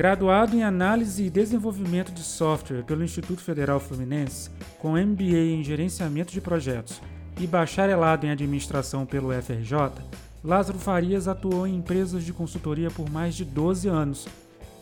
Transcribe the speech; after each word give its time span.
Graduado 0.00 0.56
em 0.56 0.62
Análise 0.62 1.24
e 1.24 1.28
Desenvolvimento 1.28 2.10
de 2.10 2.22
Software 2.22 2.82
pelo 2.84 3.04
Instituto 3.04 3.42
Federal 3.42 3.78
Fluminense, 3.78 4.48
com 4.78 4.92
MBA 4.92 5.52
em 5.52 5.62
Gerenciamento 5.62 6.32
de 6.32 6.40
Projetos 6.40 7.02
e 7.38 7.46
bacharelado 7.46 8.24
em 8.24 8.30
Administração 8.30 9.04
pelo 9.04 9.30
FRJ, 9.30 10.02
Lázaro 10.42 10.78
Farias 10.78 11.28
atuou 11.28 11.66
em 11.66 11.76
empresas 11.76 12.24
de 12.24 12.32
consultoria 12.32 12.90
por 12.90 13.10
mais 13.10 13.34
de 13.34 13.44
12 13.44 13.88
anos. 13.88 14.26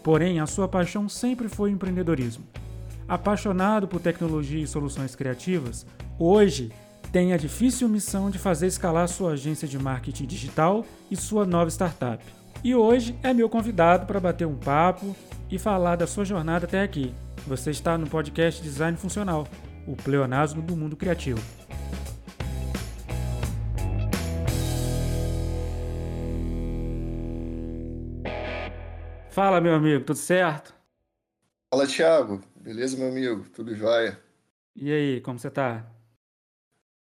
Porém, 0.05 0.39
a 0.39 0.47
sua 0.47 0.69
paixão 0.69 1.09
sempre 1.09 1.49
foi 1.49 1.73
o 1.73 1.75
empreendedorismo. 1.75 2.47
Apaixonado 3.09 3.89
por 3.89 4.01
tecnologia 4.01 4.63
e 4.63 4.69
soluções 4.69 5.17
criativas, 5.17 5.85
hoje 6.17 6.71
tem 7.11 7.33
a 7.33 7.37
difícil 7.37 7.89
missão 7.89 8.31
de 8.31 8.39
fazer 8.39 8.69
escalar 8.69 9.09
sua 9.09 9.33
agência 9.33 9.67
de 9.67 9.81
marketing 9.81 10.27
digital 10.27 10.87
e 11.11 11.17
sua 11.17 11.45
nova 11.45 11.71
startup. 11.71 12.25
E 12.63 12.75
hoje 12.75 13.17
é 13.23 13.33
meu 13.33 13.49
convidado 13.49 14.05
para 14.05 14.19
bater 14.19 14.45
um 14.45 14.57
papo 14.57 15.15
e 15.49 15.59
falar 15.59 15.95
da 15.95 16.09
sua 16.09 16.25
jornada 16.25 16.67
até 16.67 16.83
aqui. 16.83 17.15
Você 17.47 17.71
está 17.71 17.97
no 17.97 18.11
podcast 18.11 18.61
Design 18.61 18.97
Funcional, 18.97 19.47
o 19.87 19.95
pleonasmo 19.95 20.61
do 20.61 20.77
mundo 20.77 20.97
criativo. 20.97 21.41
Fala, 29.31 29.61
meu 29.61 29.75
amigo, 29.75 30.05
tudo 30.05 30.19
certo? 30.19 30.75
Fala, 31.73 31.87
Thiago. 31.87 32.43
Beleza, 32.57 32.97
meu 32.97 33.09
amigo? 33.09 33.49
Tudo 33.51 33.73
jóia? 33.77 34.19
E 34.75 34.93
aí, 34.93 35.21
como 35.21 35.39
você 35.39 35.49
tá? 35.49 35.87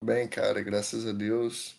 Bem, 0.04 0.28
cara, 0.28 0.62
graças 0.62 1.04
a 1.04 1.10
Deus. 1.10 1.74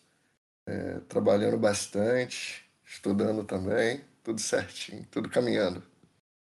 É, 0.67 0.99
trabalhando 1.07 1.57
bastante, 1.57 2.68
estudando 2.89 3.43
também, 3.43 4.01
tudo 4.23 4.41
certinho, 4.41 5.05
tudo 5.11 5.29
caminhando. 5.29 5.83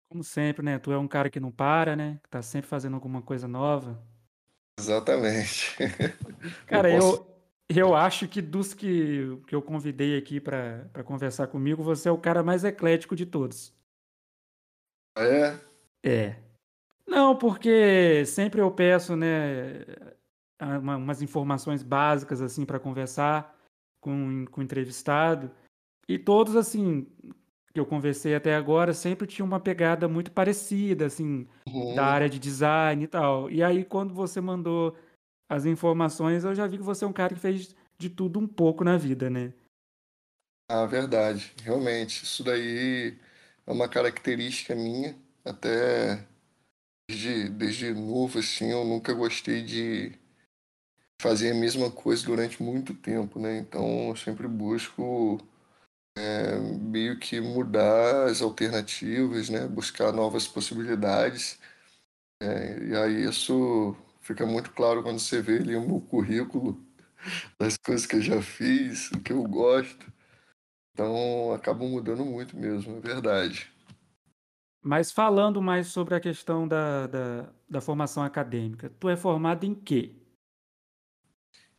Como 0.10 0.24
sempre, 0.24 0.64
né? 0.64 0.80
Tu 0.80 0.92
é 0.92 0.98
um 0.98 1.08
cara 1.08 1.30
que 1.30 1.40
não 1.40 1.52
para, 1.52 1.96
né? 1.96 2.20
Que 2.24 2.30
tá 2.30 2.42
sempre 2.42 2.70
fazendo 2.70 2.94
alguma 2.94 3.22
coisa 3.22 3.48
nova. 3.48 4.02
Exatamente. 4.80 5.76
Cara, 6.66 6.90
eu, 6.90 7.00
posso... 7.00 7.28
eu, 7.68 7.78
eu 7.78 7.96
acho 7.96 8.28
que 8.28 8.42
dos 8.42 8.74
que, 8.74 9.38
que 9.46 9.54
eu 9.54 9.62
convidei 9.62 10.18
aqui 10.18 10.40
para 10.40 11.04
conversar 11.04 11.48
comigo, 11.48 11.84
você 11.84 12.08
é 12.08 12.12
o 12.12 12.18
cara 12.18 12.42
mais 12.42 12.64
eclético 12.64 13.16
de 13.16 13.26
todos. 13.26 13.76
Ah, 15.18 15.26
é? 15.26 15.60
É. 16.04 16.36
Não, 17.06 17.36
porque 17.36 18.24
sempre 18.26 18.62
eu 18.62 18.72
peço, 18.72 19.16
né, 19.16 19.84
uma, 20.62 20.96
umas 20.96 21.22
informações 21.22 21.84
básicas 21.84 22.42
assim 22.42 22.66
para 22.66 22.80
conversar 22.80 23.58
com, 24.00 24.46
com 24.46 24.62
o 24.62 24.64
entrevistado. 24.64 25.52
E 26.08 26.18
todos, 26.18 26.56
assim, 26.56 27.06
que 27.74 27.80
eu 27.80 27.86
conversei 27.86 28.34
até 28.34 28.56
agora, 28.56 28.94
sempre 28.94 29.28
tinha 29.28 29.46
uma 29.46 29.60
pegada 29.60 30.08
muito 30.08 30.32
parecida, 30.32 31.06
assim, 31.06 31.48
uhum. 31.68 31.96
da 31.96 32.06
área 32.06 32.30
de 32.30 32.40
design 32.40 33.04
e 33.04 33.08
tal. 33.08 33.50
E 33.52 33.62
aí, 33.62 33.84
quando 33.84 34.14
você 34.14 34.40
mandou 34.40 34.96
as 35.50 35.66
informações, 35.66 36.44
eu 36.44 36.56
já 36.56 36.66
vi 36.66 36.78
que 36.78 36.84
você 36.84 37.06
é 37.06 37.08
um 37.08 37.14
cara 37.14 37.34
que 37.34 37.40
fez 37.40 37.76
de 37.98 38.10
tudo 38.10 38.40
um 38.40 38.48
pouco 38.48 38.84
na 38.84 38.98
vida, 38.98 39.30
né? 39.30 39.54
Ah, 40.70 40.86
verdade. 40.86 41.54
Realmente. 41.62 42.24
Isso 42.24 42.44
daí 42.44 43.18
é 43.66 43.72
uma 43.72 43.88
característica 43.88 44.76
minha. 44.76 45.16
Até 45.46 46.26
desde, 47.10 47.50
desde 47.50 47.94
novo, 47.94 48.40
assim, 48.40 48.72
eu 48.72 48.84
nunca 48.84 49.14
gostei 49.14 49.64
de 49.64 50.12
fazer 51.22 51.52
a 51.52 51.56
mesma 51.56 51.90
coisa 51.90 52.26
durante 52.26 52.62
muito 52.62 52.94
tempo, 52.94 53.40
né? 53.40 53.58
Então, 53.60 54.10
eu 54.10 54.16
sempre 54.16 54.48
busco 54.48 55.40
é, 56.18 56.58
meio 56.60 57.20
que 57.20 57.40
mudar 57.40 58.26
as 58.26 58.42
alternativas, 58.42 59.50
né? 59.50 59.68
Buscar 59.68 60.12
novas 60.12 60.48
possibilidades. 60.48 61.60
É, 62.42 62.84
e 62.84 62.96
aí 62.96 63.30
isso 63.30 63.96
fica 64.22 64.46
muito 64.46 64.72
claro 64.72 65.04
quando 65.04 65.20
você 65.20 65.42
vê 65.42 65.58
ali 65.58 65.76
o 65.76 65.88
meu 65.88 66.02
currículo 66.02 66.84
das 67.60 67.78
coisas 67.78 68.06
que 68.06 68.16
eu 68.16 68.22
já 68.22 68.42
fiz, 68.42 69.12
o 69.12 69.22
que 69.22 69.32
eu 69.32 69.44
gosto. 69.44 70.12
Então, 70.94 71.54
acaba 71.54 71.86
mudando 71.86 72.26
muito 72.26 72.58
mesmo, 72.58 72.98
é 72.98 73.00
verdade. 73.00 73.72
Mas 74.82 75.12
falando 75.12 75.62
mais 75.62 75.88
sobre 75.88 76.16
a 76.16 76.20
questão 76.20 76.68
da, 76.68 77.08
da, 77.08 77.54
da 77.70 77.82
formação 77.82 78.24
acadêmica, 78.24 78.90
tu 79.00 79.10
é 79.10 79.16
formado 79.16 79.66
em 79.66 79.76
quê? 79.76 80.16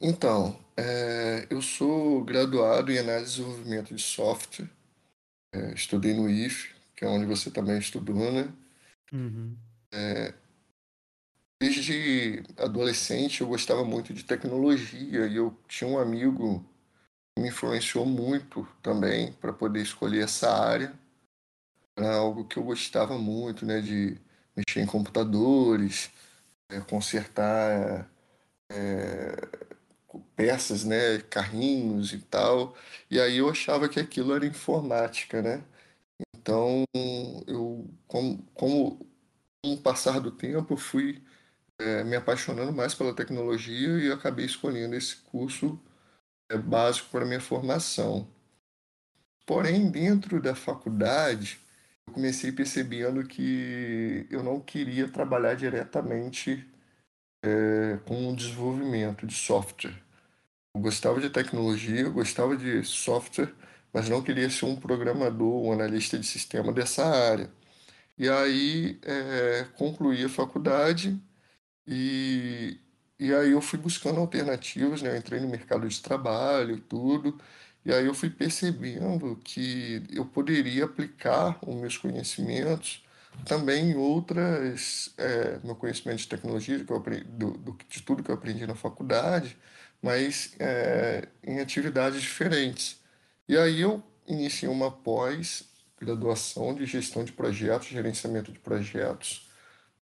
Então, 0.01 0.57
é, 0.79 1.47
eu 1.51 1.61
sou 1.61 2.23
graduado 2.23 2.93
em 2.93 2.99
análise 2.99 3.33
e 3.33 3.37
desenvolvimento 3.37 3.93
de 3.93 4.01
software. 4.01 4.71
É, 5.53 5.73
estudei 5.73 6.15
no 6.15 6.31
IF, 6.31 6.73
que 6.95 7.05
é 7.05 7.09
onde 7.09 7.27
você 7.27 7.51
também 7.51 7.79
estudou, 7.79 8.31
né? 8.33 8.53
Uhum. 9.13 9.57
É, 9.93 10.33
desde 11.61 12.45
adolescente 12.57 13.41
eu 13.41 13.49
gostava 13.49 13.85
muito 13.85 14.15
de 14.15 14.23
tecnologia 14.23 15.27
e 15.27 15.35
eu 15.35 15.59
tinha 15.67 15.91
um 15.91 15.99
amigo 15.99 16.65
que 17.35 17.43
me 17.43 17.49
influenciou 17.49 18.07
muito 18.07 18.69
também 18.81 19.33
para 19.33 19.53
poder 19.53 19.83
escolher 19.83 20.23
essa 20.23 20.49
área. 20.49 20.95
Era 21.97 22.15
algo 22.19 22.45
que 22.45 22.57
eu 22.57 22.63
gostava 22.63 23.19
muito, 23.19 23.67
né? 23.67 23.81
De 23.81 24.17
mexer 24.55 24.81
em 24.81 24.87
computadores, 24.87 26.09
é, 26.71 26.81
consertar 26.81 28.09
é, 28.71 29.68
peças, 30.37 30.85
né, 30.85 31.19
carrinhos 31.31 32.13
e 32.13 32.19
tal. 32.19 32.77
E 33.11 33.21
aí 33.21 33.39
eu 33.39 33.49
achava 33.51 33.89
que 33.89 34.01
aquilo 34.01 34.35
era 34.35 34.47
informática, 34.47 35.43
né? 35.43 35.65
Então, 36.35 36.85
eu, 37.47 37.89
como, 38.07 38.43
como 38.55 38.99
com 39.63 39.75
o 39.75 39.79
passar 39.83 40.21
do 40.21 40.31
tempo, 40.31 40.75
eu 40.75 40.77
fui 40.77 41.23
é, 41.79 42.05
me 42.05 42.17
apaixonando 42.17 42.73
mais 42.73 42.95
pela 42.95 43.15
tecnologia 43.15 43.99
e 43.99 44.13
acabei 44.13 44.47
escolhendo 44.47 44.95
esse 44.95 45.17
curso 45.17 45.81
é, 46.51 46.57
básico 46.57 47.11
para 47.11 47.25
minha 47.27 47.41
formação. 47.41 48.27
Porém, 49.47 49.91
dentro 49.91 50.41
da 50.41 50.55
faculdade, 50.55 51.61
eu 52.07 52.15
comecei 52.15 52.53
percebendo 52.53 53.25
que 53.27 54.27
eu 54.31 54.43
não 54.43 54.61
queria 54.61 55.09
trabalhar 55.09 55.55
diretamente 55.55 56.67
é, 57.45 57.99
com 58.07 58.31
o 58.31 58.37
desenvolvimento 58.37 59.27
de 59.27 59.35
software. 59.35 60.08
Eu 60.79 60.83
gostava 60.83 61.21
de 61.21 61.29
tecnologia, 61.29 62.03
eu 62.03 62.13
gostava 62.13 62.57
de 62.57 62.85
software, 62.85 63.53
mas 63.93 64.09
não 64.09 64.23
queria 64.23 64.49
ser 64.49 64.65
um 64.67 64.77
programador, 64.77 65.65
um 65.65 65.73
analista 65.73 66.17
de 66.19 66.25
sistema 66.27 66.73
dessa 66.73 67.05
área. 67.05 67.51
E 68.19 68.29
aí 68.29 69.01
é, 69.05 69.67
concluí 69.77 70.25
a 70.25 70.29
faculdade 70.29 71.21
e, 71.87 72.79
e 73.19 73.35
aí 73.35 73.53
eu 73.53 73.61
fui 73.63 73.79
buscando 73.79 74.21
alternativas, 74.21 75.03
né? 75.03 75.13
Eu 75.13 75.19
entrei 75.19 75.41
no 75.41 75.49
mercado 75.49 75.89
de 75.89 76.01
trabalho 76.03 76.81
tudo, 76.81 77.39
e 77.85 77.93
aí 77.93 78.07
eu 78.07 78.15
fui 78.15 78.31
percebendo 78.31 79.37
que 79.45 80.03
eu 80.11 80.27
poderia 80.27 80.85
aplicar 80.85 81.59
os 81.67 81.75
meus 81.77 81.97
conhecimentos 81.97 83.05
também 83.45 83.93
em 83.93 83.97
outras, 83.97 85.15
é, 85.19 85.59
meu 85.65 85.77
conhecimento 85.77 86.19
de 86.19 86.29
tecnologia, 86.29 86.85
que 86.85 86.93
eu 86.93 86.97
aprendi, 86.97 87.25
do, 87.25 87.53
do, 87.53 87.79
de 87.89 88.03
tudo 88.03 88.23
que 88.23 88.31
eu 88.31 88.35
aprendi 88.35 88.67
na 88.67 88.75
faculdade, 88.75 89.57
mas 90.03 90.55
é, 90.59 91.29
em 91.43 91.61
atividades 91.61 92.21
diferentes. 92.23 93.01
E 93.49 93.57
aí 93.57 93.81
eu 93.81 94.03
iniciei 94.27 94.71
uma 94.71 94.91
pós-graduação 94.91 96.75
de 96.75 96.87
gestão 96.87 97.25
de 97.25 97.33
projetos, 97.33 97.89
gerenciamento 97.89 98.53
de 98.53 98.59
projetos. 98.59 99.49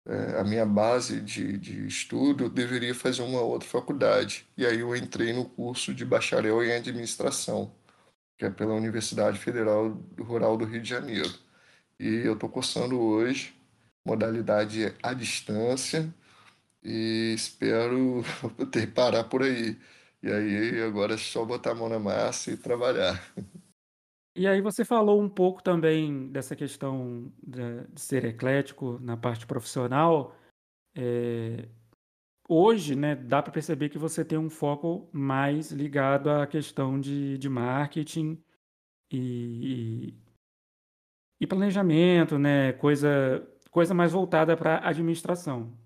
É, 0.05 0.39
a 0.39 0.43
minha 0.43 0.65
base 0.65 1.21
de, 1.21 1.57
de 1.57 1.85
estudo, 1.87 2.45
eu 2.45 2.49
deveria 2.49 2.93
fazer 2.95 3.21
uma 3.21 3.41
outra 3.41 3.67
faculdade. 3.67 4.47
E 4.57 4.65
aí 4.65 4.79
eu 4.79 4.95
entrei 4.95 5.33
no 5.33 5.45
curso 5.45 5.93
de 5.93 6.05
bacharel 6.05 6.63
em 6.63 6.73
administração, 6.73 7.71
que 8.37 8.45
é 8.45 8.49
pela 8.49 8.73
Universidade 8.73 9.37
Federal 9.39 9.89
Rural 10.19 10.57
do 10.57 10.65
Rio 10.65 10.81
de 10.81 10.89
Janeiro. 10.89 11.31
E 11.99 12.07
eu 12.25 12.33
estou 12.33 12.49
cursando 12.49 12.99
hoje, 12.99 13.53
modalidade 14.05 14.93
à 15.03 15.13
distância, 15.13 16.13
e 16.83 17.33
espero 17.35 18.23
ter 18.71 18.91
parar 18.93 19.23
por 19.25 19.43
aí. 19.43 19.77
E 20.23 20.31
aí 20.31 20.81
agora 20.81 21.15
é 21.15 21.17
só 21.17 21.43
botar 21.43 21.71
a 21.71 21.75
mão 21.75 21.89
na 21.89 21.99
massa 21.99 22.51
e 22.51 22.57
trabalhar. 22.57 23.19
E 24.35 24.47
aí 24.47 24.61
você 24.61 24.85
falou 24.85 25.21
um 25.21 25.29
pouco 25.29 25.61
também 25.61 26.31
dessa 26.31 26.55
questão 26.55 27.31
de, 27.43 27.85
ser 27.95 28.23
eclético 28.25 28.97
na 29.01 29.17
parte 29.17 29.45
profissional. 29.45 30.35
É, 30.95 31.67
hoje, 32.47 32.95
né, 32.95 33.15
dá 33.15 33.41
para 33.41 33.51
perceber 33.51 33.89
que 33.89 33.97
você 33.97 34.23
tem 34.23 34.37
um 34.37 34.49
foco 34.49 35.09
mais 35.11 35.71
ligado 35.71 36.29
à 36.29 36.47
questão 36.47 36.99
de, 36.99 37.37
de 37.37 37.49
marketing 37.49 38.41
e, 39.11 40.13
e 41.39 41.47
planejamento, 41.47 42.37
né, 42.39 42.73
coisa, 42.73 43.45
coisa 43.69 43.93
mais 43.93 44.13
voltada 44.13 44.55
para 44.55 44.87
administração. 44.87 45.77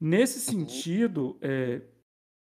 Nesse 0.00 0.38
uhum. 0.54 0.66
sentido, 0.66 1.38
é, 1.40 1.80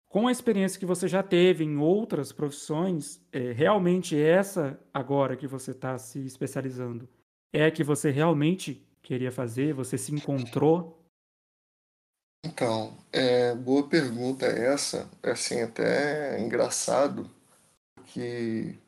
com 0.08 0.26
a 0.26 0.32
experiência 0.32 0.78
que 0.78 0.86
você 0.86 1.06
já 1.06 1.22
teve 1.22 1.64
em 1.64 1.76
outras 1.76 2.32
profissões, 2.32 3.20
é 3.30 3.52
realmente 3.52 4.18
essa 4.18 4.78
agora 4.92 5.36
que 5.36 5.46
você 5.46 5.72
está 5.72 5.98
se 5.98 6.24
especializando, 6.24 7.08
é 7.52 7.70
que 7.70 7.84
você 7.84 8.10
realmente 8.10 8.86
queria 9.02 9.30
fazer? 9.30 9.74
Você 9.74 9.98
se 9.98 10.14
encontrou? 10.14 10.98
Então, 12.44 12.96
é, 13.12 13.54
boa 13.54 13.86
pergunta 13.88 14.46
essa. 14.46 15.10
É 15.22 15.32
assim, 15.32 15.60
até 15.60 16.40
engraçado 16.40 17.28
que 18.06 18.78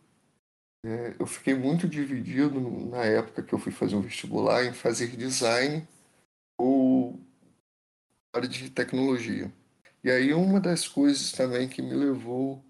é, 0.85 1.15
eu 1.19 1.27
fiquei 1.27 1.55
muito 1.55 1.89
dividido 1.89 2.61
na 2.61 3.05
época 3.05 3.43
que 3.43 3.53
eu 3.53 3.59
fui 3.59 3.73
fazer 3.73 3.97
o 3.97 4.01
vestibular 4.01 4.65
em 4.65 4.73
fazer 4.73 5.09
design 5.17 5.87
ou 6.59 7.19
área 8.33 8.49
de 8.49 8.71
tecnologia. 8.71 9.53
E 10.05 10.11
aí 10.11 10.33
uma 10.35 10.61
das 10.61 10.89
coisas 10.89 11.33
também 11.33 11.69
que 11.69 11.83
me 11.83 11.95
levou 11.95 12.65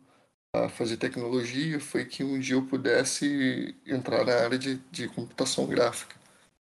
a 0.55 0.69
fazer 0.69 0.97
tecnologia 0.97 1.81
foi 1.81 2.05
que 2.05 2.25
um 2.25 2.39
dia 2.39 2.57
eu 2.57 2.67
pudesse 2.67 3.77
entrar 3.87 4.25
na 4.25 4.35
área 4.35 4.59
de, 4.59 4.77
de 4.91 5.09
computação 5.09 5.67
gráfica. 5.67 6.17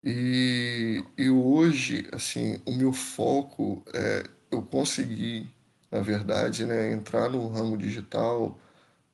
E, 0.05 1.05
e 1.19 1.31
hoje, 1.31 2.09
assim, 2.13 2.61
o 2.67 2.73
meu 2.73 2.93
foco 2.93 3.85
é 3.95 4.25
eu 4.51 4.63
consegui, 4.63 5.49
na 5.91 6.01
verdade, 6.01 6.65
né, 6.65 6.93
entrar 6.93 7.29
no 7.31 7.49
ramo 7.49 7.77
digital, 7.77 8.59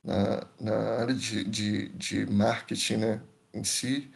na, 0.05 0.47
na 0.61 0.77
área 1.01 1.15
de, 1.15 1.45
de, 1.45 1.89
de 1.91 2.27
marketing 2.27 2.97
né, 2.97 3.23
em 3.55 3.65
si, 3.65 4.11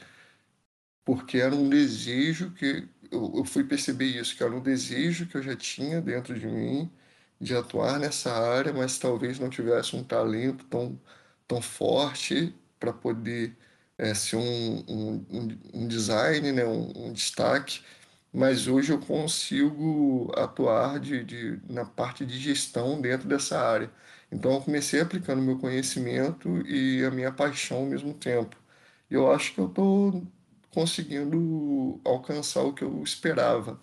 porque 1.04 1.38
era 1.38 1.54
um 1.54 1.68
desejo 1.68 2.50
que 2.52 2.88
eu, 3.10 3.32
eu 3.36 3.44
fui 3.44 3.64
perceber 3.64 4.06
isso, 4.06 4.36
que 4.36 4.42
era 4.42 4.54
um 4.54 4.60
desejo 4.60 5.26
que 5.26 5.36
eu 5.36 5.42
já 5.42 5.56
tinha 5.56 6.00
dentro 6.00 6.38
de 6.38 6.46
mim 6.46 6.90
de 7.40 7.54
atuar 7.54 7.98
nessa 8.00 8.32
área, 8.32 8.72
mas 8.72 8.98
talvez 8.98 9.38
não 9.38 9.50
tivesse 9.50 9.94
um 9.96 10.04
talento 10.04 10.64
tão, 10.66 11.00
tão 11.46 11.60
forte 11.62 12.54
para 12.80 12.92
poder 12.92 13.56
é, 13.98 14.14
ser 14.14 14.36
um, 14.36 14.84
um, 14.88 15.58
um, 15.74 15.88
design, 15.88 16.52
né, 16.52 16.64
um, 16.66 17.08
um, 17.08 17.12
destaque, 17.12 17.82
mas 18.32 18.66
hoje 18.68 18.92
eu 18.92 18.98
consigo 19.00 20.32
atuar 20.36 21.00
de, 21.00 21.24
de, 21.24 21.60
na 21.68 21.84
parte 21.84 22.24
de 22.26 22.38
gestão 22.38 23.00
dentro 23.00 23.28
dessa 23.28 23.58
área. 23.58 23.90
Então 24.30 24.52
eu 24.54 24.60
comecei 24.60 25.00
aplicando 25.00 25.42
meu 25.42 25.58
conhecimento 25.58 26.66
e 26.66 27.04
a 27.04 27.10
minha 27.10 27.32
paixão 27.32 27.78
ao 27.78 27.86
mesmo 27.86 28.12
tempo. 28.14 28.56
Eu 29.10 29.30
acho 29.32 29.54
que 29.54 29.60
eu 29.60 29.66
estou 29.68 30.26
conseguindo 30.76 31.98
alcançar 32.04 32.62
o 32.62 32.74
que 32.74 32.84
eu 32.84 33.02
esperava. 33.02 33.80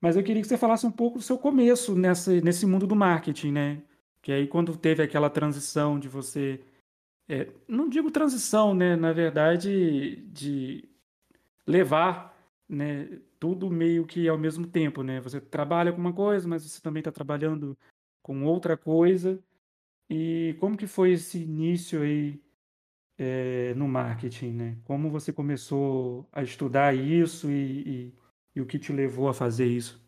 Mas 0.00 0.14
eu 0.14 0.22
queria 0.22 0.40
que 0.40 0.46
você 0.46 0.56
falasse 0.56 0.86
um 0.86 0.90
pouco 0.90 1.18
do 1.18 1.24
seu 1.24 1.36
começo 1.36 1.96
nessa, 1.96 2.40
nesse 2.40 2.64
mundo 2.66 2.86
do 2.86 2.94
marketing, 2.94 3.50
né? 3.50 3.82
Que 4.22 4.30
aí 4.30 4.46
quando 4.46 4.76
teve 4.76 5.02
aquela 5.02 5.28
transição 5.28 5.98
de 5.98 6.08
você. 6.08 6.60
É, 7.28 7.48
não 7.66 7.88
digo 7.88 8.12
transição, 8.12 8.72
né? 8.72 8.94
Na 8.94 9.12
verdade, 9.12 10.24
de 10.32 10.88
levar 11.66 12.32
né, 12.68 13.08
tudo 13.40 13.68
meio 13.68 14.06
que 14.06 14.28
ao 14.28 14.38
mesmo 14.38 14.68
tempo, 14.68 15.02
né? 15.02 15.20
Você 15.20 15.40
trabalha 15.40 15.92
com 15.92 15.98
uma 15.98 16.12
coisa, 16.12 16.46
mas 16.46 16.62
você 16.62 16.80
também 16.80 17.00
está 17.00 17.10
trabalhando 17.10 17.76
com 18.22 18.44
outra 18.44 18.76
coisa. 18.76 19.42
E 20.08 20.54
como 20.60 20.76
que 20.76 20.86
foi 20.86 21.10
esse 21.10 21.42
início 21.42 22.02
aí 22.02 22.40
é, 23.20 23.74
no 23.74 23.88
marketing, 23.88 24.52
né? 24.52 24.78
Como 24.84 25.10
você 25.10 25.32
começou 25.32 26.28
a 26.32 26.42
estudar 26.42 26.94
isso 26.94 27.50
e, 27.50 28.08
e 28.12 28.20
e 28.54 28.60
o 28.60 28.66
que 28.66 28.78
te 28.78 28.92
levou 28.92 29.28
a 29.28 29.34
fazer 29.34 29.66
isso? 29.66 30.00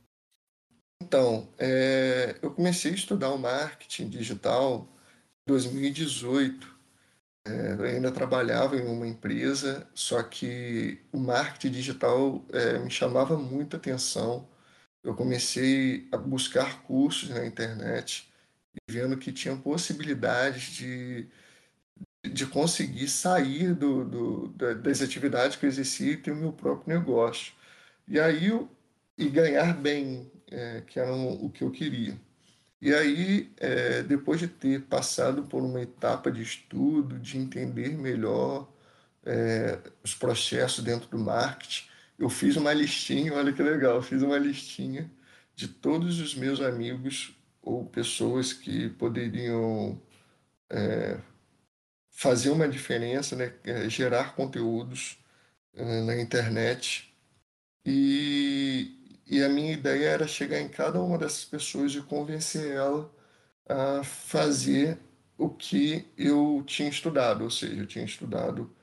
Então, 1.03 1.53
é, 1.59 2.38
eu 2.43 2.53
comecei 2.53 2.93
a 2.93 2.94
estudar 2.94 3.31
o 3.31 3.38
marketing 3.38 4.09
digital 4.09 4.88
em 5.47 5.53
2018. 5.53 6.73
É, 7.47 7.73
eu 7.73 7.85
ainda 7.85 8.12
trabalhava 8.12 8.76
em 8.76 8.87
uma 8.87 9.06
empresa, 9.06 9.88
só 9.94 10.23
que 10.23 11.00
o 11.12 11.19
marketing 11.19 11.73
digital 11.73 12.44
é, 12.53 12.79
me 12.79 12.91
chamava 12.91 13.37
muita 13.37 13.76
atenção. 13.76 14.49
Eu 15.03 15.14
comecei 15.17 16.09
a 16.12 16.17
buscar 16.17 16.82
cursos 16.85 17.31
na 17.31 17.44
internet 17.47 18.31
vendo 18.91 19.19
que 19.19 19.32
tinha 19.32 19.56
possibilidades 19.56 20.73
de, 20.75 21.29
de 22.24 22.46
conseguir 22.46 23.08
sair 23.08 23.74
do, 23.74 24.04
do, 24.04 24.48
das 24.76 25.02
atividades 25.02 25.56
que 25.56 25.66
eu 25.66 25.70
exercia 25.70 26.12
e 26.12 26.16
ter 26.16 26.32
o 26.32 26.36
meu 26.36 26.52
próprio 26.52 26.96
negócio. 26.96 27.52
E 28.06 28.20
aí 28.20 28.50
e 29.19 29.28
ganhar 29.28 29.74
bem, 29.74 30.30
é, 30.50 30.82
que 30.86 30.98
era 30.98 31.14
o 31.14 31.50
que 31.50 31.62
eu 31.62 31.70
queria. 31.70 32.19
E 32.80 32.92
aí, 32.92 33.52
é, 33.58 34.02
depois 34.02 34.40
de 34.40 34.48
ter 34.48 34.82
passado 34.82 35.44
por 35.44 35.62
uma 35.62 35.80
etapa 35.80 36.30
de 36.32 36.42
estudo, 36.42 37.19
de 37.19 37.38
entender 37.38 37.96
melhor 37.96 38.68
é, 39.25 39.78
os 40.02 40.14
processos 40.14 40.82
dentro 40.82 41.08
do 41.08 41.18
marketing, 41.18 41.86
eu 42.18 42.28
fiz 42.28 42.56
uma 42.56 42.72
listinha, 42.72 43.34
olha 43.34 43.52
que 43.52 43.62
legal, 43.62 44.02
fiz 44.02 44.22
uma 44.22 44.38
listinha 44.38 45.10
de 45.54 45.68
todos 45.68 46.20
os 46.20 46.34
meus 46.34 46.60
amigos 46.60 47.36
ou 47.62 47.84
pessoas 47.86 48.52
que 48.52 48.88
poderiam 48.90 50.00
é, 50.70 51.18
fazer 52.12 52.50
uma 52.50 52.69
diferença, 52.69 53.37
né, 53.37 53.55
é, 53.64 53.88
gerar 53.91 54.37
conteúdos 54.37 55.19
é, 55.75 56.03
na 56.03 56.20
internet 56.20 57.12
e, 57.85 59.23
e 59.26 59.43
a 59.43 59.49
minha 59.49 59.73
ideia 59.73 60.09
era 60.09 60.29
chegar 60.29 60.61
em 60.61 60.69
cada 60.69 61.00
uma 61.00 61.19
dessas 61.19 61.44
pessoas 61.44 61.93
e 61.94 62.03
convencer 62.03 62.73
ela 62.73 63.11
a 63.69 64.05
fazer 64.05 64.99
o 65.38 65.49
que 65.50 66.06
eu 66.17 66.62
tinha 66.67 66.88
estudado, 66.88 67.44
ou 67.44 67.50
seja, 67.50 67.75
eu 67.75 67.87
tinha 67.87 68.05
estudado 68.05 68.75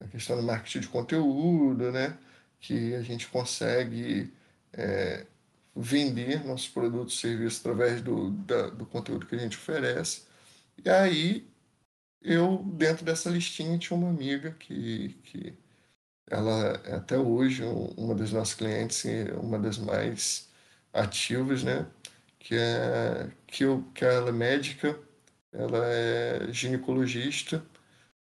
a 0.00 0.08
questão 0.08 0.36
do 0.36 0.42
marketing 0.42 0.80
de 0.80 0.88
conteúdo, 0.88 1.92
né? 1.92 2.18
que 2.60 2.94
a 2.94 3.02
gente 3.02 3.28
consegue 3.28 4.32
é, 4.72 5.26
vender 5.74 6.44
nossos 6.46 6.68
produtos 6.68 7.14
e 7.14 7.18
serviços 7.18 7.60
através 7.60 8.02
do, 8.02 8.30
da, 8.30 8.70
do 8.70 8.86
conteúdo 8.86 9.26
que 9.26 9.34
a 9.34 9.38
gente 9.38 9.56
oferece. 9.56 10.24
E 10.84 10.88
aí, 10.90 11.49
eu, 12.22 12.58
dentro 12.64 13.04
dessa 13.04 13.30
listinha, 13.30 13.78
tinha 13.78 13.96
uma 13.98 14.10
amiga 14.10 14.52
que, 14.52 15.10
que 15.24 15.58
ela 16.28 16.80
é 16.84 16.94
até 16.96 17.18
hoje 17.18 17.64
uma 17.96 18.14
das 18.14 18.32
nossas 18.32 18.54
clientes 18.54 19.04
uma 19.42 19.58
das 19.58 19.78
mais 19.78 20.50
ativas, 20.92 21.62
né? 21.64 21.86
Que 22.38 22.56
é 22.56 23.30
que, 23.46 23.64
eu, 23.64 23.84
que 23.94 24.04
ela 24.04 24.30
é 24.30 24.32
médica, 24.32 24.98
ela 25.52 25.86
é 25.86 26.52
ginecologista 26.52 27.64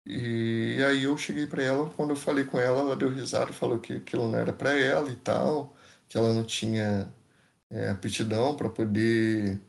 e, 0.06 0.76
e 0.78 0.84
aí 0.84 1.04
eu 1.04 1.16
cheguei 1.16 1.46
para 1.46 1.62
ela, 1.62 1.90
quando 1.90 2.10
eu 2.10 2.16
falei 2.16 2.44
com 2.44 2.58
ela, 2.58 2.80
ela 2.80 2.96
deu 2.96 3.10
risada, 3.10 3.52
falou 3.52 3.78
que 3.78 3.94
aquilo 3.94 4.28
não 4.30 4.38
era 4.38 4.52
para 4.52 4.72
ela 4.78 5.10
e 5.10 5.16
tal, 5.16 5.76
que 6.08 6.16
ela 6.18 6.32
não 6.34 6.44
tinha 6.44 7.12
é, 7.70 7.90
aptidão 7.90 8.56
para 8.56 8.68
poder 8.70 9.60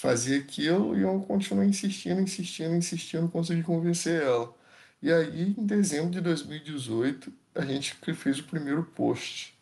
fazer 0.00 0.38
aquilo 0.38 0.96
e 0.96 1.02
eu 1.02 1.20
continuei 1.20 1.68
insistindo, 1.68 2.20
insistindo, 2.22 2.74
insistindo, 2.74 3.28
consegui 3.28 3.62
convencer 3.62 4.22
ela. 4.22 4.54
E 5.02 5.12
aí, 5.12 5.54
em 5.58 5.66
dezembro 5.66 6.10
de 6.10 6.20
2018, 6.22 7.32
a 7.54 7.64
gente 7.66 7.94
fez 8.14 8.38
o 8.38 8.44
primeiro 8.44 8.82
post. 8.82 9.54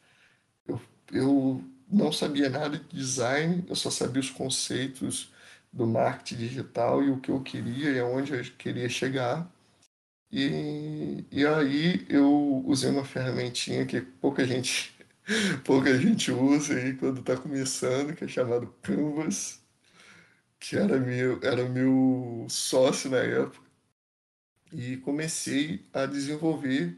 Eu, 0.67 0.81
eu 1.13 1.65
não 1.91 2.13
sabia 2.13 2.49
nada 2.49 2.79
de 2.79 2.97
design, 2.97 3.65
eu 3.69 3.75
só 3.77 3.91
sabia 3.91 4.21
os 4.21 4.31
conceitos 4.31 5.33
do 5.73 5.87
marketing 5.87 6.37
digital 6.37 7.03
e 7.03 7.11
o 7.11 7.21
que 7.21 7.31
eu 7.31 7.41
queria 7.43 7.91
e 7.91 8.01
aonde 8.01 8.33
eu 8.35 8.45
queria 8.59 8.89
chegar. 8.89 9.51
E, 10.31 11.25
e 11.33 11.47
aí 11.47 12.07
eu 12.09 12.63
usei 12.67 12.91
uma 12.91 13.05
ferramentinha 13.05 13.87
que 13.87 14.01
pouca 14.01 14.45
gente 14.47 14.93
pouca 15.65 15.99
gente 15.99 16.31
usa 16.33 16.75
aí 16.75 16.95
quando 16.97 17.21
está 17.21 17.37
começando, 17.37 18.15
que 18.15 18.25
é 18.25 18.29
chamado 18.29 18.69
Canvas, 18.83 19.61
que 20.59 20.77
era 20.77 20.99
meu, 20.99 21.39
era 21.43 21.69
meu 21.69 22.47
sócio 22.49 23.11
na 23.11 23.19
época 23.19 23.67
e 24.73 24.97
comecei 24.99 25.87
a 25.93 26.07
desenvolver 26.07 26.97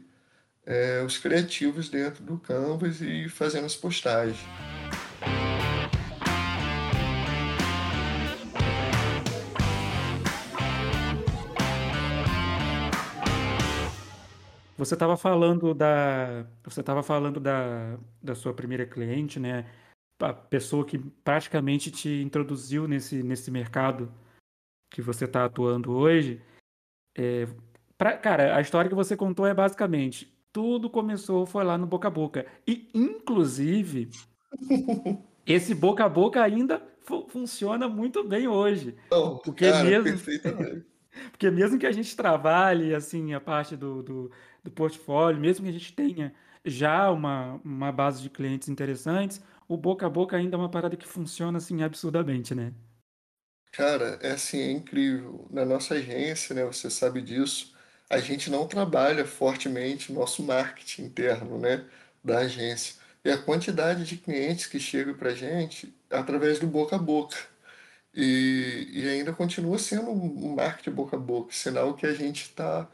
é, 0.65 1.01
os 1.03 1.17
criativos 1.17 1.89
dentro 1.89 2.23
do 2.23 2.37
Canvas 2.37 3.01
e 3.01 3.29
fazendo 3.29 3.65
as 3.65 3.75
postagens. 3.75 4.39
Você 14.77 14.95
estava 14.95 15.15
falando 15.15 15.75
da 15.75 16.43
você 16.63 16.79
estava 16.79 17.03
falando 17.03 17.39
da, 17.39 17.99
da 18.21 18.33
sua 18.33 18.51
primeira 18.51 18.83
cliente, 18.83 19.39
né? 19.39 19.65
A 20.21 20.33
pessoa 20.33 20.85
que 20.85 20.99
praticamente 20.99 21.91
te 21.91 22.21
introduziu 22.21 22.87
nesse, 22.87 23.23
nesse 23.23 23.49
mercado 23.49 24.11
que 24.89 25.01
você 25.01 25.25
está 25.25 25.45
atuando 25.45 25.91
hoje. 25.91 26.41
É, 27.17 27.47
pra, 27.97 28.17
cara, 28.17 28.55
a 28.55 28.61
história 28.61 28.89
que 28.89 28.95
você 28.95 29.17
contou 29.17 29.45
é 29.45 29.53
basicamente 29.53 30.31
tudo 30.51 30.89
começou, 30.89 31.45
foi 31.45 31.63
lá 31.63 31.77
no 31.77 31.87
boca 31.87 32.07
a 32.07 32.11
boca. 32.11 32.45
E, 32.67 32.89
inclusive, 32.93 34.09
esse 35.45 35.73
boca 35.73 36.05
a 36.05 36.09
boca 36.09 36.41
ainda 36.41 36.81
fu 37.01 37.27
funciona 37.29 37.87
muito 37.87 38.23
bem 38.23 38.47
hoje. 38.47 38.95
Oh, 39.09 39.37
porque 39.37 39.69
cara, 39.69 39.83
mesmo. 39.83 40.19
porque 41.31 41.49
mesmo 41.49 41.79
que 41.79 41.87
a 41.87 41.91
gente 41.91 42.15
trabalhe 42.15 42.93
assim 42.93 43.33
a 43.33 43.39
parte 43.39 43.75
do, 43.75 44.03
do, 44.03 44.31
do, 44.63 44.71
portfólio, 44.71 45.39
mesmo 45.39 45.63
que 45.63 45.69
a 45.69 45.73
gente 45.73 45.93
tenha 45.93 46.33
já 46.63 47.09
uma, 47.09 47.59
uma 47.63 47.91
base 47.91 48.21
de 48.21 48.29
clientes 48.29 48.69
interessantes, 48.69 49.43
o 49.73 49.77
boca 49.77 50.05
a 50.05 50.09
boca 50.09 50.35
ainda 50.35 50.57
é 50.57 50.59
uma 50.59 50.69
parada 50.69 50.97
que 50.97 51.07
funciona 51.07 51.57
assim 51.57 51.81
absurdamente, 51.81 52.53
né? 52.53 52.73
Cara, 53.71 54.19
é 54.21 54.31
assim, 54.31 54.59
é 54.59 54.71
incrível. 54.71 55.47
Na 55.49 55.63
nossa 55.63 55.93
agência, 55.95 56.53
né, 56.53 56.65
você 56.65 56.89
sabe 56.89 57.21
disso, 57.21 57.73
a 58.09 58.19
gente 58.19 58.49
não 58.49 58.67
trabalha 58.67 59.25
fortemente 59.25 60.11
nosso 60.11 60.43
marketing 60.43 61.03
interno, 61.03 61.57
né, 61.57 61.85
da 62.23 62.39
agência. 62.39 62.95
E 63.23 63.31
a 63.31 63.37
quantidade 63.37 64.03
de 64.03 64.17
clientes 64.17 64.65
que 64.67 64.79
chegam 64.79 65.13
para 65.13 65.29
a 65.29 65.35
gente 65.35 65.93
através 66.09 66.59
do 66.59 66.67
boca 66.67 66.97
a 66.97 66.99
boca. 66.99 67.37
E, 68.13 68.89
e 68.91 69.07
ainda 69.07 69.31
continua 69.33 69.79
sendo 69.79 70.11
um 70.11 70.53
marketing 70.55 70.91
boca 70.91 71.15
a 71.15 71.19
boca, 71.19 71.53
sinal 71.53 71.95
que 71.95 72.05
a 72.05 72.13
gente 72.13 72.43
está 72.43 72.89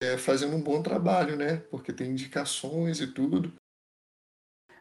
é, 0.00 0.18
fazendo 0.18 0.56
um 0.56 0.62
bom 0.62 0.82
trabalho, 0.82 1.36
né? 1.36 1.58
Porque 1.70 1.92
tem 1.92 2.10
indicações 2.10 3.00
e 3.00 3.06
tudo. 3.06 3.52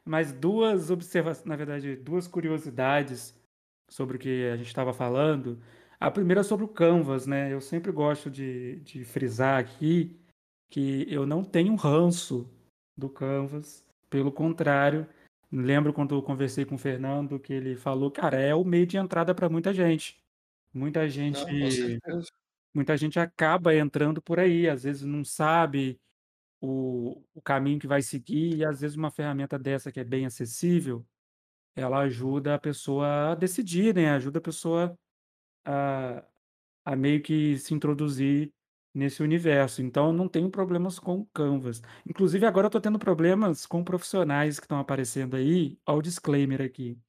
Mas 0.08 0.32
duas 0.32 0.90
observações, 0.90 1.46
na 1.46 1.56
verdade, 1.56 1.96
duas 1.98 2.28
curiosidades 2.28 3.36
sobre 3.90 4.16
o 4.16 4.20
que 4.20 4.48
a 4.48 4.56
gente 4.56 4.68
estava 4.68 4.94
falando. 4.94 5.62
A 6.00 6.10
primeira 6.10 6.42
é 6.42 6.44
sobre 6.44 6.66
o 6.66 6.70
Canvas, 6.70 7.28
né? 7.28 7.52
Eu 7.52 7.60
sempre 7.60 7.92
gosto 7.92 8.30
de, 8.30 8.78
de 8.82 9.04
frisar 9.04 9.60
aqui 9.60 10.18
que 10.70 11.06
eu 11.10 11.26
não 11.26 11.44
tenho 11.44 11.76
ranço 11.76 12.50
do 12.96 13.10
Canvas. 13.10 13.86
Pelo 14.10 14.32
contrário, 14.32 15.08
lembro 15.52 15.92
quando 15.92 16.16
eu 16.16 16.22
conversei 16.22 16.66
com 16.66 16.76
o 16.76 16.80
Fernando 16.80 17.40
que 17.40 17.52
ele 17.52 17.76
falou, 17.76 18.10
cara, 18.10 18.40
é 18.40 18.56
o 18.56 18.64
meio 18.64 18.86
de 18.86 18.98
entrada 18.98 19.36
para 19.36 19.50
muita 19.50 19.74
gente. 19.74 20.18
Muita 20.74 21.10
gente, 21.10 21.44
Não, 22.06 22.22
muita 22.74 22.96
gente 22.96 23.20
acaba 23.20 23.76
entrando 23.76 24.22
por 24.22 24.40
aí, 24.40 24.70
às 24.70 24.84
vezes 24.84 25.04
não 25.04 25.26
sabe 25.26 26.00
o, 26.62 27.24
o 27.34 27.42
caminho 27.42 27.80
que 27.80 27.88
vai 27.88 28.02
seguir, 28.02 28.58
e 28.58 28.66
às 28.66 28.82
vezes 28.82 28.98
uma 28.98 29.12
ferramenta 29.12 29.58
dessa 29.60 29.92
que 29.92 30.00
é 30.00 30.04
bem 30.04 30.26
acessível, 30.26 31.06
ela 31.76 32.00
ajuda 32.00 32.56
a 32.56 32.60
pessoa 32.60 33.32
a 33.32 33.36
decidir, 33.36 33.94
né? 33.96 34.10
Ajuda 34.12 34.40
a 34.40 34.42
pessoa 34.42 34.98
a, 35.66 36.24
a 36.86 36.96
meio 36.96 37.22
que 37.22 37.58
se 37.58 37.74
introduzir 37.74 38.52
nesse 38.94 39.22
universo. 39.22 39.82
Então, 39.82 40.08
eu 40.08 40.14
não 40.14 40.28
tenho 40.28 40.50
problemas 40.50 40.98
com 41.00 41.26
Canvas. 41.28 41.82
Inclusive, 42.06 42.46
agora 42.46 42.66
eu 42.66 42.70
estou 42.70 42.82
tendo 42.82 42.98
problemas 42.98 43.66
com 43.66 43.84
profissionais 43.84 44.60
que 44.60 44.66
estão 44.66 44.80
aparecendo 44.80 45.36
aí. 45.36 45.78
Olha 45.86 46.00
o 46.00 46.02
disclaimer 46.02 46.62
aqui. 46.62 47.00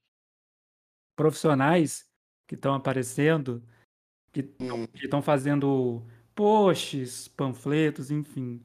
Profissionais 1.17 2.07
que 2.47 2.55
estão 2.55 2.75
aparecendo, 2.75 3.63
que 4.33 4.43
Hum, 4.61 4.87
estão 4.95 5.23
fazendo 5.23 6.07
posts, 6.35 7.27
panfletos, 7.29 8.11
enfim, 8.11 8.63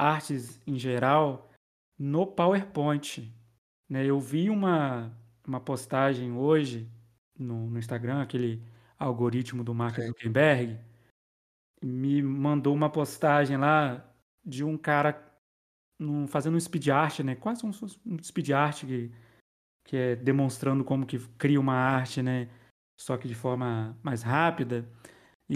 artes 0.00 0.60
em 0.66 0.78
geral, 0.78 1.50
no 1.98 2.26
PowerPoint. 2.26 3.32
Né? 3.88 4.06
Eu 4.06 4.20
vi 4.20 4.50
uma, 4.50 5.12
uma 5.46 5.60
postagem 5.60 6.32
hoje 6.32 6.88
no, 7.38 7.68
no 7.70 7.78
Instagram, 7.78 8.22
aquele 8.22 8.62
algoritmo 8.98 9.64
do 9.64 9.74
Mark. 9.74 9.96
Zuckerberg, 10.00 10.78
me 11.82 12.22
mandou 12.22 12.74
uma 12.74 12.90
postagem 12.90 13.56
lá 13.56 14.06
de 14.44 14.62
um 14.62 14.76
cara 14.76 15.22
num- 15.98 16.26
fazendo 16.26 16.56
um 16.56 16.60
speed 16.60 16.88
art, 16.88 17.20
né? 17.20 17.34
Quase 17.34 17.64
um, 17.64 17.70
um 18.06 18.22
speed 18.22 18.50
art 18.50 18.84
que, 18.84 19.10
que 19.86 19.96
é 19.96 20.16
demonstrando 20.16 20.84
como 20.84 21.06
que 21.06 21.18
cria 21.38 21.60
uma 21.60 21.74
arte, 21.74 22.22
né? 22.22 22.48
Só 22.98 23.16
que 23.16 23.26
de 23.26 23.34
forma 23.34 23.98
mais 24.02 24.22
rápida. 24.22 24.86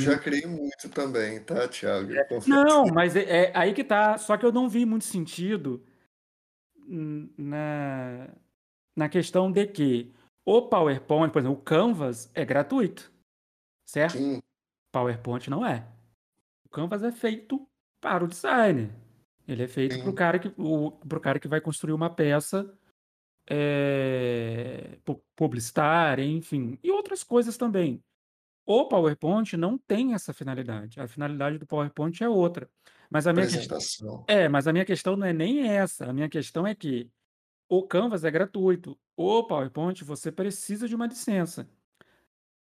Já 0.01 0.19
criei 0.19 0.47
muito 0.47 0.89
também, 0.91 1.41
tá, 1.43 1.69
Thiago? 1.69 2.13
Confesso. 2.29 2.51
não, 2.51 2.87
mas 2.87 3.15
é, 3.15 3.23
é 3.47 3.53
aí 3.55 3.73
que 3.73 3.85
tá. 3.85 4.19
Só 4.19 4.37
que 4.37 4.45
eu 4.45 4.51
não 4.53 4.69
vi 4.69 4.85
muito 4.85 5.05
sentido 5.05 5.85
na, 7.39 8.29
na 8.97 9.09
questão 9.09 9.51
de 9.51 9.67
que 9.67 10.13
o 10.45 10.63
PowerPoint, 10.63 11.33
por 11.33 11.39
exemplo, 11.39 11.59
o 11.59 11.63
Canvas 11.63 12.31
é 12.35 12.45
gratuito, 12.45 13.13
certo? 13.87 14.19
Sim, 14.19 14.43
PowerPoint 14.93 15.49
não 15.49 15.65
é. 15.67 15.87
O 16.67 16.69
Canvas 16.69 17.03
é 17.03 17.13
feito 17.13 17.67
para 18.01 18.25
o 18.25 18.29
designer. 18.29 18.91
Ele 19.47 19.63
é 19.63 19.69
feito 19.69 19.99
para 19.99 20.11
o 20.11 20.15
cara 20.15 20.39
que 20.39 20.53
o 20.57 20.91
pro 20.91 21.21
cara 21.21 21.39
que 21.39 21.49
vai 21.49 21.61
construir 21.61 21.93
uma 21.93 22.09
peça 22.09 22.73
é, 23.49 24.99
pu- 25.05 25.23
publicitária, 25.37 26.25
enfim, 26.25 26.79
e 26.83 26.91
outras 26.91 27.23
coisas 27.23 27.57
também. 27.57 28.03
O 28.67 28.87
PowerPoint 28.89 29.57
não 29.57 29.77
tem 29.77 30.15
essa 30.15 30.33
finalidade. 30.33 31.01
A 31.01 31.07
finalidade 31.07 31.59
do 31.59 31.67
PowerPoint 31.67 32.23
é 32.23 32.29
outra. 32.29 32.71
Mas 33.11 33.27
a 33.27 33.33
minha 33.33 33.47
questão 33.47 34.25
é, 34.27 34.49
mas 34.49 34.67
a 34.67 34.73
minha 34.73 34.85
questão 34.85 35.17
não 35.17 35.27
é 35.27 35.33
nem 35.33 35.69
essa. 35.69 36.09
A 36.09 36.13
minha 36.13 36.29
questão 36.29 36.67
é 36.67 36.75
que 36.75 37.11
o 37.69 37.87
Canvas 37.87 38.25
é 38.25 38.31
gratuito. 38.31 38.99
O 39.17 39.45
PowerPoint 39.45 40.03
você 40.03 40.33
precisa 40.33 40.89
de 40.89 40.95
uma 40.95 41.07
licença. 41.07 41.69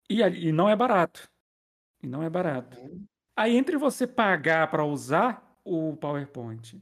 E, 0.09 0.21
e 0.21 0.53
não 0.53 0.69
é 0.69 0.77
barato. 0.77 1.29
E 2.03 2.07
não 2.07 2.23
é 2.23 2.29
barato. 2.29 2.79
Hum, 2.79 3.07
Aí 3.37 3.57
entre 3.57 3.77
você 3.77 4.07
pagar 4.07 4.71
para 4.71 4.85
usar 4.85 5.59
o 5.65 5.97
PowerPoint 5.97 6.81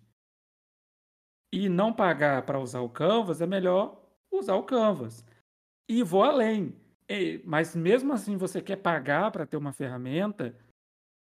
e 1.51 1.69
não 1.69 1.93
pagar 1.93 2.45
para 2.45 2.59
usar 2.59 2.81
o 2.81 2.91
Canvas, 2.91 3.41
é 3.41 3.47
melhor 3.47 4.03
usar 4.31 4.55
o 4.57 4.65
Canvas. 4.65 5.25
E 5.89 6.03
vou 6.03 6.23
além. 6.23 6.82
E- 7.13 7.43
mas 7.45 7.75
mesmo 7.77 8.13
assim 8.13 8.37
você 8.37 8.61
quer 8.61 8.77
pagar 8.77 9.31
para 9.31 9.47
ter 9.47 9.57
uma 9.57 9.73
ferramenta, 9.73 10.55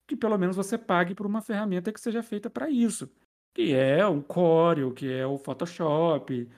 que 0.09 0.17
pelo 0.17 0.39
menos 0.39 0.57
você 0.57 0.79
pague 0.79 1.15
por 1.15 1.27
uma 1.27 1.41
ferramenta 1.41 1.93
que 1.93 2.01
seja 2.01 2.23
feita 2.23 2.49
para 2.49 2.71
isso. 2.71 3.11
Que 3.55 3.75
é 3.75 4.05
o 4.07 4.23
Corel, 4.23 4.93
que 4.93 5.11
é 5.11 5.27
o 5.27 5.39
Photoshop, 5.39 6.49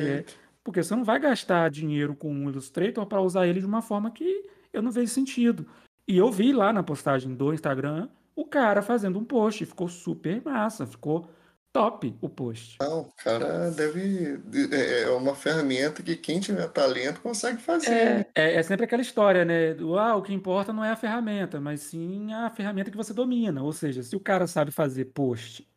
é... 0.00 0.24
Porque 0.62 0.82
você 0.82 0.96
não 0.96 1.04
vai 1.04 1.20
gastar 1.20 1.70
dinheiro 1.70 2.16
com 2.16 2.32
o 2.32 2.48
Illustrator 2.48 3.04
para 3.06 3.20
usar 3.20 3.46
ele 3.46 3.60
de 3.60 3.66
uma 3.66 3.82
forma 3.82 4.10
que 4.10 4.48
eu 4.72 4.80
não 4.80 4.90
vejo 4.90 5.12
sentido. 5.12 5.66
E 6.08 6.16
eu 6.16 6.30
vi 6.30 6.52
lá 6.52 6.72
na 6.72 6.82
postagem 6.82 7.34
do 7.34 7.52
Instagram 7.52 8.08
o 8.34 8.46
cara 8.46 8.80
fazendo 8.80 9.18
um 9.18 9.24
post, 9.24 9.64
ficou 9.66 9.88
super 9.88 10.42
massa, 10.42 10.86
ficou 10.86 11.28
top 11.74 12.16
o 12.20 12.28
post. 12.28 12.76
Não, 12.80 13.00
o 13.00 13.12
cara 13.16 13.70
deve. 13.72 14.40
É 14.70 15.02
é 15.02 15.10
uma 15.10 15.34
ferramenta 15.34 16.02
que 16.02 16.14
quem 16.14 16.38
tiver 16.38 16.68
talento 16.68 17.20
consegue 17.20 17.60
fazer, 17.60 17.90
né? 17.90 18.26
É, 18.34 18.42
é, 18.42 18.54
é 18.54 18.62
sempre 18.62 18.84
aquela 18.84 19.02
história, 19.02 19.44
né? 19.44 19.74
Do, 19.74 19.98
ah, 19.98 20.14
o 20.14 20.22
que 20.22 20.32
importa 20.32 20.72
não 20.72 20.84
é 20.84 20.92
a 20.92 20.96
ferramenta, 20.96 21.60
mas 21.60 21.80
sim 21.80 22.32
a 22.32 22.48
ferramenta 22.48 22.92
que 22.92 22.96
você 22.96 23.12
domina. 23.12 23.60
Ou 23.62 23.72
seja, 23.72 24.02
se 24.04 24.14
o 24.14 24.20
cara 24.20 24.46
sabe 24.46 24.70
fazer 24.70 25.06
post 25.06 25.68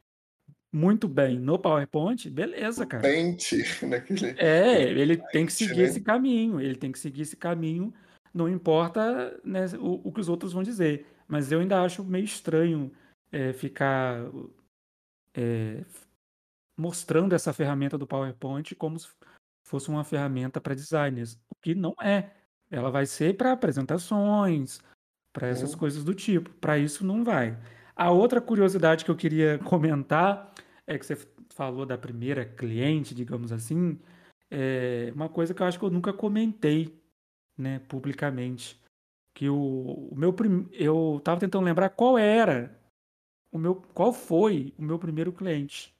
muito 0.72 1.08
bem 1.08 1.40
no 1.40 1.58
PowerPoint, 1.58 2.30
beleza, 2.30 2.86
cara. 2.86 3.02
Pente 3.02 3.64
naquele 3.84 4.36
É, 4.38 4.84
ele 4.84 5.18
tem 5.18 5.48
que 5.48 5.54
seguir 5.54 5.82
esse 5.82 6.00
né? 6.00 6.06
caminho, 6.06 6.62
ele 6.62 6.76
tem 6.76 6.92
que 6.92 7.00
seguir 7.00 7.24
esse 7.24 7.36
caminho, 7.36 7.92
não 8.32 8.48
importa, 8.48 9.40
né, 9.44 9.66
o, 9.80 10.08
o 10.08 10.12
que 10.12 10.20
os 10.20 10.30
outros 10.30 10.54
vão 10.54 10.62
dizer. 10.62 11.08
Mas 11.28 11.52
eu 11.52 11.60
ainda 11.60 11.82
acho 11.82 12.04
meio 12.04 12.26
estranho 12.26 12.92
é, 13.32 13.52
ficar 13.52 14.30
é, 15.38 15.86
mostrando 16.76 17.34
essa 17.34 17.54
ferramenta 17.54 17.98
do 17.98 18.08
PowerPoint 18.08 18.74
como 18.76 19.00
se 19.00 19.08
fosse 19.64 19.90
uma 19.90 20.04
ferramenta 20.04 20.60
para 20.60 20.74
designers, 20.74 21.36
o 21.50 21.56
que 21.62 21.76
não 21.76 21.94
é. 22.02 22.32
Ela 22.72 22.90
vai 22.90 23.06
ser 23.06 23.38
para 23.38 23.54
apresentações, 23.54 24.82
para 25.32 25.48
essas 25.48 25.74
Hum, 25.74 25.78
coisas 25.78 26.04
do 26.04 26.14
tipo. 26.14 26.50
Para 26.56 26.78
isso 26.78 27.06
não 27.06 27.24
vai. 27.24 27.58
A 27.96 28.12
outra 28.12 28.42
curiosidade 28.42 29.06
que 29.06 29.12
eu 29.12 29.16
queria 29.16 29.60
comentar 29.64 30.54
é 30.86 30.98
que 30.98 31.06
você 31.06 31.16
falou 31.50 31.86
da 31.86 31.98
primeira 31.98 32.46
cliente, 32.46 33.16
digamos 33.16 33.52
assim, 33.52 34.00
é 34.50 35.12
uma 35.16 35.30
coisa 35.30 35.54
que 35.54 35.62
eu 35.62 35.66
acho 35.66 35.80
que 35.80 35.86
eu 35.86 35.90
nunca 35.90 36.14
comentei, 36.14 37.02
né, 37.58 37.80
publicamente, 37.88 38.80
que 39.34 39.50
o, 39.50 40.10
o 40.12 40.16
meu 40.16 40.32
prim... 40.34 40.68
eu 40.72 41.18
estava 41.18 41.40
tentando 41.40 41.66
lembrar 41.66 41.90
qual 41.90 42.18
era 42.18 42.78
o 43.52 43.58
meu, 43.58 43.76
qual 43.94 44.12
foi 44.14 44.74
o 44.78 44.82
meu 44.82 45.00
primeiro 45.00 45.32
cliente 45.32 45.96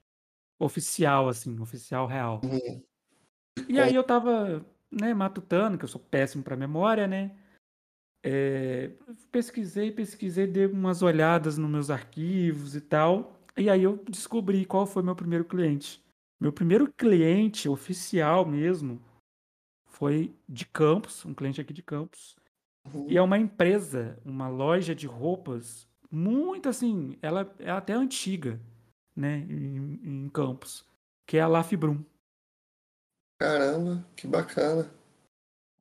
oficial, 0.60 1.30
assim, 1.30 1.60
oficial 1.60 2.08
real. 2.08 2.42
hum, 2.44 2.82
E 3.68 3.80
aí 3.80 3.94
eu 3.96 4.04
tava, 4.04 4.66
né, 4.92 5.14
matutando, 5.14 5.78
que 5.78 5.86
eu 5.86 5.90
sou 5.90 6.02
péssimo 6.02 6.44
para 6.44 6.56
memória, 6.56 7.08
né? 7.08 7.36
É, 8.24 8.92
pesquisei, 9.32 9.92
pesquisei, 9.92 10.48
dei 10.48 10.66
umas 10.66 11.02
olhadas 11.02 11.58
nos 11.58 11.70
meus 11.70 11.90
arquivos 11.90 12.76
e 12.76 12.82
tal. 12.82 13.40
E 13.56 13.70
aí 13.70 13.84
eu 13.84 14.04
descobri 14.10 14.66
qual 14.66 14.86
foi 14.86 15.02
meu 15.04 15.16
primeiro 15.16 15.46
cliente. 15.46 16.04
Meu 16.40 16.52
primeiro 16.52 16.92
cliente 16.92 17.68
oficial 17.68 18.46
mesmo 18.46 19.02
foi 19.86 20.36
de 20.48 20.66
Campos, 20.66 21.26
um 21.26 21.34
cliente 21.34 21.60
aqui 21.60 21.74
de 21.74 21.82
Campos. 21.82 22.36
E 22.86 23.16
hum. 23.16 23.18
é 23.18 23.22
uma 23.22 23.38
empresa, 23.38 24.20
uma 24.24 24.48
loja 24.48 24.94
de 24.94 25.08
roupas, 25.08 25.87
muito 26.12 26.70
assim, 26.70 27.18
ela 27.22 27.54
é 27.60 27.70
até 27.70 27.94
antiga, 27.94 28.60
né, 29.16 29.40
em, 29.50 30.00
em 30.04 30.30
Campos, 30.30 30.86
que 31.26 31.38
é 31.38 31.42
a 31.42 31.48
Lafibrum. 31.48 32.04
Caramba, 33.40 34.06
que 34.16 34.28
bacana. 34.28 34.92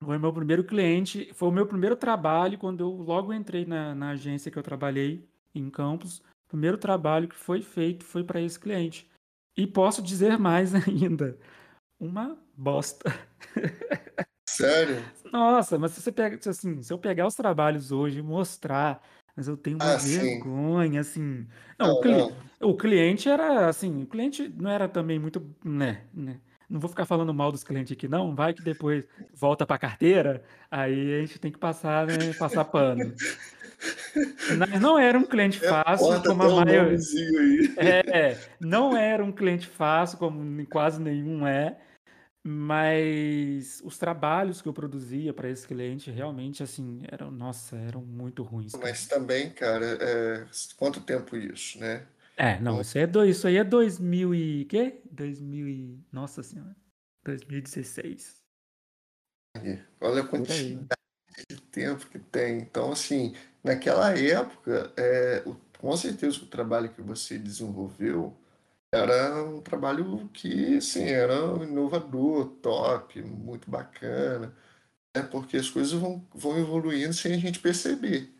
Foi 0.02 0.18
meu 0.18 0.32
primeiro 0.32 0.64
cliente, 0.64 1.32
foi 1.32 1.48
o 1.48 1.52
meu 1.52 1.66
primeiro 1.66 1.96
trabalho 1.96 2.58
quando 2.58 2.80
eu 2.80 2.90
logo 2.90 3.32
entrei 3.32 3.64
na, 3.64 3.94
na 3.94 4.10
agência 4.10 4.50
que 4.50 4.58
eu 4.58 4.62
trabalhei 4.62 5.26
em 5.54 5.70
Campos. 5.70 6.18
O 6.18 6.48
primeiro 6.48 6.76
trabalho 6.76 7.28
que 7.28 7.34
foi 7.34 7.62
feito 7.62 8.04
foi 8.04 8.22
para 8.22 8.40
esse 8.40 8.60
cliente. 8.60 9.10
E 9.56 9.66
posso 9.66 10.02
dizer 10.02 10.38
mais 10.38 10.74
ainda, 10.86 11.38
uma 11.98 12.38
bosta. 12.54 13.10
Sério? 14.48 14.96
Nossa, 15.32 15.78
mas 15.78 15.92
se 15.92 16.02
você 16.02 16.12
pega, 16.12 16.38
assim, 16.48 16.82
se 16.82 16.92
eu 16.92 16.98
pegar 16.98 17.26
os 17.26 17.34
trabalhos 17.34 17.90
hoje 17.90 18.20
e 18.20 18.22
mostrar, 18.22 19.02
mas 19.36 19.46
eu 19.46 19.56
tenho 19.56 19.76
uma 19.76 19.94
Ah, 19.94 19.98
sim. 19.98 20.18
vergonha, 20.20 21.00
assim. 21.00 21.46
Não, 21.78 21.90
o, 21.90 21.94
Não, 21.94 22.00
cli- 22.00 22.16
não. 22.16 22.32
o 22.70 22.74
cliente 22.76 23.28
era 23.28 23.68
assim, 23.68 24.02
o 24.02 24.06
cliente 24.06 24.48
não 24.56 24.70
era 24.70 24.88
também 24.88 25.18
muito, 25.18 25.42
né, 25.64 26.02
né? 26.14 26.40
Não 26.68 26.80
vou 26.80 26.88
ficar 26.90 27.04
falando 27.04 27.32
mal 27.32 27.52
dos 27.52 27.62
clientes 27.62 27.92
aqui, 27.92 28.08
não. 28.08 28.34
Vai 28.34 28.52
que 28.52 28.62
depois 28.62 29.06
volta 29.32 29.64
para 29.64 29.78
carteira, 29.78 30.42
aí 30.70 31.14
a 31.14 31.20
gente 31.20 31.38
tem 31.38 31.52
que 31.52 31.58
passar, 31.58 32.06
né, 32.06 32.32
passar 32.32 32.64
pano. 32.64 33.14
Mas 34.56 34.80
não 34.80 34.98
era 34.98 35.16
um 35.18 35.24
cliente 35.24 35.60
fácil, 35.60 36.06
Corta 36.06 36.28
como 36.28 36.42
a 36.42 36.48
o 36.48 36.64
maioria. 36.64 36.98
É, 37.76 38.38
não 38.58 38.96
era 38.96 39.22
um 39.22 39.30
cliente 39.30 39.66
fácil, 39.66 40.18
como 40.18 40.66
quase 40.66 41.00
nenhum 41.00 41.46
é, 41.46 41.76
mas 42.46 43.80
os 43.84 43.98
trabalhos 43.98 44.62
que 44.62 44.68
eu 44.68 44.72
produzia 44.72 45.32
para 45.34 45.50
esse 45.50 45.66
cliente 45.66 46.10
realmente, 46.10 46.62
assim, 46.62 47.00
eram, 47.10 47.30
nossa, 47.30 47.76
eram 47.76 48.02
muito 48.02 48.42
ruins, 48.42 48.72
cara. 48.72 48.86
Mas 48.86 49.06
também, 49.06 49.50
cara, 49.50 49.84
é, 50.00 50.46
quanto 50.76 51.00
tempo 51.00 51.36
isso, 51.36 51.78
né? 51.78 52.06
É, 52.36 52.60
não, 52.60 52.72
Então, 52.72 52.80
isso 52.82 52.96
aí 52.98 53.04
é, 53.04 53.06
dois, 53.06 53.36
isso 53.36 53.46
aí 53.46 53.56
é 53.56 53.64
2000 53.64 54.34
e... 54.34 54.64
quê? 54.66 55.00
2000 55.10 55.68
e... 55.68 55.98
Nossa 56.12 56.42
senhora. 56.42 56.76
2016. 57.24 58.42
olha 60.00 60.22
a 60.22 60.26
quantidade 60.28 60.88
de 61.50 61.60
tempo 61.60 62.06
que 62.08 62.18
tem. 62.18 62.58
Então, 62.58 62.92
assim, 62.92 63.34
naquela 63.62 64.16
época, 64.18 64.92
é, 64.96 65.42
o- 65.46 65.56
com 65.78 65.96
certeza 65.96 66.38
o 66.42 66.46
trabalho 66.46 66.92
que 66.92 67.02
você 67.02 67.38
desenvolveu 67.38 68.36
era 68.96 69.42
um 69.44 69.60
trabalho 69.60 70.28
que, 70.32 70.76
assim, 70.76 71.04
era 71.04 71.34
inovador, 71.64 72.46
top, 72.62 73.20
muito 73.22 73.70
bacana. 73.70 74.54
É 75.14 75.22
porque 75.22 75.56
as 75.56 75.70
coisas 75.70 75.92
vão, 75.94 76.26
vão 76.34 76.58
evoluindo 76.58 77.14
sem 77.14 77.34
a 77.34 77.38
gente 77.38 77.58
perceber. 77.60 78.32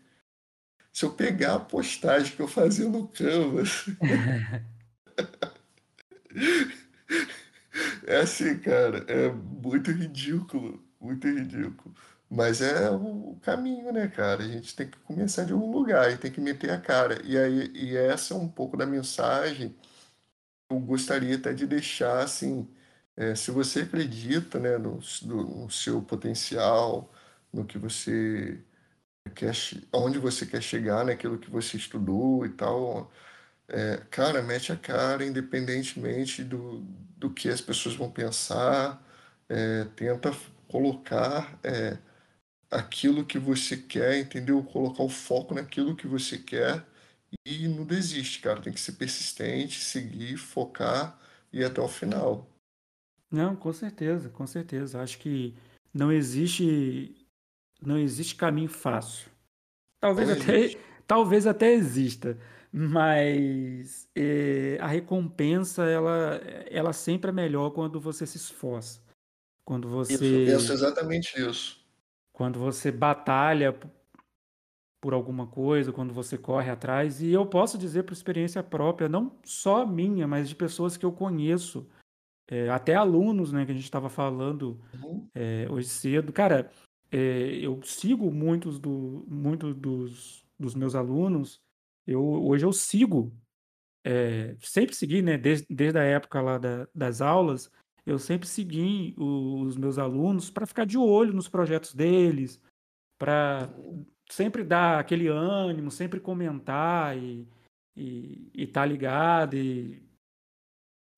Se 0.92 1.04
eu 1.04 1.12
pegar 1.12 1.54
a 1.56 1.60
postagem 1.60 2.34
que 2.36 2.42
eu 2.42 2.48
fazia 2.48 2.88
no 2.88 3.08
Canvas, 3.08 3.86
é 8.06 8.16
assim, 8.18 8.58
cara, 8.58 9.04
é 9.08 9.28
muito 9.30 9.90
ridículo, 9.90 10.82
muito 11.00 11.26
ridículo. 11.28 11.94
Mas 12.28 12.60
é 12.60 12.90
o 12.90 13.38
caminho, 13.42 13.92
né, 13.92 14.08
cara? 14.08 14.42
A 14.42 14.48
gente 14.48 14.74
tem 14.74 14.88
que 14.88 14.98
começar 14.98 15.44
de 15.44 15.52
algum 15.52 15.70
lugar 15.70 16.10
e 16.12 16.18
tem 16.18 16.30
que 16.30 16.40
meter 16.40 16.70
a 16.70 16.80
cara. 16.80 17.20
E 17.24 17.36
aí, 17.38 17.70
e 17.74 17.96
essa 17.96 18.34
é 18.34 18.36
um 18.36 18.48
pouco 18.48 18.76
da 18.76 18.84
mensagem 18.86 19.74
eu 20.70 20.80
gostaria 20.80 21.36
até 21.36 21.52
de 21.52 21.66
deixar, 21.66 22.20
assim, 22.22 22.68
é, 23.16 23.34
se 23.34 23.50
você 23.50 23.80
acredita, 23.82 24.58
né, 24.58 24.78
no, 24.78 24.98
no 25.22 25.44
no 25.66 25.70
seu 25.70 26.02
potencial, 26.02 27.12
no 27.52 27.64
que 27.64 27.78
você 27.78 28.62
quer, 29.34 29.52
aonde 29.92 30.18
você 30.18 30.46
quer 30.46 30.62
chegar, 30.62 31.04
naquilo 31.04 31.38
que 31.38 31.50
você 31.50 31.76
estudou 31.78 32.46
e 32.46 32.50
tal, 32.50 33.10
é, 33.68 33.98
cara, 34.10 34.42
mete 34.42 34.72
a 34.72 34.76
cara, 34.76 35.24
independentemente 35.26 36.44
do, 36.44 36.80
do 37.18 37.32
que 37.32 37.48
as 37.48 37.60
pessoas 37.60 37.96
vão 37.96 38.10
pensar, 38.10 39.02
é, 39.48 39.84
tenta 39.96 40.32
colocar 40.68 41.58
é, 41.64 41.98
aquilo 42.70 43.24
que 43.26 43.38
você 43.38 43.76
quer, 43.76 44.18
entendeu? 44.20 44.62
Colocar 44.64 45.02
o 45.02 45.08
foco 45.08 45.54
naquilo 45.54 45.96
que 45.96 46.06
você 46.06 46.38
quer 46.38 46.84
e 47.44 47.68
não 47.68 47.84
desiste, 47.84 48.40
cara. 48.40 48.60
Tem 48.60 48.72
que 48.72 48.80
ser 48.80 48.92
persistente, 48.92 49.80
seguir, 49.80 50.36
focar 50.36 51.18
e 51.52 51.60
ir 51.60 51.64
até 51.64 51.80
o 51.80 51.88
final. 51.88 52.48
Não, 53.30 53.56
com 53.56 53.72
certeza, 53.72 54.28
com 54.30 54.46
certeza. 54.46 55.02
Acho 55.02 55.18
que 55.18 55.54
não 55.92 56.12
existe, 56.12 57.26
não 57.82 57.98
existe 57.98 58.34
caminho 58.36 58.68
fácil. 58.68 59.30
Talvez 60.00 60.28
Não 60.28 60.36
até, 60.36 60.58
existe. 60.60 60.78
talvez 61.06 61.46
até 61.46 61.72
exista, 61.72 62.38
mas 62.72 64.08
é, 64.14 64.78
a 64.80 64.86
recompensa 64.86 65.84
ela, 65.86 66.36
ela 66.70 66.92
sempre 66.92 67.30
é 67.30 67.32
melhor 67.32 67.70
quando 67.70 68.00
você 68.00 68.26
se 68.26 68.36
esforça, 68.36 69.00
quando 69.64 69.88
Isso, 70.02 70.24
eu 70.24 70.46
penso 70.46 70.66
você, 70.66 70.72
exatamente 70.72 71.40
isso. 71.40 71.84
quando 72.32 72.58
você 72.58 72.92
batalha 72.92 73.72
por 75.00 75.14
alguma 75.14 75.46
coisa, 75.46 75.92
quando 75.92 76.12
você 76.12 76.38
corre 76.38 76.70
atrás. 76.70 77.20
E 77.22 77.30
eu 77.32 77.46
posso 77.46 77.78
dizer 77.78 78.04
por 78.04 78.12
experiência 78.12 78.62
própria, 78.62 79.08
não 79.08 79.38
só 79.44 79.86
minha, 79.86 80.26
mas 80.26 80.48
de 80.48 80.54
pessoas 80.56 80.96
que 80.96 81.04
eu 81.06 81.12
conheço, 81.12 81.88
é, 82.48 82.68
até 82.70 82.94
alunos, 82.94 83.52
né, 83.52 83.64
que 83.66 83.72
a 83.72 83.74
gente 83.74 83.84
estava 83.84 84.08
falando 84.08 84.80
Uhum, 84.94 85.28
é, 85.34 85.66
hoje 85.70 85.88
cedo. 85.88 86.32
Cara, 86.32 86.70
é, 87.10 87.18
eu 87.56 87.80
sigo 87.82 88.30
muitos 88.30 88.78
do, 88.78 89.24
muito 89.28 89.74
dos, 89.74 90.44
dos 90.58 90.74
meus 90.74 90.94
alunos. 90.94 91.60
Eu, 92.06 92.22
hoje 92.24 92.64
eu 92.66 92.72
sigo, 92.72 93.32
é, 94.04 94.56
sempre 94.60 94.94
segui, 94.94 95.22
né? 95.22 95.36
Desde, 95.36 95.66
desde 95.68 95.98
a 95.98 96.02
época 96.04 96.40
lá 96.40 96.58
da- 96.58 96.88
das 96.94 97.20
aulas, 97.20 97.70
eu 98.04 98.18
sempre 98.18 98.46
segui 98.46 99.14
os 99.18 99.76
meus 99.76 99.98
alunos 99.98 100.50
para 100.50 100.66
ficar 100.66 100.86
de 100.86 100.96
olho 100.96 101.32
nos 101.32 101.48
projetos 101.48 101.92
deles, 101.94 102.60
para 103.18 103.72
uhum, 103.78 104.06
sempre 104.30 104.64
dar 104.64 104.98
aquele 104.98 105.28
ânimo, 105.28 105.90
sempre 105.90 106.20
comentar 106.20 107.16
e, 107.16 107.46
e, 107.96 108.50
e 108.54 108.66
tá 108.66 108.84
ligado. 108.84 109.54
E, 109.56 110.02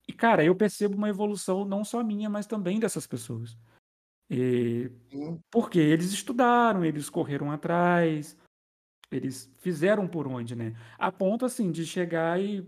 e, 0.07 0.13
cara, 0.13 0.43
eu 0.43 0.55
percebo 0.55 0.95
uma 0.95 1.09
evolução 1.09 1.65
não 1.65 1.83
só 1.83 2.03
minha, 2.03 2.29
mas 2.29 2.45
também 2.45 2.79
dessas 2.79 3.05
pessoas. 3.07 3.57
E 4.29 4.91
Porque 5.51 5.79
eles 5.79 6.11
estudaram, 6.11 6.85
eles 6.85 7.09
correram 7.09 7.51
atrás, 7.51 8.37
eles 9.11 9.51
fizeram 9.57 10.07
por 10.07 10.27
onde, 10.27 10.55
né? 10.55 10.75
A 10.97 11.11
ponto, 11.11 11.45
assim, 11.45 11.71
de 11.71 11.85
chegar 11.85 12.39
e 12.39 12.67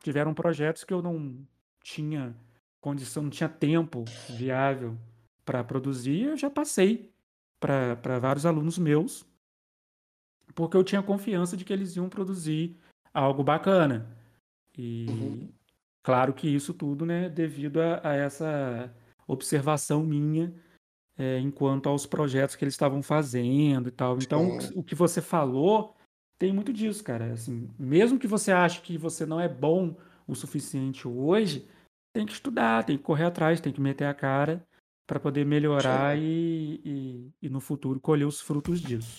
tiveram 0.00 0.32
projetos 0.32 0.84
que 0.84 0.94
eu 0.94 1.02
não 1.02 1.44
tinha 1.82 2.36
condição, 2.80 3.24
não 3.24 3.30
tinha 3.30 3.48
tempo 3.48 4.04
viável 4.28 4.96
para 5.44 5.64
produzir, 5.64 6.22
eu 6.22 6.36
já 6.36 6.48
passei 6.48 7.12
para 7.58 7.96
para 7.96 8.18
vários 8.18 8.46
alunos 8.46 8.78
meus, 8.78 9.26
porque 10.54 10.76
eu 10.76 10.84
tinha 10.84 11.02
confiança 11.02 11.56
de 11.56 11.64
que 11.64 11.72
eles 11.72 11.96
iam 11.96 12.08
produzir 12.08 12.76
algo 13.12 13.42
bacana. 13.42 14.06
E 14.76 15.06
uhum. 15.08 15.48
claro 16.02 16.32
que 16.32 16.48
isso 16.48 16.72
tudo, 16.72 17.04
né, 17.04 17.28
devido 17.28 17.80
a, 17.80 18.00
a 18.02 18.14
essa 18.14 18.92
observação 19.26 20.02
minha 20.02 20.52
é, 21.18 21.38
enquanto 21.38 21.88
aos 21.88 22.06
projetos 22.06 22.56
que 22.56 22.64
eles 22.64 22.74
estavam 22.74 23.02
fazendo 23.02 23.88
e 23.88 23.92
tal. 23.92 24.16
Então, 24.16 24.60
Sim, 24.60 24.72
o 24.74 24.82
que 24.82 24.94
você 24.94 25.20
falou 25.20 25.94
tem 26.38 26.52
muito 26.52 26.72
disso, 26.72 27.04
cara. 27.04 27.32
Assim, 27.32 27.68
mesmo 27.78 28.18
que 28.18 28.26
você 28.26 28.50
ache 28.50 28.80
que 28.80 28.96
você 28.96 29.26
não 29.26 29.38
é 29.38 29.48
bom 29.48 29.94
o 30.26 30.34
suficiente 30.34 31.06
hoje, 31.06 31.68
tem 32.14 32.24
que 32.24 32.32
estudar, 32.32 32.84
tem 32.84 32.96
que 32.96 33.02
correr 33.02 33.24
atrás, 33.24 33.60
tem 33.60 33.72
que 33.72 33.80
meter 33.80 34.06
a 34.06 34.14
cara 34.14 34.64
para 35.06 35.20
poder 35.20 35.44
melhorar 35.44 36.16
e, 36.16 36.80
e, 36.84 37.30
e 37.42 37.48
no 37.48 37.60
futuro 37.60 38.00
colher 38.00 38.26
os 38.26 38.40
frutos 38.40 38.80
disso. 38.80 39.18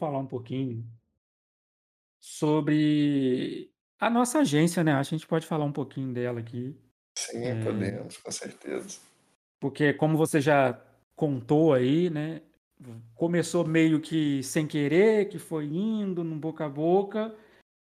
Falar 0.00 0.18
um 0.18 0.26
pouquinho 0.26 0.84
sobre 2.20 3.70
a 3.98 4.10
nossa 4.10 4.40
agência, 4.40 4.82
né? 4.82 4.92
Acho 4.92 5.10
que 5.10 5.14
a 5.14 5.18
gente 5.18 5.28
pode 5.28 5.46
falar 5.46 5.64
um 5.64 5.72
pouquinho 5.72 6.12
dela 6.12 6.40
aqui. 6.40 6.76
Sim, 7.16 7.62
podemos, 7.62 8.16
com 8.16 8.30
certeza. 8.32 8.98
Porque 9.60 9.92
como 9.92 10.16
você 10.16 10.40
já 10.40 10.82
contou 11.14 11.74
aí, 11.74 12.08
né? 12.08 12.40
Começou 13.14 13.66
meio 13.66 14.00
que 14.00 14.42
sem 14.42 14.66
querer, 14.66 15.28
que 15.28 15.38
foi 15.38 15.66
indo 15.66 16.24
num 16.24 16.38
boca 16.40 16.64
a 16.64 16.68
boca, 16.68 17.36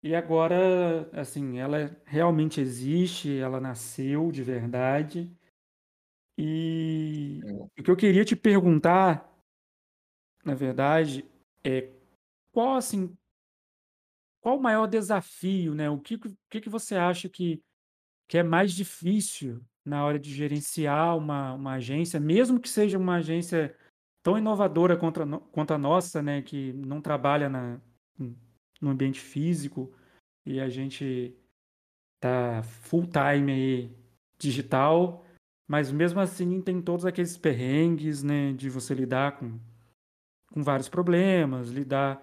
e 0.04 0.14
agora, 0.14 1.10
assim, 1.12 1.58
ela 1.58 1.90
realmente 2.04 2.60
existe, 2.60 3.38
ela 3.38 3.60
nasceu 3.60 4.30
de 4.30 4.42
verdade. 4.42 5.28
E 6.38 7.40
o 7.78 7.82
que 7.82 7.90
eu 7.90 7.96
queria 7.96 8.24
te 8.24 8.36
perguntar, 8.36 9.32
na 10.44 10.54
verdade, 10.54 11.24
é 11.64 11.88
qual 12.54 12.76
assim, 12.76 13.14
qual 14.40 14.56
o 14.58 14.62
maior 14.62 14.86
desafio, 14.86 15.74
né? 15.74 15.90
O 15.90 15.98
que, 15.98 16.18
que 16.48 16.60
que 16.60 16.68
você 16.70 16.94
acha 16.96 17.28
que 17.28 17.62
que 18.28 18.38
é 18.38 18.42
mais 18.42 18.72
difícil 18.72 19.62
na 19.84 20.04
hora 20.04 20.18
de 20.18 20.32
gerenciar 20.34 21.16
uma, 21.16 21.52
uma 21.54 21.72
agência, 21.74 22.18
mesmo 22.18 22.58
que 22.58 22.68
seja 22.70 22.96
uma 22.98 23.16
agência 23.16 23.76
tão 24.22 24.38
inovadora 24.38 24.96
quanto 24.96 25.22
a, 25.22 25.26
no- 25.26 25.40
quanto 25.40 25.74
a 25.74 25.78
nossa, 25.78 26.22
né, 26.22 26.40
que 26.40 26.72
não 26.72 27.02
trabalha 27.02 27.50
na, 27.50 27.78
no 28.80 28.90
ambiente 28.90 29.20
físico 29.20 29.92
e 30.46 30.58
a 30.58 30.70
gente 30.70 31.36
tá 32.18 32.62
full 32.62 33.06
time 33.06 33.52
aí 33.52 33.96
digital. 34.38 35.24
mas 35.68 35.92
mesmo 35.92 36.20
assim 36.20 36.62
tem 36.62 36.80
todos 36.80 37.04
aqueles 37.04 37.36
perrengues, 37.36 38.22
né, 38.22 38.54
de 38.54 38.70
você 38.70 38.94
lidar 38.94 39.38
com, 39.38 39.58
com 40.52 40.62
vários 40.62 40.88
problemas, 40.88 41.68
lidar 41.68 42.22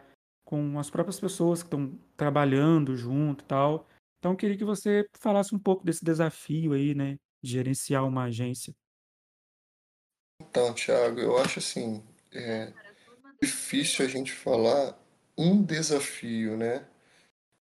com 0.51 0.77
as 0.77 0.89
próprias 0.89 1.17
pessoas 1.17 1.63
que 1.63 1.67
estão 1.67 1.97
trabalhando 2.17 2.93
junto 2.97 3.41
e 3.41 3.47
tal. 3.47 3.87
Então, 4.19 4.31
eu 4.31 4.37
queria 4.37 4.57
que 4.57 4.65
você 4.65 5.07
falasse 5.17 5.55
um 5.55 5.59
pouco 5.59 5.85
desse 5.85 6.03
desafio 6.03 6.73
aí, 6.73 6.93
né, 6.93 7.17
de 7.41 7.51
gerenciar 7.51 8.05
uma 8.05 8.25
agência. 8.25 8.75
Então, 10.41 10.73
Thiago, 10.73 11.21
eu 11.21 11.37
acho 11.37 11.59
assim, 11.59 12.03
é 12.33 12.73
difícil 13.41 14.05
a 14.05 14.09
gente 14.09 14.33
falar 14.33 14.99
um 15.37 15.63
desafio, 15.63 16.57
né? 16.57 16.85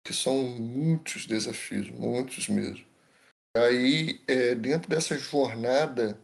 Que 0.04 0.14
são 0.14 0.36
muitos 0.44 1.26
desafios, 1.26 1.90
muitos 1.90 2.48
mesmo. 2.48 2.86
Aí, 3.56 4.22
é, 4.28 4.54
dentro 4.54 4.88
dessa 4.88 5.18
jornada, 5.18 6.16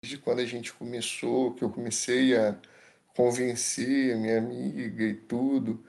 desde 0.00 0.16
quando 0.18 0.38
a 0.38 0.46
gente 0.46 0.72
começou, 0.72 1.54
que 1.54 1.64
eu 1.64 1.70
comecei 1.70 2.36
a 2.36 2.56
convencer 3.18 4.16
minha 4.16 4.38
amiga 4.38 5.02
e 5.04 5.12
tudo, 5.14 5.84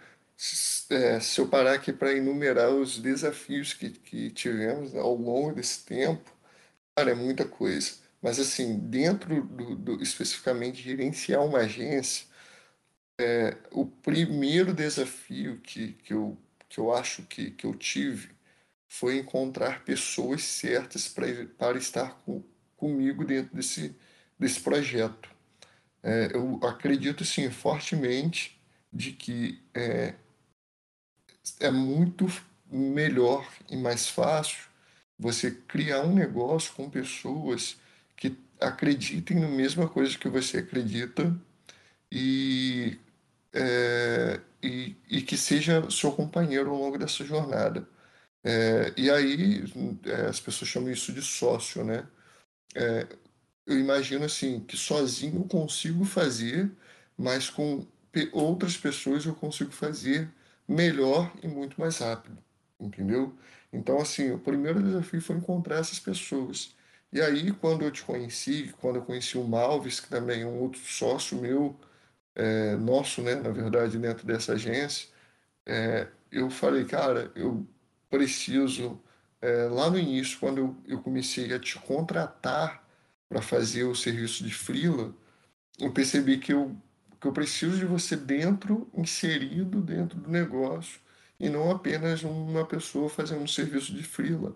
é, 0.90 1.20
se 1.20 1.40
eu 1.40 1.48
parar 1.48 1.74
aqui 1.76 1.94
para 1.94 2.12
enumerar 2.12 2.72
os 2.72 2.98
desafios 3.00 3.72
que, 3.72 3.92
que 3.92 4.32
tivemos 4.32 4.96
ao 4.96 5.14
longo 5.16 5.54
desse 5.54 5.86
tempo, 5.86 6.32
cara, 6.96 7.12
é 7.12 7.14
muita 7.14 7.46
coisa. 7.46 7.94
Mas, 8.22 8.40
assim, 8.40 8.80
dentro 8.80 9.44
do, 9.44 9.76
do 9.76 10.02
especificamente 10.02 10.82
gerenciar 10.82 11.46
uma 11.46 11.60
agência, 11.60 12.26
é, 13.22 13.56
o 13.72 13.86
primeiro 13.86 14.74
desafio 14.74 15.60
que, 15.62 15.94
que, 15.94 16.14
eu, 16.14 16.38
que 16.68 16.80
eu 16.80 16.92
acho 16.94 17.24
que, 17.24 17.52
que 17.52 17.66
eu 17.66 17.76
tive 17.76 18.32
foi 18.88 19.18
encontrar 19.18 19.84
pessoas 19.86 20.44
certas 20.44 21.08
pra, 21.08 21.28
para 21.58 21.78
estar 21.78 22.16
com, 22.26 22.44
comigo 22.78 23.26
dentro 23.26 23.56
desse, 23.56 23.96
desse 24.40 24.60
projeto. 24.62 25.39
É, 26.04 26.32
eu 26.34 26.60
acredito, 26.64 27.26
sim, 27.26 27.50
fortemente 27.52 28.60
de 28.92 29.12
que 29.12 29.62
é, 29.74 30.16
é 31.60 31.72
muito 31.72 32.26
melhor 32.72 33.48
e 33.70 33.76
mais 33.78 34.08
fácil 34.08 34.70
você 35.18 35.52
criar 35.52 36.02
um 36.04 36.14
negócio 36.14 36.74
com 36.74 36.90
pessoas 36.90 37.78
que 38.16 38.38
acreditem 38.60 39.40
na 39.40 39.48
mesma 39.48 39.88
coisa 39.90 40.18
que 40.18 40.30
você 40.30 40.60
acredita 40.60 41.36
e, 42.12 43.00
é, 43.54 44.40
e, 44.64 44.96
e, 45.10 45.22
que 45.22 45.38
seja 45.38 45.90
seu 45.92 46.12
companheiro 46.12 46.72
ao 46.72 46.78
longo 46.78 46.98
dessa 46.98 47.24
jornada. 47.26 47.88
É, 48.44 48.94
e 48.98 49.10
aí 49.12 49.64
é, 50.06 50.28
as 50.28 50.40
pessoas 50.40 50.70
chamam 50.70 50.92
isso 50.92 51.14
de 51.14 51.22
sócio, 51.22 51.84
né? 51.84 52.08
É, 52.76 53.08
eu 53.70 53.80
imagino 53.80 54.26
assim 54.26 54.60
que 54.62 54.76
sozinho 54.76 55.42
eu 55.42 55.46
consigo 55.46 56.04
fazer, 56.06 56.72
mas 57.18 57.50
com 57.50 57.86
outras 58.34 58.76
pessoas 58.78 59.26
eu 59.26 59.36
consigo 59.36 59.72
fazer 59.72 60.30
melhor 60.68 61.32
e 61.44 61.48
muito 61.48 61.80
mais 61.80 62.00
rápido, 62.00 62.38
entendeu? 62.80 63.34
Então, 63.72 64.00
assim, 64.00 64.32
o 64.32 64.40
primeiro 64.40 64.82
desafio 64.82 65.22
foi 65.22 65.36
encontrar 65.38 65.78
essas 65.78 66.00
pessoas. 66.00 66.76
E 67.12 67.22
aí, 67.22 67.52
quando 67.52 67.84
eu 67.84 67.92
te 67.92 68.04
conheci, 68.04 68.74
quando 68.82 68.98
eu 68.98 69.04
conheci 69.04 69.38
o 69.38 69.44
Malves, 69.44 70.00
que 70.00 70.10
também 70.10 70.42
é 70.42 70.46
um 70.46 70.60
outro 70.60 70.80
sócio 70.82 71.38
meu, 71.40 71.76
é, 72.36 72.76
nosso, 72.78 73.22
né, 73.22 73.36
na 73.36 73.52
verdade, 73.52 73.98
dentro 74.00 74.26
dessa 74.26 74.54
agência, 74.54 75.10
é, 75.66 76.08
eu 76.32 76.50
falei, 76.50 76.86
cara, 76.86 77.32
eu 77.36 77.68
preciso, 78.10 79.02
é, 79.42 79.66
lá 79.66 79.90
no 79.90 80.00
início, 80.00 80.40
quando 80.40 80.58
eu, 80.60 80.78
eu 80.88 81.02
comecei 81.02 81.54
a 81.54 81.60
te 81.60 81.80
contratar 81.80 82.84
para 83.30 83.42
fazer 83.42 83.84
o 83.84 83.96
serviço 83.96 84.44
de 84.44 84.54
freela, 84.54 85.16
eu 85.80 85.92
percebi 85.94 86.38
que 86.40 86.52
eu 86.52 86.76
que 87.20 87.28
eu 87.28 87.34
preciso 87.34 87.78
de 87.78 87.86
você 87.86 88.16
dentro, 88.16 88.90
inserido 88.96 89.82
dentro 89.82 90.18
do 90.18 90.30
negócio, 90.30 91.00
e 91.40 91.50
não 91.50 91.70
apenas 91.72 92.24
uma 92.24 92.66
pessoa 92.66 93.10
fazendo 93.10 93.42
um 93.42 93.48
serviço 93.48 93.94
de 93.94 94.04
freela. 94.04 94.56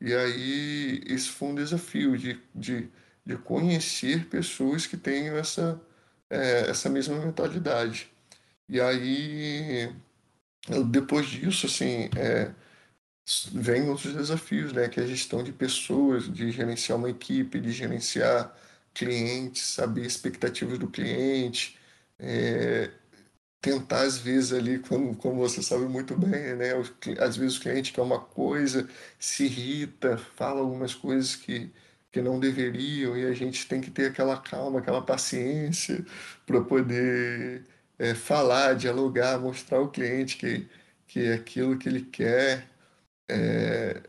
E 0.00 0.14
aí, 0.14 1.02
esse 1.06 1.28
foi 1.28 1.48
um 1.48 1.54
desafio 1.54 2.16
de, 2.18 2.40
de, 2.54 2.88
de 3.24 3.36
conhecer 3.36 4.26
pessoas 4.28 4.86
que 4.86 4.96
tenham 4.96 5.36
essa, 5.36 5.80
é, 6.30 6.70
essa 6.70 6.88
mesma 6.88 7.18
mentalidade. 7.24 8.10
E 8.68 8.80
aí, 8.80 9.92
depois 10.90 11.26
disso, 11.26 11.66
assim, 11.66 12.10
é, 12.16 12.52
vem 13.52 13.88
outros 13.88 14.14
desafios, 14.14 14.72
né? 14.72 14.88
Que 14.88 15.00
é 15.00 15.04
a 15.04 15.06
gestão 15.06 15.42
de 15.42 15.52
pessoas, 15.52 16.32
de 16.32 16.50
gerenciar 16.50 16.98
uma 16.98 17.10
equipe, 17.10 17.60
de 17.60 17.70
gerenciar 17.72 18.54
clientes, 18.94 19.62
saber 19.62 20.04
expectativas 20.06 20.78
do 20.78 20.88
cliente, 20.88 21.78
é, 22.18 22.90
tentar 23.60 24.02
às 24.02 24.18
vezes 24.18 24.52
ali, 24.52 24.78
como, 24.80 25.16
como 25.16 25.36
você 25.40 25.62
sabe 25.62 25.84
muito 25.86 26.16
bem, 26.16 26.56
né? 26.56 26.72
Às 27.20 27.36
vezes 27.36 27.56
o 27.58 27.60
cliente 27.62 27.92
quer 27.92 28.02
uma 28.02 28.20
coisa, 28.20 28.88
se 29.18 29.44
irrita, 29.44 30.18
fala 30.18 30.60
algumas 30.60 30.94
coisas 30.94 31.36
que, 31.36 31.72
que 32.10 32.20
não 32.20 32.40
deveriam 32.40 33.16
e 33.16 33.26
a 33.26 33.32
gente 33.34 33.66
tem 33.68 33.80
que 33.80 33.90
ter 33.90 34.06
aquela 34.10 34.36
calma, 34.40 34.80
aquela 34.80 35.02
paciência 35.04 36.04
para 36.46 36.60
poder 36.62 37.64
é, 37.98 38.14
falar, 38.14 38.74
dialogar, 38.74 39.38
mostrar 39.40 39.78
ao 39.78 39.90
cliente 39.90 40.36
que, 40.36 40.68
que 41.06 41.20
é 41.20 41.34
aquilo 41.34 41.78
que 41.78 41.88
ele 41.88 42.02
quer. 42.04 42.68
É, 43.32 44.02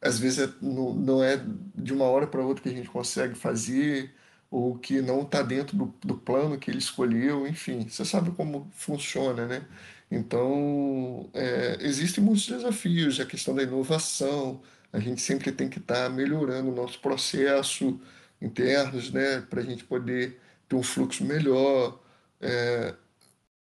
às 0.00 0.18
vezes 0.18 0.38
é, 0.38 0.52
não, 0.62 0.94
não 0.94 1.24
é 1.24 1.40
de 1.74 1.92
uma 1.92 2.04
hora 2.06 2.26
para 2.26 2.44
outra 2.44 2.62
que 2.62 2.68
a 2.68 2.72
gente 2.72 2.88
consegue 2.88 3.34
fazer, 3.34 4.14
ou 4.50 4.78
que 4.78 5.00
não 5.00 5.22
está 5.22 5.42
dentro 5.42 5.76
do, 5.76 5.94
do 6.04 6.16
plano 6.16 6.58
que 6.58 6.70
ele 6.70 6.78
escolheu, 6.78 7.46
enfim, 7.46 7.88
você 7.88 8.04
sabe 8.04 8.30
como 8.32 8.68
funciona, 8.72 9.46
né? 9.46 9.66
Então, 10.10 11.30
é, 11.34 11.78
existem 11.80 12.22
muitos 12.24 12.46
desafios, 12.48 13.20
a 13.20 13.26
questão 13.26 13.54
da 13.54 13.62
inovação, 13.62 14.60
a 14.92 14.98
gente 14.98 15.20
sempre 15.20 15.52
tem 15.52 15.68
que 15.68 15.78
estar 15.78 16.04
tá 16.04 16.10
melhorando 16.10 16.70
o 16.70 16.74
nosso 16.74 17.00
processo 17.00 18.00
internos, 18.40 19.12
né, 19.12 19.40
para 19.42 19.60
a 19.60 19.64
gente 19.64 19.84
poder 19.84 20.40
ter 20.68 20.76
um 20.76 20.82
fluxo 20.82 21.24
melhor, 21.24 22.00
é, 22.40 22.94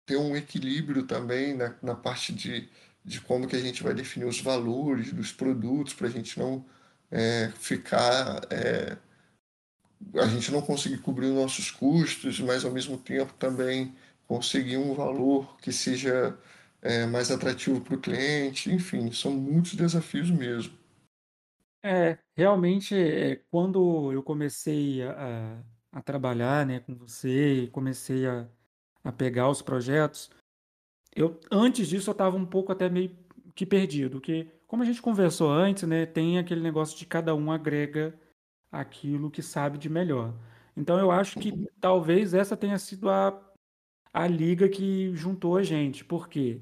ter 0.06 0.18
um 0.18 0.36
equilíbrio 0.36 1.04
também 1.08 1.56
na, 1.56 1.76
na 1.82 1.96
parte 1.96 2.34
de, 2.34 2.70
de 3.06 3.22
como 3.22 3.48
que 3.48 3.56
a 3.56 3.62
gente 3.62 3.84
vai 3.84 3.94
definir 3.94 4.26
os 4.26 4.42
valores 4.42 5.14
dos 5.14 5.32
produtos, 5.32 5.94
para 5.94 6.08
a 6.08 6.12
gente 6.12 6.40
não 6.40 6.66
é, 7.12 7.52
ficar 7.56 8.42
é, 8.50 8.98
a 10.16 10.28
gente 10.28 10.52
não 10.52 10.62
conseguir 10.62 10.98
cobrir 11.00 11.28
os 11.28 11.36
nossos 11.36 11.72
custos, 11.72 12.40
mas 12.40 12.66
ao 12.66 12.72
mesmo 12.72 12.98
tempo 12.98 13.34
também 13.34 13.96
conseguir 14.28 14.78
um 14.78 14.94
valor 14.94 15.58
que 15.58 15.72
seja 15.72 16.38
é, 16.82 17.06
mais 17.06 17.32
atrativo 17.32 17.82
para 17.82 17.96
o 17.96 18.00
cliente. 18.00 18.72
Enfim, 18.72 19.12
são 19.12 19.32
muitos 19.32 19.76
desafios 19.76 20.30
mesmo. 20.30 20.74
É, 21.84 22.18
realmente, 22.36 22.96
é, 22.96 23.36
quando 23.52 24.12
eu 24.12 24.24
comecei 24.24 25.04
a, 25.04 25.62
a, 25.92 26.02
trabalhar 26.02 26.66
né, 26.66 26.80
com 26.80 26.96
você 26.96 27.70
comecei 27.72 28.26
a, 28.26 28.48
a 29.04 29.12
pegar 29.12 29.50
os 29.50 29.62
projetos, 29.62 30.32
eu 31.16 31.40
antes 31.52 31.88
disso 31.88 32.10
eu 32.10 32.14
estava 32.14 32.36
um 32.38 32.46
pouco 32.46 32.72
até 32.72 32.90
meio 32.90 33.16
que 33.56 33.66
perdido, 33.66 34.20
que 34.20 34.48
como 34.68 34.84
a 34.84 34.86
gente 34.86 35.02
conversou 35.02 35.50
antes, 35.50 35.84
né, 35.84 36.06
tem 36.06 36.38
aquele 36.38 36.62
negócio 36.62 36.98
de 36.98 37.06
cada 37.06 37.34
um 37.34 37.52
agrega 37.52 38.20
aquilo 38.72 39.32
que 39.32 39.42
sabe 39.42 39.78
de 39.78 39.90
melhor. 39.90 40.34
Então 40.76 41.00
eu 41.00 41.10
acho 41.12 41.40
que 41.40 41.52
talvez 41.80 42.34
essa 42.34 42.58
tenha 42.58 42.78
sido 42.78 43.10
a, 43.10 43.42
a 44.14 44.28
liga 44.28 44.68
que 44.68 45.14
juntou 45.16 45.58
a 45.58 45.64
gente, 45.64 46.04
porque 46.04 46.62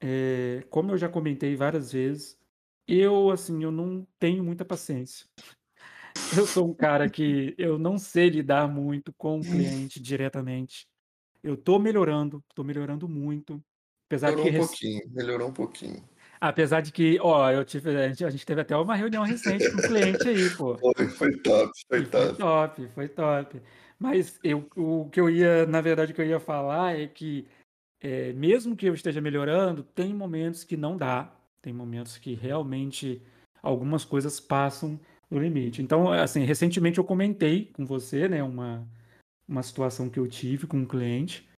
é, 0.00 0.62
como 0.68 0.90
eu 0.92 0.98
já 0.98 1.08
comentei 1.08 1.56
várias 1.56 1.92
vezes, 1.92 2.38
eu 2.86 3.30
assim 3.30 3.62
eu 3.62 3.72
não 3.72 4.06
tenho 4.18 4.44
muita 4.44 4.64
paciência. 4.64 5.26
Eu 6.36 6.46
sou 6.46 6.68
um 6.68 6.74
cara 6.74 7.08
que 7.08 7.54
eu 7.56 7.78
não 7.78 7.96
sei 7.98 8.28
lidar 8.28 8.68
muito 8.68 9.12
com 9.14 9.38
o 9.38 9.42
cliente 9.42 10.00
diretamente. 10.00 10.86
Eu 11.42 11.56
tô 11.56 11.78
melhorando, 11.78 12.42
tô 12.54 12.62
melhorando 12.62 13.08
muito. 13.08 13.62
Apesar 14.06 14.30
melhorou 14.30 14.50
que 14.50 14.56
um 14.56 14.66
pouquinho, 14.66 15.02
melhorou 15.10 15.48
um 15.48 15.52
pouquinho. 15.52 16.04
Apesar 16.40 16.80
de 16.80 16.92
que, 16.92 17.18
ó, 17.20 17.50
eu 17.50 17.64
tive, 17.64 17.96
a 17.96 18.08
gente, 18.08 18.24
a 18.24 18.30
gente 18.30 18.44
teve 18.44 18.60
até 18.60 18.76
uma 18.76 18.96
reunião 18.96 19.22
recente 19.22 19.70
com 19.70 19.78
o 19.78 19.82
cliente 19.82 20.28
aí, 20.28 20.50
pô. 20.50 20.76
Foi, 20.76 21.08
foi 21.08 21.38
top, 21.38 21.70
foi 21.88 22.04
top. 22.04 22.26
Foi 22.26 22.36
top, 22.36 22.88
foi 22.88 23.08
top. 23.08 23.62
Mas 23.98 24.40
eu, 24.42 24.68
o 24.76 25.08
que 25.08 25.20
eu 25.20 25.30
ia, 25.30 25.64
na 25.66 25.80
verdade, 25.80 26.10
o 26.10 26.14
que 26.14 26.20
eu 26.20 26.26
ia 26.26 26.40
falar 26.40 26.98
é 26.98 27.06
que, 27.06 27.46
é, 28.00 28.32
mesmo 28.32 28.76
que 28.76 28.86
eu 28.86 28.94
esteja 28.94 29.20
melhorando, 29.20 29.84
tem 29.84 30.12
momentos 30.12 30.64
que 30.64 30.76
não 30.76 30.96
dá. 30.96 31.32
Tem 31.60 31.72
momentos 31.72 32.18
que 32.18 32.34
realmente 32.34 33.22
algumas 33.62 34.04
coisas 34.04 34.40
passam 34.40 34.98
do 35.30 35.38
limite. 35.38 35.80
Então, 35.80 36.12
assim, 36.12 36.44
recentemente 36.44 36.98
eu 36.98 37.04
comentei 37.04 37.70
com 37.72 37.86
você, 37.86 38.28
né, 38.28 38.42
uma, 38.42 38.84
uma 39.52 39.62
situação 39.62 40.08
que 40.10 40.18
eu 40.18 40.26
tive 40.26 40.66
com 40.66 40.78
um 40.78 40.86
cliente 40.86 41.48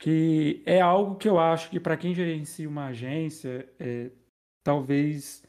que 0.00 0.62
é 0.64 0.80
algo 0.80 1.16
que 1.16 1.28
eu 1.28 1.38
acho 1.38 1.68
que 1.68 1.78
para 1.78 1.96
quem 1.96 2.14
gerencia 2.14 2.68
uma 2.68 2.86
agência, 2.86 3.70
é, 3.78 4.10
talvez 4.64 5.42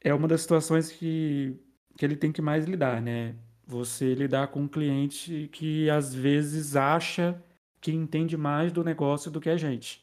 é 0.00 0.14
uma 0.14 0.28
das 0.28 0.42
situações 0.42 0.90
que 0.90 1.58
que 1.96 2.06
ele 2.06 2.16
tem 2.16 2.32
que 2.32 2.40
mais 2.40 2.64
lidar, 2.64 3.02
né? 3.02 3.36
Você 3.66 4.14
lidar 4.14 4.48
com 4.48 4.62
um 4.62 4.68
cliente 4.68 5.48
que 5.52 5.90
às 5.90 6.14
vezes 6.14 6.74
acha 6.74 7.42
que 7.80 7.92
entende 7.92 8.34
mais 8.34 8.72
do 8.72 8.82
negócio 8.82 9.30
do 9.30 9.40
que 9.40 9.50
a 9.50 9.56
gente. 9.58 10.02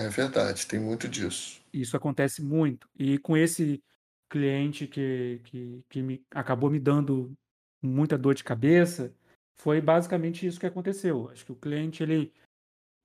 É 0.00 0.08
verdade, 0.08 0.66
tem 0.66 0.80
muito 0.80 1.06
disso. 1.06 1.62
Isso 1.72 1.96
acontece 1.96 2.42
muito. 2.42 2.88
E 2.98 3.16
com 3.18 3.36
esse 3.36 3.80
cliente 4.28 4.88
que, 4.88 5.40
que, 5.44 5.84
que 5.88 6.02
me, 6.02 6.24
acabou 6.32 6.68
me 6.68 6.80
dando 6.80 7.32
muita 7.80 8.18
dor 8.18 8.34
de 8.34 8.42
cabeça, 8.42 9.14
foi 9.56 9.80
basicamente 9.80 10.46
isso 10.46 10.60
que 10.60 10.66
aconteceu. 10.66 11.28
Acho 11.30 11.44
que 11.44 11.52
o 11.52 11.56
cliente, 11.56 12.02
ele, 12.02 12.32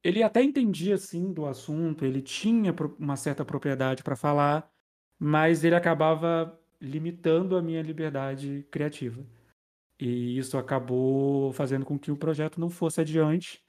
ele 0.03 0.23
até 0.23 0.41
entendia, 0.43 0.95
assim, 0.95 1.33
do 1.33 1.45
assunto, 1.45 2.05
ele 2.05 2.21
tinha 2.21 2.73
uma 2.99 3.15
certa 3.15 3.45
propriedade 3.45 4.03
para 4.03 4.15
falar, 4.15 4.69
mas 5.19 5.63
ele 5.63 5.75
acabava 5.75 6.59
limitando 6.79 7.55
a 7.57 7.61
minha 7.61 7.81
liberdade 7.81 8.65
criativa. 8.71 9.25
E 9.99 10.37
isso 10.37 10.57
acabou 10.57 11.51
fazendo 11.53 11.85
com 11.85 11.97
que 11.97 12.11
o 12.11 12.17
projeto 12.17 12.59
não 12.59 12.69
fosse 12.69 13.01
adiante 13.01 13.63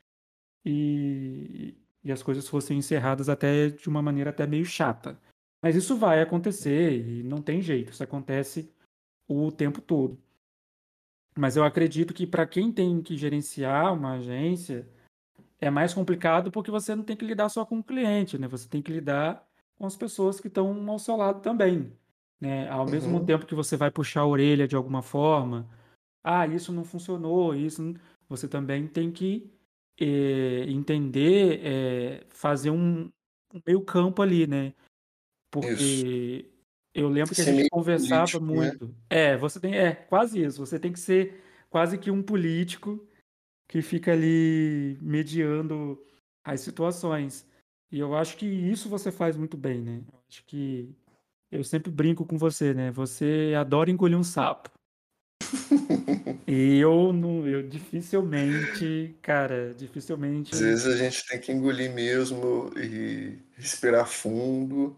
e, 0.65 1.75
e 2.05 2.13
as 2.13 2.23
coisas 2.23 2.47
fossem 2.47 2.79
encerradas 2.79 3.29
até 3.29 3.71
de 3.71 3.89
uma 3.89 4.03
maneira 4.03 4.31
até 4.31 4.47
meio 4.47 4.65
chata. 4.65 5.19
Mas 5.63 5.75
isso 5.75 5.97
vai 5.97 6.21
acontecer 6.21 6.93
e 7.07 7.23
não 7.23 7.43
tem 7.43 7.61
jeito, 7.63 7.93
isso 7.93 8.05
acontece 8.05 8.71
o 9.27 9.51
tempo 9.51 9.81
todo. 9.81 10.19
Mas 11.39 11.57
eu 11.57 11.63
acredito 11.63 12.13
que 12.13 12.27
para 12.27 12.45
quem 12.47 12.73
tem 12.73 13.01
que 13.01 13.17
gerenciar 13.17 13.95
uma 13.95 14.15
agência, 14.15 14.89
é 15.61 15.71
mais 15.71 15.95
complicado 15.95 16.51
porque 16.51 16.71
você 16.71 16.97
não 16.97 17.05
tem 17.05 17.17
que 17.17 17.25
lidar 17.25 17.49
só 17.49 17.65
com 17.65 17.79
o 17.79 17.85
cliente, 17.85 18.37
né? 18.37 18.49
Você 18.49 18.69
tem 18.69 18.83
que 18.83 18.91
lidar 18.91 19.47
com 19.79 19.87
as 19.87 19.97
pessoas 19.97 20.41
que 20.41 20.49
estão 20.49 20.91
ao 20.91 20.99
seu 20.99 21.17
lado 21.17 21.41
também. 21.41 21.93
Né? 22.41 22.69
Ao 22.69 22.85
uhum. 22.85 22.91
mesmo 22.91 23.25
tempo 23.25 23.47
que 23.47 23.55
você 23.55 23.77
vai 23.77 23.89
puxar 23.89 24.23
a 24.23 24.27
orelha 24.27 24.67
de 24.67 24.75
alguma 24.75 25.01
forma, 25.01 25.69
ah, 26.25 26.45
isso 26.47 26.73
não 26.73 26.85
funcionou, 26.85 27.55
isso 27.55 27.83
não... 27.83 27.95
você 28.29 28.49
também 28.49 28.89
tem 28.89 29.13
que 29.13 29.49
é, 30.01 30.65
entender, 30.69 31.61
é, 31.65 32.27
fazer 32.31 32.71
um, 32.71 33.11
um, 33.55 33.61
meio 33.65 33.81
campo 33.83 34.23
ali, 34.23 34.47
né? 34.47 34.73
Porque 35.53 35.73
isso. 35.73 36.58
Eu 36.99 37.09
lembro 37.09 37.35
que 37.35 37.41
a 37.41 37.45
gente 37.45 37.69
conversava 37.71 38.27
político, 38.27 38.45
né? 38.45 38.55
muito. 38.55 38.87
Né? 38.87 38.95
É, 39.09 39.37
você 39.37 39.61
tem, 39.61 39.77
é 39.77 39.93
quase 39.93 40.43
isso. 40.43 40.65
Você 40.65 40.79
tem 40.79 40.93
que 40.93 40.99
ser 40.99 41.41
quase 41.71 41.97
que 41.97 42.11
um 42.11 42.23
político 42.23 43.07
que 43.69 43.81
fica 43.83 44.13
ali 44.13 44.99
mediando 45.01 46.03
as 46.45 46.61
situações. 46.61 47.47
E 47.93 47.99
eu 47.99 48.15
acho 48.15 48.37
que 48.37 48.47
isso 48.47 48.89
você 48.89 49.13
faz 49.13 49.37
muito 49.37 49.57
bem, 49.57 49.81
né? 49.81 50.03
Eu 50.13 50.19
acho 50.29 50.45
que 50.45 50.95
eu 51.51 51.63
sempre 51.63 51.91
brinco 51.91 52.25
com 52.25 52.37
você, 52.37 52.75
né? 52.75 52.91
Você 52.91 53.55
adora 53.57 53.91
engolir 53.91 54.19
um 54.19 54.25
sapo. 54.25 54.71
e 56.47 56.79
eu 56.79 57.13
não, 57.13 57.47
eu 57.47 57.63
dificilmente, 57.63 59.15
cara, 59.23 59.73
dificilmente. 59.75 60.55
Às 60.55 60.61
vezes 60.61 60.87
a 60.87 60.97
gente 60.97 61.27
tem 61.27 61.41
que 61.41 61.53
engolir 61.53 61.93
mesmo 61.93 62.71
e 62.77 63.39
respirar 63.57 64.07
fundo, 64.07 64.97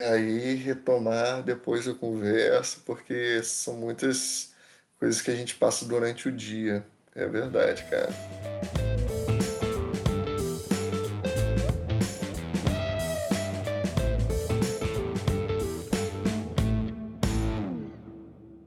aí 0.00 0.54
retomar 0.54 1.42
depois 1.42 1.88
a 1.88 1.94
conversa, 1.94 2.80
porque 2.86 3.42
são 3.42 3.76
muitas 3.76 4.54
coisas 4.98 5.20
que 5.20 5.30
a 5.30 5.34
gente 5.34 5.56
passa 5.56 5.84
durante 5.84 6.28
o 6.28 6.32
dia. 6.32 6.86
É 7.14 7.26
verdade, 7.26 7.84
cara. 7.90 8.10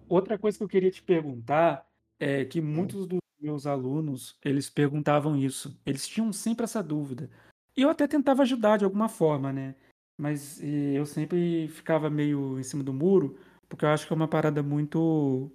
Outra 0.09 0.37
coisa 0.37 0.57
que 0.57 0.63
eu 0.65 0.67
queria 0.67 0.91
te 0.91 1.01
perguntar 1.01 1.89
é 2.19 2.43
que 2.43 2.59
hum. 2.59 2.65
muitos 2.65 3.07
dos 3.07 3.19
meus 3.39 3.65
alunos, 3.65 4.37
eles 4.43 4.69
perguntavam 4.69 5.37
isso. 5.37 5.79
Eles 5.85 6.05
tinham 6.05 6.33
sempre 6.33 6.65
essa 6.65 6.83
dúvida. 6.83 7.29
E 7.75 7.83
eu 7.83 7.89
até 7.89 8.05
tentava 8.05 8.41
ajudar 8.41 8.77
de 8.77 8.83
alguma 8.83 9.07
forma, 9.07 9.53
né? 9.53 9.75
Mas 10.21 10.61
eu 10.63 11.05
sempre 11.05 11.67
ficava 11.69 12.09
meio 12.09 12.59
em 12.59 12.63
cima 12.63 12.83
do 12.83 12.93
muro, 12.93 13.39
porque 13.67 13.85
eu 13.85 13.89
acho 13.89 14.05
que 14.05 14.13
é 14.13 14.15
uma 14.15 14.27
parada 14.27 14.61
muito. 14.63 15.51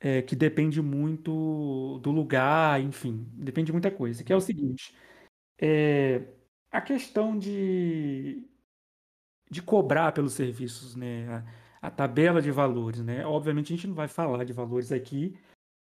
É, 0.00 0.22
que 0.22 0.34
depende 0.34 0.82
muito 0.82 1.98
do 2.02 2.10
lugar, 2.10 2.80
enfim, 2.80 3.28
depende 3.34 3.66
de 3.66 3.72
muita 3.72 3.90
coisa. 3.90 4.24
Que 4.24 4.32
é 4.32 4.36
o 4.36 4.40
seguinte: 4.40 4.94
é, 5.60 6.26
a 6.72 6.80
questão 6.80 7.38
de, 7.38 8.48
de 9.50 9.62
cobrar 9.62 10.12
pelos 10.12 10.32
serviços, 10.34 10.96
né? 10.96 11.44
a 11.82 11.90
tabela 11.90 12.40
de 12.40 12.50
valores, 12.50 13.02
né? 13.02 13.26
Obviamente 13.26 13.72
a 13.72 13.76
gente 13.76 13.88
não 13.88 13.94
vai 13.94 14.08
falar 14.08 14.44
de 14.44 14.52
valores 14.52 14.92
aqui, 14.92 15.36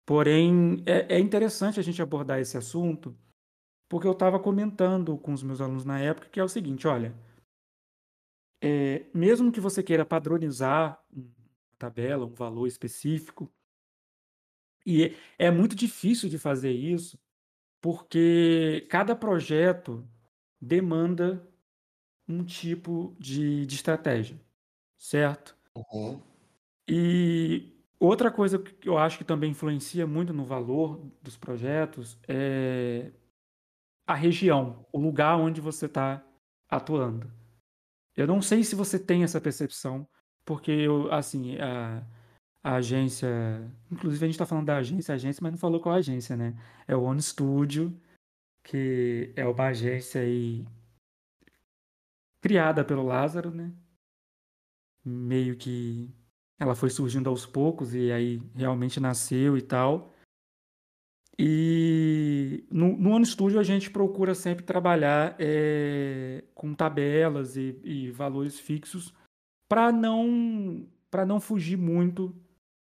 porém 0.07 0.83
é, 0.87 1.17
é 1.17 1.21
interessante 1.21 1.79
a 1.79 1.83
gente 1.83 2.03
abordar 2.03 2.41
esse 2.41 2.57
assunto, 2.57 3.15
porque 3.89 4.07
eu 4.07 4.13
estava 4.13 4.41
comentando 4.41 5.19
com 5.19 5.33
os 5.33 5.43
meus 5.43 5.61
alunos 5.61 5.85
na 5.85 6.01
época 6.01 6.29
que 6.31 6.41
é 6.41 6.45
o 6.45 6.49
seguinte, 6.49 6.89
olha, 6.89 7.15
é, 8.61 9.07
mesmo 9.15 9.51
que 9.51 9.61
você 9.61 9.83
queira 9.83 10.05
padronizar 10.05 11.03
uma 11.13 11.29
tabela, 11.79 12.27
um 12.27 12.35
valor 12.35 12.67
específico, 12.67 13.51
e 14.85 15.15
é, 15.39 15.51
muito 15.51 15.75
difícil 15.75 16.29
de 16.29 16.39
fazer 16.39 16.73
isso, 16.73 17.19
porque 17.81 18.87
cada 18.91 19.15
projeto 19.15 20.07
demanda 20.61 21.47
um 22.29 22.45
tipo 22.45 23.15
de, 23.19 23.67
de 23.67 23.75
estratégia, 23.75 24.41
certo? 24.99 25.57
Uhum. 25.75 26.21
E 26.89 27.73
outra 27.99 28.31
coisa 28.31 28.59
que 28.59 28.89
eu 28.89 28.99
acho 28.99 29.19
que 29.19 29.25
também 29.25 29.51
influencia 29.51 30.07
muito 30.07 30.33
no 30.33 30.45
valor 30.45 31.01
dos 31.23 31.37
projetos 31.37 32.19
é 32.29 33.11
a 34.07 34.15
região, 34.15 34.85
o 34.93 34.99
lugar 34.99 35.39
onde 35.39 35.61
você 35.61 35.87
está 35.87 36.25
atuando. 36.69 37.40
Eu 38.17 38.27
não 38.27 38.43
sei 38.43 38.65
se 38.65 38.75
você 38.75 38.99
tem 38.99 39.23
essa 39.23 39.41
percepção, 39.41 40.09
porque 40.45 40.71
eu, 40.71 41.13
assim, 41.13 41.57
a, 41.59 42.05
a 42.63 42.75
agência. 42.77 43.29
Inclusive, 43.91 44.25
a 44.25 44.29
gente 44.29 44.35
está 44.35 44.47
falando 44.47 44.67
da 44.67 44.77
agência, 44.79 45.15
agência, 45.15 45.43
mas 45.43 45.53
não 45.53 45.59
falou 45.59 45.81
qual 45.81 45.95
agência, 45.95 46.37
né? 46.37 46.55
É 46.87 46.97
o 46.97 47.03
One 47.03 47.23
Studio, 47.23 47.99
que 48.65 49.33
é 49.37 49.47
uma 49.47 49.67
agência 49.67 50.21
aí 50.21 50.67
criada 52.41 52.85
pelo 52.85 53.03
Lázaro, 53.05 53.51
né? 53.51 53.73
meio 55.05 55.57
que 55.57 56.13
ela 56.59 56.75
foi 56.75 56.91
surgindo 56.91 57.29
aos 57.29 57.47
poucos 57.47 57.95
e 57.95 58.13
aí 58.13 58.43
realmente 58.55 59.01
nasceu 59.01 59.57
e 59.57 59.63
tal. 59.63 60.13
E 61.43 62.67
no, 62.71 62.99
no 62.99 63.17
Ano 63.17 63.25
Studio 63.25 63.59
a 63.59 63.63
gente 63.63 63.91
procura 63.91 64.35
sempre 64.35 64.63
trabalhar 64.63 65.37
é, 65.39 66.45
com 66.55 66.75
tabelas 66.75 67.57
e, 67.57 67.81
e 67.83 68.11
valores 68.11 68.61
fixos 68.61 69.15
para 69.67 69.91
não 69.91 70.87
para 71.11 71.25
não 71.25 71.41
fugir 71.41 71.79
muito 71.79 72.37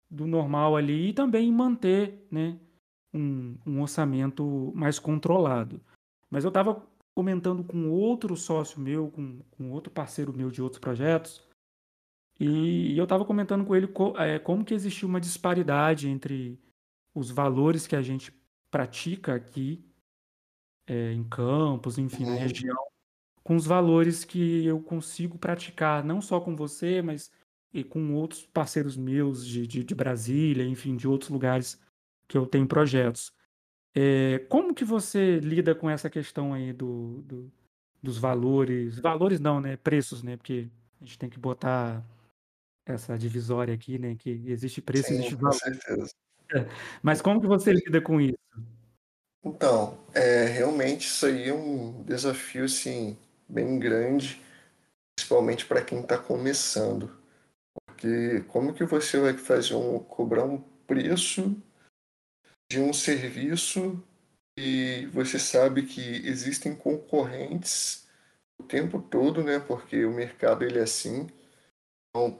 do 0.09 0.25
normal 0.25 0.77
ali 0.77 1.09
e 1.09 1.13
também 1.13 1.51
manter 1.51 2.25
né, 2.31 2.57
um, 3.13 3.57
um 3.65 3.81
orçamento 3.81 4.71
mais 4.73 4.97
controlado. 4.97 5.81
Mas 6.29 6.45
eu 6.45 6.47
estava 6.47 6.81
comentando 7.13 7.65
com 7.65 7.89
outro 7.89 8.37
sócio 8.37 8.79
meu, 8.79 9.11
com, 9.11 9.41
com 9.51 9.71
outro 9.71 9.91
parceiro 9.91 10.31
meu 10.31 10.49
de 10.49 10.61
outros 10.61 10.79
projetos, 10.79 11.45
e 12.39 12.97
eu 12.97 13.03
estava 13.03 13.25
comentando 13.25 13.65
com 13.65 13.75
ele 13.75 13.89
é, 14.19 14.39
como 14.39 14.63
que 14.63 14.73
existiu 14.73 15.09
uma 15.09 15.19
disparidade 15.19 16.07
entre 16.07 16.57
os 17.17 17.31
valores 17.31 17.87
que 17.87 17.95
a 17.95 18.01
gente 18.01 18.31
pratica 18.69 19.33
aqui 19.33 19.83
é, 20.85 21.11
em 21.13 21.23
campos, 21.23 21.97
enfim, 21.97 22.25
na 22.25 22.33
uhum. 22.33 22.37
região, 22.37 22.77
com 23.43 23.55
os 23.55 23.65
valores 23.65 24.23
que 24.23 24.65
eu 24.65 24.79
consigo 24.79 25.37
praticar, 25.37 26.03
não 26.03 26.21
só 26.21 26.39
com 26.39 26.55
você, 26.55 27.01
mas 27.01 27.31
e 27.73 27.83
com 27.83 28.13
outros 28.13 28.45
parceiros 28.45 28.95
meus 28.95 29.45
de, 29.45 29.65
de, 29.65 29.83
de 29.83 29.95
Brasília, 29.95 30.63
enfim, 30.63 30.95
de 30.95 31.07
outros 31.07 31.29
lugares 31.29 31.79
que 32.27 32.37
eu 32.37 32.45
tenho 32.45 32.67
projetos. 32.67 33.31
É, 33.95 34.39
como 34.47 34.75
que 34.75 34.85
você 34.85 35.39
lida 35.39 35.73
com 35.73 35.89
essa 35.89 36.09
questão 36.09 36.53
aí 36.53 36.71
do, 36.71 37.23
do, 37.23 37.51
dos 38.01 38.17
valores? 38.17 38.99
Valores 38.99 39.39
não, 39.39 39.59
né? 39.59 39.75
Preços, 39.75 40.21
né? 40.21 40.37
Porque 40.37 40.69
a 41.01 41.03
gente 41.03 41.17
tem 41.17 41.29
que 41.29 41.39
botar 41.39 42.05
essa 42.85 43.17
divisória 43.17 43.73
aqui, 43.73 43.97
né? 43.97 44.15
Que 44.15 44.29
existe 44.45 44.81
preço, 44.81 45.07
Sim, 45.07 45.15
existe 45.15 45.35
valor. 45.35 45.51
Com 45.51 45.59
certeza. 45.59 46.13
Mas 47.01 47.21
como 47.21 47.41
que 47.41 47.47
você 47.47 47.73
lida 47.73 48.01
com 48.01 48.19
isso? 48.19 48.37
Então, 49.43 49.97
é, 50.13 50.45
realmente 50.45 51.07
isso 51.07 51.25
aí 51.25 51.49
é 51.49 51.53
um 51.53 52.03
desafio 52.03 52.65
assim, 52.65 53.17
bem 53.47 53.79
grande, 53.79 54.41
principalmente 55.15 55.65
para 55.65 55.83
quem 55.83 56.01
está 56.01 56.17
começando. 56.17 57.15
Porque 57.85 58.41
como 58.47 58.73
que 58.73 58.83
você 58.83 59.19
vai 59.19 59.33
fazer 59.37 59.75
um 59.75 59.99
cobrar 59.99 60.43
um 60.43 60.59
preço 60.85 61.55
de 62.69 62.79
um 62.79 62.91
serviço 62.91 64.03
e 64.57 65.05
você 65.13 65.39
sabe 65.39 65.83
que 65.83 66.01
existem 66.27 66.75
concorrentes 66.75 68.07
o 68.59 68.63
tempo 68.63 69.01
todo, 69.01 69.43
né? 69.43 69.59
Porque 69.59 70.03
o 70.03 70.13
mercado 70.13 70.63
ele 70.63 70.79
é 70.79 70.83
assim 70.83 71.27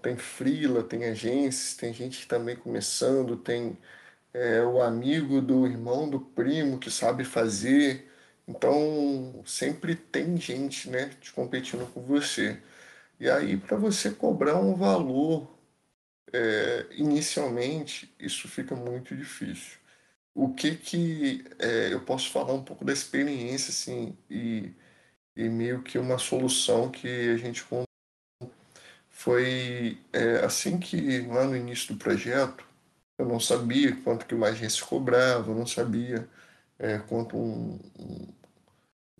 tem 0.02 0.18
frila, 0.18 0.84
tem 0.84 1.06
agências, 1.06 1.76
tem 1.76 1.94
gente 1.94 2.28
também 2.28 2.56
começando, 2.56 3.38
tem 3.38 3.78
é, 4.38 4.62
o 4.64 4.82
amigo 4.82 5.42
do 5.42 5.66
irmão 5.68 6.10
do 6.10 6.20
primo 6.20 6.80
que 6.80 6.92
sabe 6.92 7.24
fazer. 7.26 8.08
Então, 8.48 9.44
sempre 9.46 9.96
tem 9.96 10.38
gente, 10.38 10.90
né, 10.90 11.10
te 11.22 11.34
competindo 11.34 11.92
com 11.94 12.02
você. 12.02 12.62
E 13.20 13.30
aí, 13.30 13.58
para 13.58 13.78
você 13.78 14.12
cobrar 14.12 14.58
um 14.58 14.76
valor 14.76 15.50
é, 16.34 16.88
inicialmente, 16.92 18.14
isso 18.20 18.48
fica 18.48 18.76
muito 18.76 19.16
difícil. 19.16 19.78
O 20.34 20.54
que 20.54 20.76
que 20.76 21.46
é, 21.60 21.94
eu 21.94 22.02
posso 22.02 22.32
falar 22.32 22.54
um 22.54 22.64
pouco 22.64 22.86
da 22.86 22.94
experiência, 22.94 23.72
assim, 23.72 24.18
e, 24.30 24.74
e 25.36 25.50
meio 25.50 25.84
que 25.84 25.98
uma 26.00 26.18
solução 26.20 26.92
que 26.92 27.08
a 27.32 27.38
gente 27.38 27.64
foi 29.10 30.00
é, 30.14 30.46
assim 30.46 30.80
que 30.80 31.22
lá 31.22 31.46
no 31.46 31.56
início 31.58 31.94
do 31.94 32.00
projeto 32.00 32.68
eu 33.18 33.26
não 33.26 33.40
sabia 33.40 33.96
quanto 34.04 34.26
que 34.26 34.36
uma 34.36 34.48
agência 34.48 34.86
cobrava, 34.86 35.52
eu 35.52 35.56
não 35.56 35.66
sabia 35.66 36.30
é, 36.78 37.00
quanto 37.00 37.38
um, 37.38 37.80
um, 38.00 38.34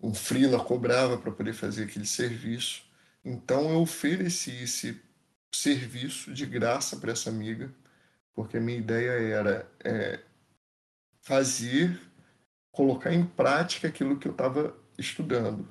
um 0.02 0.14
freela 0.14 0.62
cobrava 0.62 1.18
para 1.18 1.32
poder 1.32 1.52
fazer 1.52 1.84
aquele 1.84 2.06
serviço. 2.06 2.84
Então 3.24 3.70
eu 3.70 3.80
ofereci 3.80 4.52
esse 4.62 5.00
serviço 5.52 6.32
de 6.32 6.46
graça 6.46 6.96
para 6.96 7.12
essa 7.12 7.30
amiga, 7.30 7.72
porque 8.34 8.56
a 8.56 8.60
minha 8.60 8.78
ideia 8.78 9.10
era 9.34 9.70
é, 9.84 10.20
fazer, 11.22 12.00
colocar 12.70 13.12
em 13.12 13.26
prática 13.26 13.88
aquilo 13.88 14.18
que 14.18 14.28
eu 14.28 14.32
estava 14.32 14.76
estudando. 14.96 15.68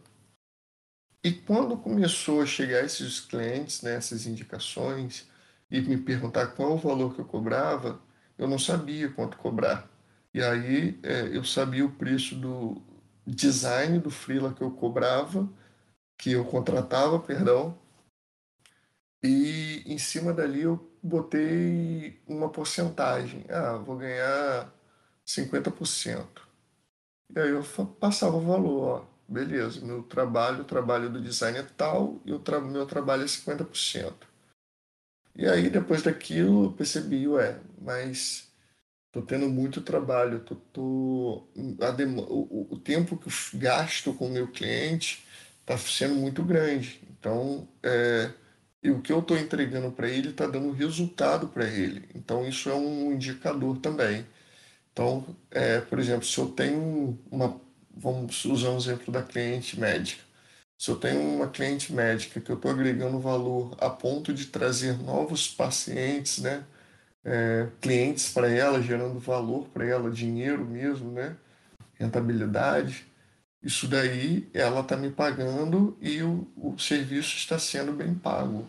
E 1.24 1.32
quando 1.32 1.78
começou 1.78 2.42
a 2.42 2.46
chegar 2.46 2.84
esses 2.84 3.20
clientes, 3.20 3.82
né, 3.82 3.96
essas 3.96 4.26
indicações, 4.26 5.28
e 5.70 5.82
me 5.82 5.98
perguntar 5.98 6.48
qual 6.48 6.74
o 6.74 6.78
valor 6.78 7.14
que 7.14 7.20
eu 7.20 7.26
cobrava, 7.26 8.00
eu 8.38 8.48
não 8.48 8.60
sabia 8.60 9.10
quanto 9.12 9.38
cobrar. 9.38 9.90
E 10.34 10.42
aí 10.44 11.00
é, 11.04 11.36
eu 11.36 11.44
sabia 11.44 11.86
o 11.86 11.92
preço 11.92 12.36
do 12.36 12.82
design 13.26 14.00
do 14.00 14.10
freela 14.12 14.54
que 14.54 14.62
eu 14.64 14.72
cobrava, 14.72 15.50
que 16.18 16.32
eu 16.34 16.46
contratava, 16.46 17.20
perdão, 17.20 17.78
e 19.24 19.84
em 19.86 19.98
cima 19.98 20.34
dali 20.34 20.62
eu 20.62 20.92
botei 21.02 22.22
uma 22.28 22.50
porcentagem. 22.50 23.46
Ah, 23.50 23.78
vou 23.78 23.98
ganhar 23.98 24.72
50%. 25.26 26.42
E 27.36 27.40
aí 27.40 27.50
eu 27.52 27.64
passava 28.00 28.38
o 28.38 28.42
valor, 28.42 28.84
ó, 29.02 29.06
beleza, 29.34 29.82
meu 29.86 30.04
trabalho, 30.04 30.62
o 30.64 30.66
trabalho 30.66 31.10
do 31.12 31.22
design 31.22 31.60
é 31.60 31.64
tal 31.64 32.22
e 32.26 32.34
o 32.34 32.40
tra 32.40 32.62
meu 32.62 32.86
trabalho 32.88 33.24
é 33.24 33.28
50%. 33.28 34.27
E 35.38 35.48
aí 35.48 35.70
depois 35.70 36.04
daquilo 36.04 36.66
eu 36.68 36.74
percebi, 36.74 37.28
ué, 37.30 37.60
mas 37.82 38.50
tô 39.12 39.22
tendo 39.24 39.50
muito 39.50 39.82
trabalho, 39.82 40.42
tô, 40.42 40.56
tô 40.56 41.48
o, 42.30 42.68
o 42.76 42.80
tempo 42.80 43.18
que 43.18 43.28
eu 43.30 43.60
gasto 43.60 44.14
com 44.14 44.28
o 44.28 44.30
meu 44.32 44.48
cliente 44.52 45.24
está 45.62 45.78
sendo 45.78 46.16
muito 46.16 46.44
grande. 46.44 47.02
Então, 47.12 47.68
é, 47.84 48.32
e 48.84 48.92
o 48.92 49.02
que 49.02 49.12
eu 49.12 49.20
estou 49.20 49.38
entregando 49.38 49.92
para 49.92 50.10
ele 50.10 50.30
está 50.30 50.48
dando 50.48 50.72
resultado 50.72 51.48
para 51.50 51.68
ele. 51.68 52.08
Então, 52.16 52.48
isso 52.48 52.70
é 52.70 52.76
um 52.76 53.12
indicador 53.14 53.78
também. 53.80 54.26
Então, 54.94 55.26
é, 55.52 55.82
por 55.82 56.00
exemplo, 56.00 56.26
se 56.26 56.38
eu 56.40 56.50
tenho 56.50 57.20
uma. 57.32 57.60
Vamos 57.96 58.46
usar 58.46 58.72
um 58.72 58.78
exemplo 58.78 59.12
da 59.14 59.24
cliente 59.24 59.80
médica. 59.80 60.24
Se 60.78 60.92
eu 60.92 60.96
tenho 60.98 61.20
uma 61.22 61.48
cliente 61.50 61.94
médica 61.94 62.40
que 62.40 62.52
eu 62.52 62.56
estou 62.56 62.72
agregando 62.72 63.20
valor 63.20 63.76
a 63.80 63.90
ponto 63.90 64.34
de 64.34 64.48
trazer 64.48 64.98
novos 65.02 65.48
pacientes, 65.48 66.40
né? 66.40 66.64
É, 67.26 67.68
clientes 67.82 68.32
para 68.32 68.50
ela, 68.50 68.82
gerando 68.82 69.20
valor 69.20 69.68
para 69.70 69.86
ela, 69.86 70.10
dinheiro 70.10 70.66
mesmo, 70.66 71.12
né? 71.12 71.36
rentabilidade, 72.00 73.06
isso 73.62 73.88
daí 73.88 74.50
ela 74.54 74.82
está 74.82 74.96
me 74.96 75.12
pagando 75.12 75.98
e 76.00 76.22
o, 76.22 76.48
o 76.56 76.78
serviço 76.78 77.36
está 77.38 77.58
sendo 77.60 77.92
bem 77.92 78.14
pago. 78.14 78.66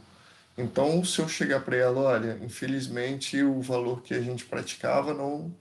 Então, 0.57 1.05
se 1.05 1.21
eu 1.21 1.29
chegar 1.29 1.61
para 1.61 1.77
ela, 1.77 2.01
olha, 2.01 2.39
infelizmente 2.43 3.43
o 3.43 3.61
valor 3.61 4.03
que 4.03 4.15
a 4.15 4.21
gente 4.21 4.45
praticava 4.45 5.15
não, 5.15 5.55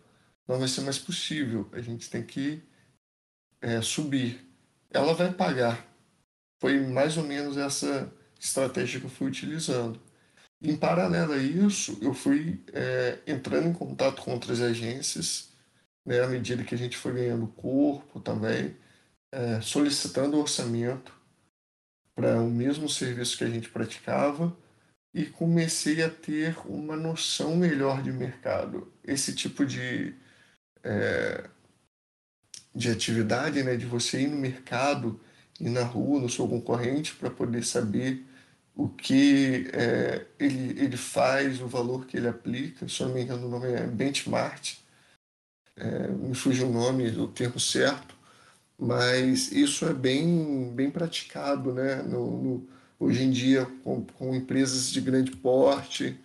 não 0.48 0.58
vai 0.58 0.68
ser 0.68 0.82
mais 0.82 0.98
possível, 0.98 1.70
a 1.72 1.82
gente 1.82 2.10
tem 2.10 2.24
que 2.24 2.64
é, 3.62 3.82
subir. 3.82 4.44
Ela 4.90 5.14
vai 5.14 5.32
pagar. 5.32 5.86
Foi 6.60 6.80
mais 6.80 7.18
ou 7.18 7.24
menos 7.24 7.58
essa 7.58 8.12
estratégia 8.40 9.00
que 9.00 9.06
eu 9.06 9.12
fui 9.12 9.28
utilizando. 9.28 10.00
Em 10.62 10.76
paralelo 10.76 11.34
a 11.34 11.38
isso, 11.38 11.98
eu 12.02 12.14
fui 12.14 12.64
é, 12.74 13.20
entrando 13.28 13.68
em 13.68 13.74
contato 13.74 14.22
com 14.24 14.34
outras 14.34 14.60
agências, 14.62 15.52
né, 16.06 16.22
à 16.22 16.28
medida 16.28 16.64
que 16.64 16.74
a 16.74 16.78
gente 16.78 16.98
foi 16.98 17.14
ganhando 17.14 17.48
corpo 17.48 18.20
também, 18.20 18.76
é, 19.32 19.62
solicitando 19.62 20.40
orçamento 20.40 21.14
para 22.16 22.42
o 22.42 22.50
mesmo 22.50 22.90
serviço 22.90 23.38
que 23.38 23.44
a 23.44 23.50
gente 23.50 23.70
praticava 23.70 24.56
e 25.14 25.26
comecei 25.26 26.04
a 26.04 26.10
ter 26.10 26.58
uma 26.66 26.96
noção 26.96 27.56
melhor 27.56 28.02
de 28.02 28.12
mercado. 28.12 28.92
Esse 29.04 29.36
tipo 29.36 29.66
de, 29.66 30.16
é, 30.84 31.48
de 32.74 32.90
atividade, 32.90 33.62
né, 33.64 33.76
de 33.76 33.86
você 33.86 34.22
ir 34.22 34.28
no 34.28 34.38
mercado, 34.38 35.20
ir 35.60 35.70
na 35.70 35.84
rua, 35.84 36.22
no 36.22 36.30
seu 36.30 36.48
concorrente, 36.48 37.16
para 37.16 37.30
poder 37.30 37.64
saber 37.64 38.26
o 38.76 38.88
que 38.90 39.70
é, 39.74 40.26
ele, 40.40 40.80
ele 40.80 40.98
faz, 40.98 41.62
o 41.62 41.68
valor 41.68 42.06
que 42.06 42.18
ele 42.18 42.28
aplica. 42.28 42.88
Se 42.88 43.04
não 43.04 43.14
me 43.14 43.24
engano, 43.24 43.48
o 43.48 43.50
nome 43.50 43.68
é 43.72 43.86
benchmark. 43.88 44.78
É, 45.76 46.08
me 46.08 46.36
fugiu 46.36 46.68
o 46.68 46.74
nome, 46.74 47.08
o 47.10 47.28
termo 47.28 47.60
certo 47.60 48.18
mas 48.78 49.52
isso 49.52 49.86
é 49.86 49.94
bem, 49.94 50.72
bem 50.74 50.92
praticado 50.92 51.74
né? 51.74 52.04
no, 52.04 52.44
no 52.44 52.70
hoje 53.00 53.24
em 53.24 53.32
dia 53.32 53.66
com, 53.84 54.04
com, 54.04 54.36
empresas 54.36 54.92
de 54.92 55.02
grande 55.02 55.32
porte. 55.32 56.20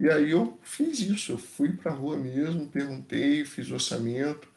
E 0.00 0.08
aí 0.08 0.30
eu 0.30 0.58
fiz 0.62 1.00
isso, 1.00 1.32
eu 1.32 1.38
fui 1.38 1.72
para 1.72 1.92
a 1.92 1.94
rua 1.94 2.16
mesmo, 2.16 2.68
perguntei, 2.68 3.44
fiz 3.44 3.70
orçamento, 3.70 4.48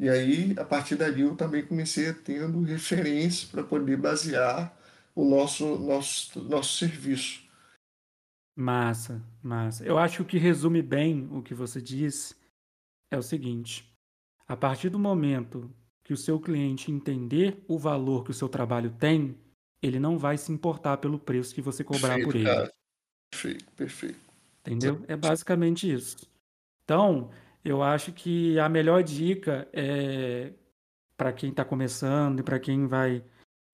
e 0.00 0.08
aí 0.08 0.54
a 0.58 0.64
partir 0.64 0.96
dali 0.96 1.20
eu 1.20 1.36
também 1.36 1.64
comecei 1.64 2.08
a 2.08 2.14
tendo 2.14 2.62
referência 2.62 3.46
para 3.50 3.62
poder 3.62 3.98
basear 3.98 4.74
o 5.14 5.28
nosso, 5.28 5.78
nosso, 5.78 6.42
nosso 6.42 6.78
serviço. 6.78 7.46
Massa, 8.56 9.22
massa. 9.42 9.84
Eu 9.84 9.98
acho 9.98 10.16
que 10.16 10.22
o 10.22 10.24
que 10.24 10.38
resume 10.38 10.80
bem 10.80 11.28
o 11.30 11.42
que 11.42 11.52
você 11.52 11.82
disse 11.82 12.34
é 13.10 13.18
o 13.18 13.22
seguinte: 13.22 13.94
a 14.48 14.56
partir 14.56 14.88
do 14.88 14.98
momento 14.98 15.70
que 16.02 16.14
o 16.14 16.16
seu 16.16 16.40
cliente 16.40 16.90
entender 16.90 17.62
o 17.68 17.78
valor 17.78 18.24
que 18.24 18.30
o 18.30 18.34
seu 18.34 18.48
trabalho 18.48 18.90
tem, 18.98 19.38
ele 19.82 20.00
não 20.00 20.18
vai 20.18 20.38
se 20.38 20.50
importar 20.50 20.96
pelo 20.96 21.18
preço 21.18 21.54
que 21.54 21.60
você 21.60 21.84
cobrar 21.84 22.14
perfeito, 22.14 22.26
por 22.26 22.36
ele. 22.36 22.44
Cara. 22.44 22.72
Perfeito, 23.30 23.72
perfeito. 23.72 24.20
Entendeu? 24.66 25.04
É 25.06 25.16
basicamente 25.16 25.92
isso. 25.92 26.16
Então, 26.84 27.30
eu 27.64 27.82
acho 27.82 28.12
que 28.12 28.58
a 28.58 28.68
melhor 28.68 29.02
dica 29.02 29.68
é 29.72 30.52
para 31.16 31.32
quem 31.32 31.50
está 31.50 31.64
começando 31.64 32.40
e 32.40 32.42
para 32.42 32.58
quem 32.58 32.86
vai 32.86 33.24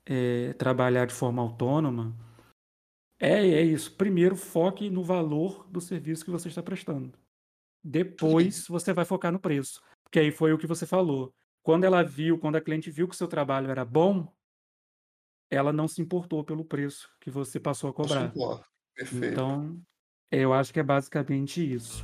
é, 0.04 0.52
trabalhar 0.54 1.06
de 1.06 1.14
forma 1.14 1.40
autônoma 1.40 2.14
é, 3.18 3.48
é 3.48 3.62
isso. 3.62 3.94
Primeiro, 3.96 4.36
foque 4.36 4.90
no 4.90 5.02
valor 5.02 5.66
do 5.70 5.80
serviço 5.80 6.24
que 6.24 6.30
você 6.30 6.48
está 6.48 6.62
prestando. 6.62 7.12
Depois, 7.82 8.66
você 8.66 8.92
vai 8.92 9.04
focar 9.04 9.32
no 9.32 9.40
preço. 9.40 9.80
Porque 10.04 10.18
aí 10.18 10.30
foi 10.30 10.52
o 10.52 10.58
que 10.58 10.66
você 10.66 10.86
falou. 10.86 11.32
Quando 11.62 11.84
ela 11.84 12.02
viu, 12.02 12.38
quando 12.38 12.56
a 12.56 12.60
cliente 12.60 12.90
viu 12.90 13.08
que 13.08 13.14
o 13.14 13.18
seu 13.18 13.28
trabalho 13.28 13.70
era 13.70 13.84
bom, 13.84 14.32
ela 15.50 15.72
não 15.72 15.88
se 15.88 16.02
importou 16.02 16.44
pelo 16.44 16.64
preço 16.64 17.08
que 17.20 17.30
você 17.30 17.58
passou 17.58 17.90
a 17.90 17.92
cobrar. 17.92 18.32
Perfeito. 18.94 19.26
Então, 19.26 19.80
eu 20.30 20.52
acho 20.52 20.72
que 20.72 20.80
é 20.80 20.82
basicamente 20.82 21.60
isso. 21.72 22.02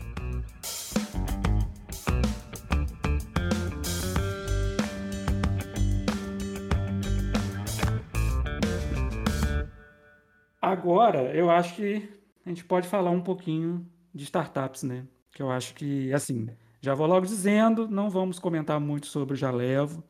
Agora, 10.72 11.34
eu 11.34 11.50
acho 11.50 11.76
que 11.76 12.08
a 12.46 12.48
gente 12.48 12.64
pode 12.64 12.88
falar 12.88 13.10
um 13.10 13.20
pouquinho 13.20 13.86
de 14.14 14.24
startups, 14.24 14.82
né? 14.82 15.06
Que 15.30 15.42
eu 15.42 15.50
acho 15.50 15.74
que, 15.74 16.10
assim, 16.14 16.48
já 16.80 16.94
vou 16.94 17.06
logo 17.06 17.26
dizendo, 17.26 17.86
não 17.86 18.08
vamos 18.08 18.38
comentar 18.38 18.80
muito 18.80 19.06
sobre 19.06 19.34
o 19.34 19.36
Jalevo, 19.36 20.02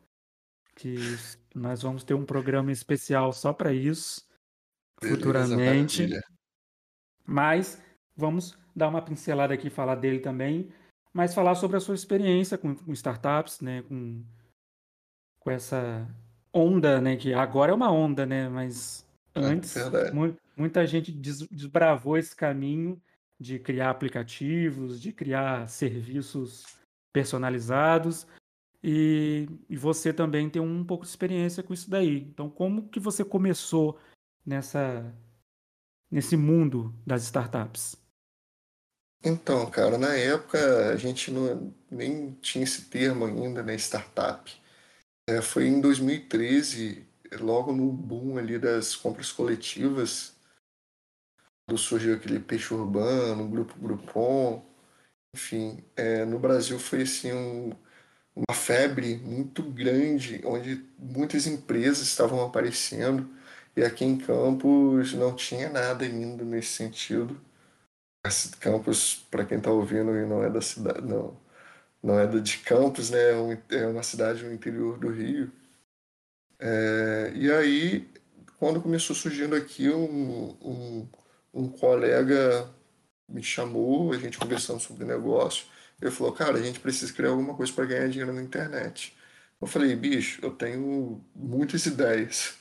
que 0.76 0.94
nós 1.52 1.82
vamos 1.82 2.04
ter 2.04 2.14
um 2.14 2.24
programa 2.24 2.70
especial 2.70 3.32
só 3.32 3.52
para 3.52 3.72
isso 3.72 4.24
Beleza, 5.00 5.16
futuramente. 5.16 6.02
Maravilha. 6.02 6.22
Mas 7.26 7.82
vamos 8.16 8.56
dar 8.74 8.88
uma 8.88 9.02
pincelada 9.02 9.52
aqui, 9.52 9.68
falar 9.68 9.96
dele 9.96 10.20
também, 10.20 10.72
mas 11.12 11.34
falar 11.34 11.56
sobre 11.56 11.76
a 11.76 11.80
sua 11.80 11.96
experiência 11.96 12.56
com, 12.56 12.72
com 12.72 12.92
startups, 12.92 13.60
né, 13.60 13.82
com, 13.82 14.24
com 15.40 15.50
essa 15.50 16.08
onda, 16.52 17.00
né, 17.00 17.16
que 17.16 17.34
agora 17.34 17.72
é 17.72 17.74
uma 17.74 17.90
onda, 17.90 18.24
né, 18.24 18.48
mas 18.48 19.04
Antes, 19.34 19.76
é 19.76 20.12
mu 20.12 20.36
muita 20.56 20.86
gente 20.86 21.10
des 21.10 21.40
desbravou 21.48 22.18
esse 22.18 22.36
caminho 22.36 23.00
de 23.40 23.58
criar 23.58 23.90
aplicativos, 23.90 25.00
de 25.00 25.12
criar 25.12 25.68
serviços 25.68 26.64
personalizados, 27.12 28.26
e, 28.82 29.48
e 29.68 29.76
você 29.76 30.12
também 30.12 30.50
tem 30.50 30.60
um 30.60 30.84
pouco 30.84 31.04
de 31.04 31.10
experiência 31.10 31.62
com 31.62 31.72
isso 31.72 31.88
daí. 31.88 32.18
Então, 32.18 32.50
como 32.50 32.88
que 32.88 33.00
você 33.00 33.24
começou 33.24 33.98
nessa 34.44 35.12
nesse 36.10 36.36
mundo 36.36 36.94
das 37.06 37.22
startups? 37.22 37.96
Então, 39.24 39.70
cara, 39.70 39.96
na 39.96 40.14
época 40.14 40.90
a 40.90 40.96
gente 40.96 41.30
não, 41.30 41.72
nem 41.90 42.32
tinha 42.34 42.64
esse 42.64 42.82
termo 42.82 43.24
ainda, 43.24 43.62
né, 43.62 43.74
startup. 43.76 44.52
É, 45.28 45.40
foi 45.40 45.66
em 45.66 45.80
2013, 45.80 47.06
logo 47.40 47.72
no 47.72 47.92
boom 47.92 48.38
ali 48.38 48.58
das 48.58 48.96
compras 48.96 49.32
coletivas, 49.32 50.34
quando 51.66 51.78
surgiu 51.78 52.14
aquele 52.14 52.40
peixe 52.40 52.74
urbano, 52.74 53.48
grupo 53.48 53.74
Groupon, 53.78 54.64
enfim, 55.34 55.82
é, 55.96 56.24
no 56.24 56.38
Brasil 56.38 56.78
foi 56.78 57.02
assim 57.02 57.32
um, 57.32 57.72
uma 58.36 58.54
febre 58.54 59.16
muito 59.18 59.62
grande, 59.62 60.42
onde 60.44 60.84
muitas 60.98 61.46
empresas 61.46 62.02
estavam 62.06 62.44
aparecendo 62.44 63.28
e 63.76 63.82
aqui 63.82 64.04
em 64.04 64.18
Campos 64.18 65.14
não 65.14 65.34
tinha 65.34 65.70
nada 65.70 66.04
ainda 66.04 66.44
nesse 66.44 66.70
sentido. 66.70 67.40
Campos, 68.60 69.26
para 69.30 69.44
quem 69.44 69.58
está 69.58 69.70
ouvindo 69.70 70.16
e 70.16 70.26
não 70.26 70.42
é 70.44 70.50
da 70.50 70.60
cidade, 70.60 71.02
não, 71.02 71.36
não 72.02 72.18
é 72.18 72.26
de 72.26 72.58
Campos, 72.58 73.10
né? 73.10 73.18
É, 73.70 73.76
é 73.78 73.86
uma 73.86 74.02
cidade 74.02 74.44
no 74.44 74.52
interior 74.52 74.98
do 74.98 75.08
Rio. 75.08 75.50
É, 76.64 77.32
e 77.34 77.50
aí, 77.50 78.08
quando 78.58 78.80
começou 78.80 79.16
surgindo 79.16 79.56
aqui, 79.56 79.90
um, 79.90 80.56
um, 80.62 81.08
um 81.52 81.68
colega 81.68 82.70
me 83.28 83.42
chamou, 83.42 84.12
a 84.12 84.18
gente 84.18 84.38
conversando 84.38 84.78
sobre 84.80 85.04
negócio. 85.04 85.66
Ele 86.00 86.10
falou, 86.12 86.32
cara, 86.32 86.58
a 86.58 86.62
gente 86.62 86.78
precisa 86.80 87.12
criar 87.12 87.30
alguma 87.30 87.54
coisa 87.54 87.72
para 87.72 87.84
ganhar 87.86 88.08
dinheiro 88.08 88.32
na 88.32 88.42
internet. 88.42 89.16
Eu 89.60 89.66
falei, 89.66 89.94
bicho, 89.96 90.40
eu 90.42 90.52
tenho 90.52 91.24
muitas 91.34 91.86
ideias. 91.86 92.54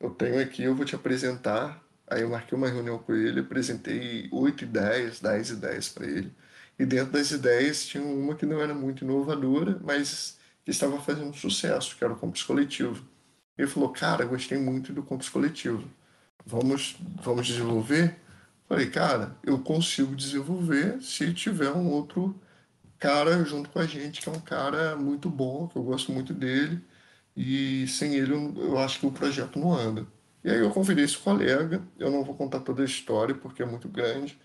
Eu 0.00 0.10
tenho 0.10 0.40
aqui, 0.40 0.62
eu 0.64 0.74
vou 0.74 0.84
te 0.86 0.94
apresentar. 0.94 1.82
Aí 2.08 2.22
eu 2.22 2.30
marquei 2.30 2.56
uma 2.56 2.68
reunião 2.68 2.98
com 2.98 3.14
ele, 3.14 3.40
apresentei 3.40 4.28
oito 4.32 4.64
ideias, 4.64 5.20
dez 5.20 5.50
ideias 5.50 5.88
para 5.88 6.06
ele. 6.06 6.32
E 6.78 6.86
dentro 6.86 7.12
das 7.12 7.30
ideias 7.32 7.86
tinha 7.86 8.04
uma 8.04 8.36
que 8.36 8.46
não 8.46 8.60
era 8.60 8.74
muito 8.74 9.04
inovadora, 9.04 9.80
mas 9.82 10.38
que 10.64 10.70
estava 10.70 11.00
fazendo 11.00 11.34
sucesso, 11.36 11.96
que 11.96 12.04
era 12.04 12.12
o 12.12 12.18
Campus 12.18 12.42
Coletivo. 12.44 13.11
Ele 13.56 13.68
falou, 13.68 13.90
cara, 13.90 14.24
gostei 14.24 14.58
muito 14.58 14.92
do 14.92 15.02
Campus 15.02 15.28
Coletivo. 15.28 15.88
Vamos, 16.44 16.96
vamos 17.22 17.46
desenvolver? 17.46 18.18
Falei, 18.68 18.90
cara, 18.90 19.36
eu 19.44 19.58
consigo 19.62 20.16
desenvolver 20.16 21.00
se 21.02 21.32
tiver 21.34 21.70
um 21.70 21.90
outro 21.90 22.40
cara 22.98 23.44
junto 23.44 23.68
com 23.70 23.78
a 23.80 23.86
gente, 23.86 24.22
que 24.22 24.28
é 24.28 24.32
um 24.32 24.40
cara 24.40 24.96
muito 24.96 25.28
bom, 25.28 25.68
que 25.68 25.76
eu 25.76 25.82
gosto 25.82 26.12
muito 26.12 26.32
dele, 26.32 26.82
e 27.36 27.86
sem 27.88 28.14
ele 28.14 28.32
eu, 28.32 28.54
eu 28.56 28.78
acho 28.78 29.00
que 29.00 29.06
o 29.06 29.12
projeto 29.12 29.58
não 29.58 29.74
anda. 29.74 30.06
E 30.44 30.50
aí 30.50 30.58
eu 30.58 30.70
convidei 30.70 31.04
esse 31.04 31.18
colega, 31.18 31.82
eu 31.98 32.10
não 32.10 32.24
vou 32.24 32.36
contar 32.36 32.60
toda 32.60 32.82
a 32.82 32.84
história 32.84 33.34
porque 33.34 33.62
é 33.62 33.66
muito 33.66 33.88
grande, 33.88 34.38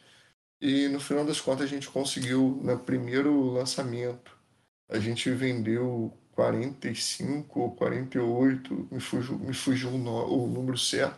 e 0.61 0.87
no 0.89 0.99
final 0.99 1.25
das 1.25 1.39
contas 1.41 1.65
a 1.65 1.67
gente 1.67 1.89
conseguiu, 1.89 2.59
no 2.63 2.79
primeiro 2.79 3.51
lançamento, 3.51 4.35
a 4.89 4.99
gente 4.99 5.29
vendeu 5.31 6.17
45 6.37 7.59
ou 7.59 7.71
48, 7.71 8.89
me 8.91 8.99
fugiu, 8.99 9.39
me 9.39 9.53
fugiu 9.55 9.89
o, 9.89 10.47
número 10.47 10.77
certo, 10.77 11.17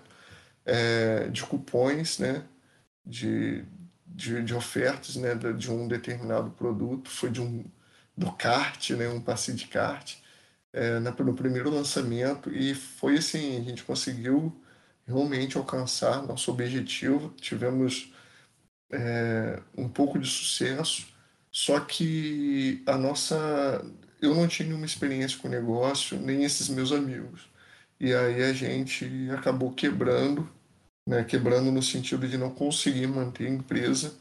é, 0.65 1.27
de 1.27 1.43
cupons, 1.43 2.19
né, 2.19 2.45
de, 3.05 3.65
de, 4.07 4.41
de 4.43 4.55
ofertas 4.55 5.17
né, 5.17 5.35
de 5.35 5.69
um 5.69 5.89
determinado 5.89 6.51
produto, 6.51 7.09
foi 7.09 7.29
de 7.29 7.41
um 7.41 7.65
do 8.15 8.31
kart, 8.33 8.91
né, 8.91 9.09
um 9.09 9.21
passe 9.21 9.53
de 9.53 9.67
kart, 9.67 10.15
é, 10.71 10.99
no 10.99 11.33
primeiro 11.33 11.69
lançamento, 11.69 12.49
e 12.53 12.73
foi 12.73 13.17
assim, 13.17 13.57
a 13.57 13.61
gente 13.61 13.83
conseguiu 13.83 14.55
realmente 15.05 15.57
alcançar 15.57 16.23
nosso 16.25 16.51
objetivo, 16.51 17.29
tivemos 17.41 18.13
é, 18.91 19.61
um 19.77 19.89
pouco 19.89 20.17
de 20.19 20.27
sucesso, 20.27 21.07
só 21.51 21.79
que 21.81 22.83
a 22.87 22.97
nossa, 22.97 23.83
eu 24.21 24.35
não 24.35 24.47
tinha 24.47 24.67
nenhuma 24.67 24.85
experiência 24.85 25.37
com 25.39 25.47
negócio, 25.49 26.19
nem 26.19 26.43
esses 26.43 26.69
meus 26.69 26.91
amigos, 26.91 27.49
e 27.99 28.13
aí 28.13 28.43
a 28.43 28.53
gente 28.53 29.05
acabou 29.31 29.73
quebrando 29.73 30.49
né, 31.07 31.23
quebrando 31.23 31.71
no 31.71 31.81
sentido 31.81 32.27
de 32.27 32.37
não 32.37 32.51
conseguir 32.53 33.07
manter 33.07 33.47
a 33.47 33.49
empresa, 33.49 34.15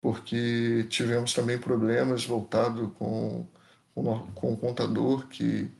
porque 0.00 0.84
tivemos 0.90 1.34
também 1.34 1.58
problemas 1.58 2.24
voltados 2.24 2.92
com, 2.98 3.46
com, 3.94 4.32
com 4.34 4.52
o 4.54 4.56
contador, 4.58 5.28
que, 5.28 5.70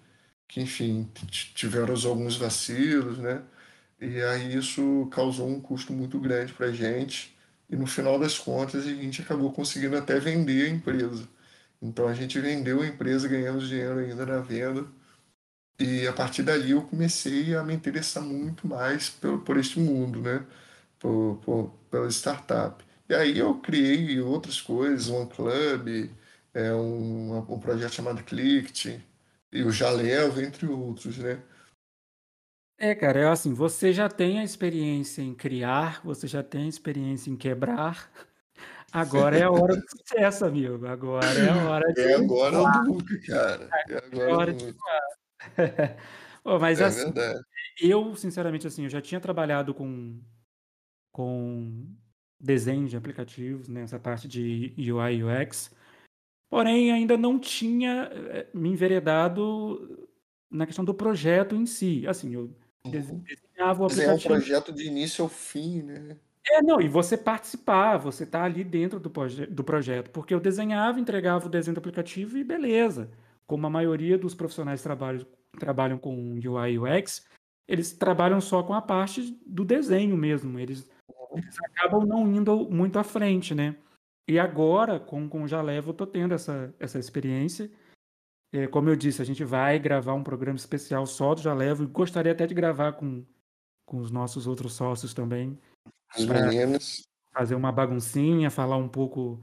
que, 0.49 0.61
enfim, 0.63 1.11
tiveram 1.55 1.95
alguns 2.09 2.37
vacilos, 2.37 3.19
né? 3.19 3.43
E 4.01 4.23
aí 4.23 4.57
isso 4.57 5.09
causou 5.13 5.49
um 5.49 5.61
custo 5.61 5.93
muito 5.93 6.21
grande 6.21 6.53
para 6.55 6.67
a 6.69 6.73
gente. 6.73 7.37
E 7.71 7.77
no 7.77 7.87
final 7.87 8.19
das 8.19 8.39
contas, 8.39 8.87
a 8.87 8.91
gente 8.95 9.23
acabou 9.23 9.53
conseguindo 9.53 9.97
até 9.97 10.21
vender 10.21 10.67
a 10.67 10.71
empresa. 10.71 11.29
Então 11.83 12.09
a 12.09 12.15
gente 12.15 12.41
vendeu 12.41 12.81
a 12.81 12.87
empresa, 12.87 13.29
ganhamos 13.29 13.69
dinheiro 13.69 13.99
ainda 13.99 14.25
na 14.25 14.39
venda 14.39 14.87
e 15.79 16.07
a 16.07 16.13
partir 16.13 16.43
dali 16.45 16.71
eu 16.73 16.83
comecei 16.83 17.55
a 17.57 17.63
me 17.65 17.75
interessar 17.75 18.23
muito 18.23 18.67
mais 18.69 19.11
por, 19.11 19.41
por 19.43 19.57
este 19.57 19.81
mundo, 19.81 20.21
né? 20.23 20.47
Por, 20.99 21.41
por, 21.45 21.75
pela 21.91 22.09
startup. 22.09 22.85
E 23.09 23.15
aí 23.15 23.39
eu 23.39 23.57
criei 23.61 24.21
outras 24.21 24.61
coisas, 24.61 25.09
um 25.09 25.27
club, 25.27 26.11
é, 26.55 26.73
um, 26.75 27.39
um 27.39 27.59
projeto 27.59 27.95
chamado 27.95 28.23
Clicked, 28.23 29.05
e 29.53 29.63
o 29.63 29.71
Jalevo, 29.73 30.41
entre 30.41 30.67
outros, 30.67 31.19
né? 31.19 31.43
É, 32.79 32.95
cara, 32.95 33.21
é 33.21 33.29
assim, 33.29 33.53
você 33.53 33.93
já 33.93 34.09
tem 34.09 34.41
a 34.41 34.45
experiência 34.45 35.23
em 35.23 35.35
criar, 35.35 36.01
você 36.05 36.27
já 36.27 36.43
tem 36.43 36.65
a 36.65 36.69
experiência 36.69 37.31
em 37.31 37.37
quebrar. 37.37 38.11
Agora 38.93 39.39
é 39.39 39.43
a 39.43 39.51
hora 39.51 39.75
do 39.75 39.83
sucesso, 39.89 40.45
amigo. 40.45 40.87
Agora 40.87 41.39
é 41.39 41.49
a 41.49 41.57
hora 41.57 41.93
de. 41.93 42.01
É 42.01 42.15
agora 42.15 42.59
ou 42.59 42.69
nunca, 42.85 43.19
cara. 43.27 43.71
É 43.89 43.97
agora 43.97 44.31
é 44.31 44.35
hora 44.35 44.53
de 44.53 44.75
oh, 46.45 46.59
mas 46.61 46.81
É 46.81 46.85
assim, 46.85 47.05
verdade. 47.13 47.41
eu, 47.81 48.15
sinceramente, 48.15 48.67
assim, 48.67 48.85
eu 48.85 48.91
já 48.91 49.01
tinha 49.01 49.21
trabalhado 49.21 49.73
com, 49.73 50.21
com 51.11 51.87
desenho 52.39 52.87
de 52.87 52.97
aplicativos, 52.97 53.67
nessa 53.69 53.97
né, 53.97 54.03
parte 54.03 54.29
de 54.29 54.75
UI 54.93 55.17
e 55.17 55.25
UX, 55.25 55.75
porém 56.51 56.93
ainda 56.93 57.17
não 57.17 57.39
tinha 57.39 58.11
eh, 58.13 58.47
me 58.53 58.69
enveredado 58.69 60.09
na 60.51 60.67
questão 60.67 60.85
do 60.85 60.93
projeto 60.95 61.55
em 61.55 61.65
si. 61.65 62.07
Assim, 62.07 62.35
eu 62.35 62.55
Uhum. 62.85 62.91
desenhava 62.91 63.85
o 63.85 63.87
Desenhar 63.87 64.11
um 64.11 64.17
aplicativo. 64.17 64.35
projeto 64.35 64.73
de 64.73 64.87
início 64.87 65.23
ao 65.23 65.29
fim, 65.29 65.83
né? 65.83 66.17
É, 66.45 66.61
não, 66.63 66.81
e 66.81 66.89
você 66.89 67.17
participar, 67.17 67.99
você 67.99 68.27
tá 68.27 68.43
ali 68.43 68.65
dentro 68.65 68.99
do, 68.99 69.09
proje 69.09 69.47
do 69.47 69.63
projeto, 69.63 70.11
porque 70.11 70.35
eu 70.35 70.41
desenhava, 70.41 70.99
entregava 70.99 71.47
o 71.47 71.51
desenho 71.51 71.75
do 71.75 71.79
aplicativo 71.79 72.37
e 72.37 72.45
beleza 72.45 73.11
como 73.53 73.67
a 73.67 73.71
maioria 73.71 74.17
dos 74.17 74.35
profissionais 74.35 74.83
trabalham, 74.83 75.27
trabalham 75.59 75.99
com 75.99 76.35
UI 76.35 76.73
e 76.73 76.79
UX, 76.79 77.27
eles 77.69 77.93
trabalham 77.93 78.41
só 78.41 78.63
com 78.63 78.73
a 78.73 78.81
parte 78.81 79.39
do 79.47 79.63
desenho 79.63 80.17
mesmo. 80.17 80.59
Eles, 80.59 80.91
eles 81.33 81.57
acabam 81.65 82.07
não 82.07 82.27
indo 82.33 82.71
muito 82.71 82.99
à 82.99 83.05
frente, 83.05 83.55
né? 83.55 83.77
E 84.27 84.39
agora, 84.39 84.99
com, 84.99 85.29
com 85.29 85.43
o 85.43 85.49
Jalevo, 85.49 85.91
eu 85.91 85.95
tô 85.95 86.07
tendo 86.07 86.33
essa, 86.33 86.75
essa 86.81 86.99
experiência. 86.99 87.71
É, 88.55 88.67
como 88.67 88.89
eu 88.89 88.97
disse, 88.97 89.21
a 89.21 89.25
gente 89.25 89.45
vai 89.45 89.79
gravar 89.79 90.15
um 90.15 90.25
programa 90.25 90.57
especial 90.57 91.07
só 91.07 91.35
do 91.35 91.43
Jalevo 91.43 91.83
e 91.83 91.87
gostaria 91.87 92.33
até 92.33 92.47
de 92.47 92.55
gravar 92.55 92.93
com, 92.93 93.23
com 93.85 93.99
os 93.99 94.11
nossos 94.11 94.47
outros 94.47 94.73
sócios 94.73 95.13
também. 95.13 95.59
Os 96.17 96.25
meninos. 96.27 97.03
Fazer 97.33 97.55
uma 97.55 97.73
baguncinha, 97.73 98.51
falar 98.51 98.77
um 98.77 98.89
pouco 98.89 99.43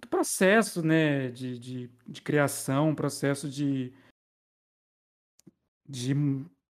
do 0.00 0.08
processo 0.08 0.82
né, 0.82 1.30
de, 1.30 1.58
de, 1.58 1.90
de 2.06 2.22
criação, 2.22 2.94
processo 2.94 3.48
de, 3.48 3.92
de, 5.88 6.14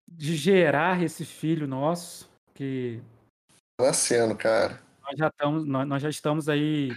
de 0.07 0.35
gerar 0.35 1.03
esse 1.03 1.25
filho 1.25 1.67
nosso, 1.67 2.29
que 2.53 3.01
nascendo, 3.79 4.35
cara. 4.35 4.81
Nós 5.03 5.17
já 5.17 5.27
estamos, 5.27 5.65
nós, 5.65 5.87
nós 5.87 6.01
já 6.01 6.09
estamos 6.09 6.49
aí 6.49 6.89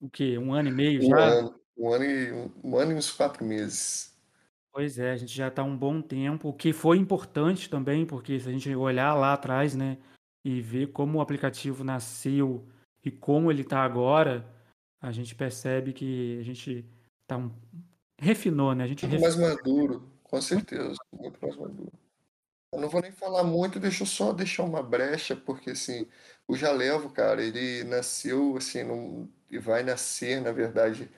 o 0.00 0.08
quê? 0.08 0.38
Um 0.38 0.52
ano 0.52 0.68
e 0.68 0.72
meio 0.72 1.00
um 1.00 1.08
já? 1.08 1.18
Ano, 1.18 1.60
um 1.76 1.92
ano 1.92 2.04
e 2.04 2.32
um 2.64 2.78
ano 2.78 2.92
e 2.92 2.94
uns 2.94 3.10
quatro 3.10 3.44
meses. 3.44 4.14
Pois 4.72 4.98
é, 4.98 5.12
a 5.12 5.16
gente 5.16 5.32
já 5.32 5.48
está 5.48 5.62
um 5.62 5.76
bom 5.76 6.02
tempo, 6.02 6.48
o 6.48 6.52
que 6.52 6.72
foi 6.72 6.98
importante 6.98 7.70
também, 7.70 8.04
porque 8.04 8.40
se 8.40 8.48
a 8.48 8.52
gente 8.52 8.74
olhar 8.74 9.14
lá 9.14 9.34
atrás, 9.34 9.76
né, 9.76 9.98
e 10.44 10.60
ver 10.60 10.88
como 10.88 11.18
o 11.18 11.20
aplicativo 11.20 11.82
nasceu 11.82 12.66
e 13.02 13.10
como 13.10 13.50
ele 13.50 13.62
está 13.62 13.82
agora, 13.82 14.46
a 15.00 15.10
gente 15.10 15.34
percebe 15.34 15.92
que 15.92 16.38
a 16.40 16.42
gente 16.42 16.84
tá 17.26 17.36
um, 17.36 17.50
refinou, 18.18 18.74
né? 18.74 18.84
A 18.84 18.86
gente 18.86 19.06
muito 19.06 19.20
mais 19.20 19.36
maduro, 19.36 20.10
com 20.22 20.40
certeza, 20.40 20.94
muito 21.12 21.38
mais 21.40 21.56
maduro. 21.56 21.92
Eu 22.72 22.80
não 22.80 22.88
vou 22.88 23.00
nem 23.00 23.12
falar 23.12 23.44
muito, 23.44 23.78
deixa 23.78 24.02
eu 24.02 24.06
só 24.06 24.32
deixar 24.32 24.64
uma 24.64 24.82
brecha, 24.82 25.36
porque 25.36 25.70
assim, 25.70 26.06
o 26.46 26.56
Jalevo, 26.56 27.08
cara, 27.10 27.42
ele 27.42 27.84
nasceu 27.84 28.56
assim, 28.56 28.82
num, 28.82 29.28
e 29.50 29.58
vai 29.58 29.82
nascer, 29.82 30.40
na 30.40 30.50
verdade, 30.50 31.08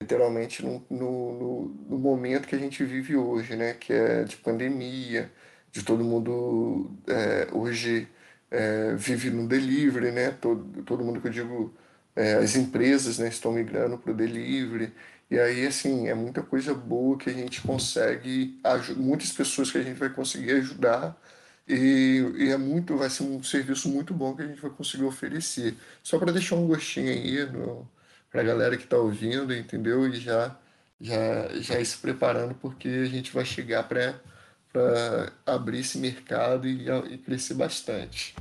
literalmente 0.00 0.64
no, 0.64 0.84
no, 0.88 1.68
no, 1.88 1.98
momento 1.98 2.48
que 2.48 2.54
a 2.54 2.58
gente 2.58 2.82
vive 2.84 3.16
hoje, 3.16 3.54
né? 3.56 3.74
Que 3.74 3.92
é 3.92 4.24
de 4.24 4.36
pandemia, 4.38 5.30
de 5.70 5.84
todo 5.84 6.04
mundo 6.04 6.90
é, 7.06 7.48
hoje 7.52 8.08
é, 8.54 8.94
vive 8.96 9.30
no 9.30 9.48
delivery, 9.48 10.12
né? 10.12 10.30
Todo, 10.30 10.82
todo 10.84 11.04
mundo 11.04 11.20
que 11.20 11.28
eu 11.28 11.32
digo, 11.32 11.74
é, 12.16 12.34
as 12.34 12.56
empresas 12.56 13.18
né, 13.18 13.28
estão 13.28 13.52
migrando 13.52 13.98
para 13.98 14.12
o 14.12 14.14
delivery. 14.14 14.92
E 15.30 15.38
aí, 15.38 15.66
assim, 15.66 16.08
é 16.08 16.14
muita 16.14 16.42
coisa 16.42 16.74
boa 16.74 17.18
que 17.18 17.30
a 17.30 17.32
gente 17.32 17.60
consegue, 17.62 18.60
muitas 18.96 19.32
pessoas 19.32 19.70
que 19.70 19.78
a 19.78 19.82
gente 19.82 19.98
vai 19.98 20.10
conseguir 20.10 20.52
ajudar 20.52 21.18
e, 21.66 22.32
e, 22.36 22.50
é 22.50 22.56
muito, 22.58 22.96
vai 22.96 23.08
ser 23.08 23.22
um 23.24 23.42
serviço 23.42 23.88
muito 23.88 24.12
bom 24.12 24.36
que 24.36 24.42
a 24.42 24.46
gente 24.46 24.60
vai 24.60 24.70
conseguir 24.70 25.04
oferecer. 25.04 25.76
Só 26.02 26.18
para 26.18 26.32
deixar 26.32 26.56
um 26.56 26.66
gostinho 26.66 27.10
aí 27.10 27.38
para 28.30 28.42
a 28.42 28.44
galera 28.44 28.76
que 28.76 28.84
está 28.84 28.98
ouvindo, 28.98 29.54
entendeu? 29.54 30.06
E 30.06 30.20
já, 30.20 30.56
já, 31.00 31.48
já 31.60 31.80
ir 31.80 31.86
se 31.86 31.98
preparando, 31.98 32.54
porque 32.54 32.88
a 32.88 33.06
gente 33.06 33.32
vai 33.32 33.44
chegar 33.44 33.84
para 33.88 34.20
abrir 35.46 35.78
esse 35.80 35.98
mercado 35.98 36.66
e, 36.66 36.88
e 37.12 37.18
crescer 37.18 37.54
bastante. 37.54 38.34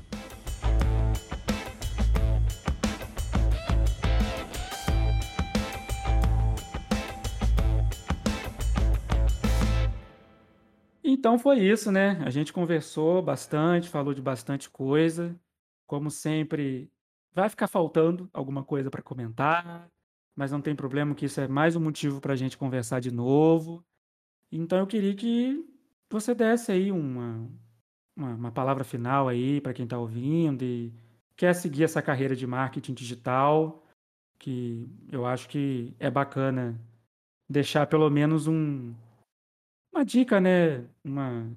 Então 11.04 11.40
foi 11.40 11.60
isso, 11.60 11.92
né? 11.92 12.22
A 12.26 12.30
gente 12.30 12.52
conversou 12.52 13.22
bastante, 13.22 13.88
falou 13.88 14.14
de 14.14 14.22
bastante 14.22 14.70
coisa. 14.70 15.40
Como 15.88 16.12
sempre, 16.12 16.92
vai 17.34 17.48
ficar 17.48 17.68
faltando 17.68 18.30
alguma 18.34 18.64
coisa 18.64 18.90
para 18.90 19.02
comentar, 19.02 19.90
mas 20.36 20.52
não 20.52 20.60
tem 20.60 20.76
problema, 20.76 21.16
que 21.16 21.26
isso 21.26 21.40
é 21.40 21.48
mais 21.48 21.76
um 21.76 21.80
motivo 21.80 22.20
para 22.20 22.34
a 22.34 22.36
gente 22.36 22.58
conversar 22.58 23.00
de 23.00 23.10
novo. 23.10 23.86
Então 24.52 24.80
eu 24.80 24.88
queria 24.88 25.16
que 25.16 25.64
você 26.14 26.36
desse 26.36 26.72
aí 26.72 26.92
uma, 26.92 27.50
uma, 28.16 28.36
uma 28.36 28.52
palavra 28.52 28.84
final 28.84 29.28
aí 29.28 29.60
para 29.60 29.74
quem 29.74 29.86
está 29.86 29.98
ouvindo 29.98 30.64
e 30.64 30.94
quer 31.36 31.56
seguir 31.56 31.84
essa 31.84 32.02
carreira 32.02 32.36
de 32.36 32.46
marketing 32.46 32.94
digital, 32.94 33.84
que 34.38 34.88
eu 35.12 35.26
acho 35.26 35.50
que 35.50 35.94
é 36.00 36.12
bacana 36.12 36.80
deixar 37.50 37.88
pelo 37.88 38.10
menos 38.10 38.48
um, 38.48 38.94
uma 39.92 40.06
dica, 40.06 40.40
né? 40.40 40.86
Uma, 41.04 41.52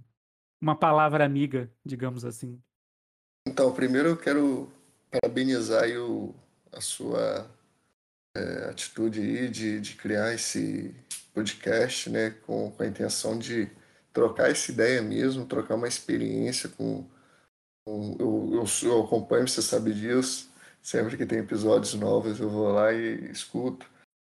uma 0.61 0.75
palavra 0.75 1.25
amiga, 1.25 1.71
digamos 1.85 2.25
assim. 2.25 2.59
Então, 3.47 3.73
primeiro 3.73 4.09
eu 4.09 4.17
quero 4.17 4.73
parabenizar 5.11 5.89
o, 5.99 6.35
a 6.73 6.81
sua 6.81 7.49
é, 8.35 8.71
atitude 8.71 9.49
de, 9.51 9.81
de 9.81 9.95
criar 9.95 10.33
esse 10.33 10.95
podcast, 11.35 12.09
né? 12.09 12.31
Com, 12.31 12.71
com 12.71 12.83
a 12.83 12.87
intenção 12.87 13.39
de 13.39 13.71
trocar 14.17 14.51
essa 14.51 14.73
ideia 14.73 15.03
mesmo, 15.03 15.45
trocar 15.45 15.75
uma 15.75 15.87
experiência 15.89 16.71
com. 16.71 17.07
com 17.85 18.17
eu, 18.19 18.51
eu, 18.55 18.89
eu 18.89 19.05
acompanho, 19.05 19.47
você 19.47 19.61
sabe 19.61 19.93
disso. 19.93 20.51
Sempre 20.83 21.17
que 21.19 21.27
tem 21.27 21.41
episódios 21.41 21.95
novos, 21.95 22.41
eu 22.41 22.49
vou 22.49 22.73
lá 22.73 22.93
e 22.95 23.31
escuto. 23.31 23.87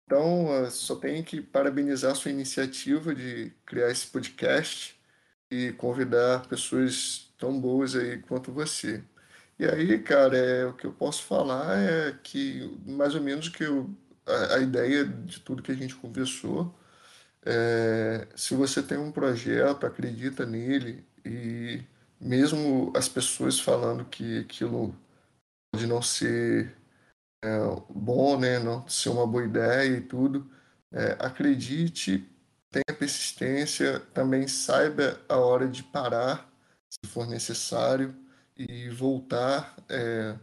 Então, 0.05 0.47
só 0.71 0.95
tenho 0.95 1.23
que 1.23 1.41
parabenizar 1.41 2.11
a 2.13 2.15
sua 2.15 2.31
iniciativa 2.31 3.13
de 3.15 3.51
criar 3.65 3.91
esse 3.91 4.07
podcast 4.07 4.99
e 5.51 5.73
convidar 5.73 6.47
pessoas 6.47 7.33
tão 7.37 7.59
boas 7.59 7.95
aí 7.95 8.19
quanto 8.21 8.51
você. 8.53 9.03
E 9.59 9.65
aí, 9.65 9.99
cara, 9.99 10.37
é, 10.37 10.65
o 10.65 10.73
que 10.73 10.85
eu 10.85 10.93
posso 10.93 11.23
falar 11.23 11.77
é 11.77 12.13
que, 12.23 12.79
mais 12.85 13.15
ou 13.15 13.21
menos, 13.21 13.49
que 13.49 13.63
eu, 13.63 13.89
a, 14.25 14.55
a 14.55 14.59
ideia 14.59 15.05
de 15.05 15.39
tudo 15.41 15.63
que 15.63 15.71
a 15.71 15.75
gente 15.75 15.95
conversou, 15.95 16.73
é, 17.45 18.27
se 18.35 18.55
você 18.55 18.81
tem 18.83 18.97
um 18.97 19.11
projeto, 19.11 19.85
acredita 19.85 20.45
nele, 20.45 21.05
e 21.25 21.83
mesmo 22.19 22.91
as 22.95 23.07
pessoas 23.09 23.59
falando 23.59 24.05
que 24.05 24.39
aquilo 24.39 24.95
pode 25.71 25.87
não 25.87 26.01
ser 26.01 26.75
é, 27.43 27.59
bom, 27.89 28.39
né, 28.39 28.59
não 28.59 28.87
ser 28.87 29.09
uma 29.09 29.27
boa 29.27 29.43
ideia 29.45 29.97
e 29.97 30.01
tudo. 30.01 30.49
É, 30.91 31.13
acredite, 31.19 32.25
tenha 32.71 32.97
persistência, 32.97 33.99
também 34.13 34.47
saiba 34.47 35.19
a 35.29 35.37
hora 35.37 35.67
de 35.67 35.83
parar, 35.83 36.49
se 36.89 37.11
for 37.11 37.27
necessário, 37.27 38.15
e 38.57 38.89
voltar, 38.89 39.75
é, 39.89 40.37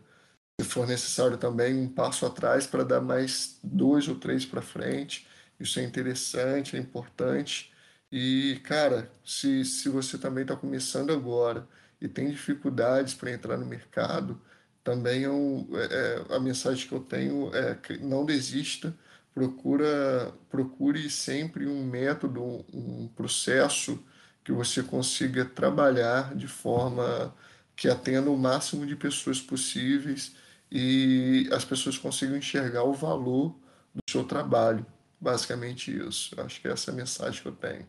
se 0.60 0.66
for 0.68 0.86
necessário 0.86 1.38
também, 1.38 1.76
um 1.78 1.88
passo 1.88 2.26
atrás 2.26 2.66
para 2.66 2.84
dar 2.84 3.00
mais 3.00 3.58
dois 3.62 4.08
ou 4.08 4.16
três 4.16 4.44
para 4.46 4.62
frente. 4.62 5.26
Isso 5.60 5.78
é 5.78 5.84
interessante, 5.84 6.76
é 6.76 6.78
importante. 6.80 7.72
E, 8.10 8.60
cara, 8.64 9.10
se, 9.24 9.64
se 9.64 9.88
você 9.88 10.18
também 10.18 10.42
está 10.42 10.56
começando 10.56 11.12
agora 11.12 11.68
e 12.00 12.08
tem 12.08 12.30
dificuldades 12.30 13.14
para 13.14 13.30
entrar 13.30 13.56
no 13.58 13.66
mercado, 13.66 14.40
também 14.82 15.24
é, 15.24 15.30
um, 15.30 15.68
é, 15.76 16.24
é, 16.32 16.36
a 16.36 16.40
mensagem 16.40 16.88
que 16.88 16.94
eu 16.94 17.00
tenho 17.00 17.54
é 17.54 17.78
não 18.00 18.24
desista, 18.24 18.96
procura, 19.34 20.32
procure 20.48 21.08
sempre 21.10 21.66
um 21.66 21.84
método, 21.84 22.42
um 22.72 23.08
processo 23.08 24.02
que 24.42 24.52
você 24.52 24.82
consiga 24.82 25.44
trabalhar 25.44 26.34
de 26.34 26.48
forma 26.48 27.34
que 27.76 27.88
atenda 27.88 28.30
o 28.30 28.38
máximo 28.38 28.86
de 28.86 28.96
pessoas 28.96 29.40
possíveis 29.40 30.34
e 30.70 31.48
as 31.52 31.64
pessoas 31.64 31.98
consigam 31.98 32.36
enxergar 32.36 32.84
o 32.84 32.92
valor 32.94 33.56
do 33.94 34.02
seu 34.10 34.24
trabalho. 34.24 34.84
Basicamente 35.20 35.94
isso. 35.94 36.34
Eu 36.38 36.44
acho 36.44 36.60
que 36.60 36.68
essa 36.68 36.90
é 36.90 36.94
a 36.94 36.96
mensagem 36.96 37.42
que 37.42 37.48
eu 37.48 37.54
tenho. 37.54 37.86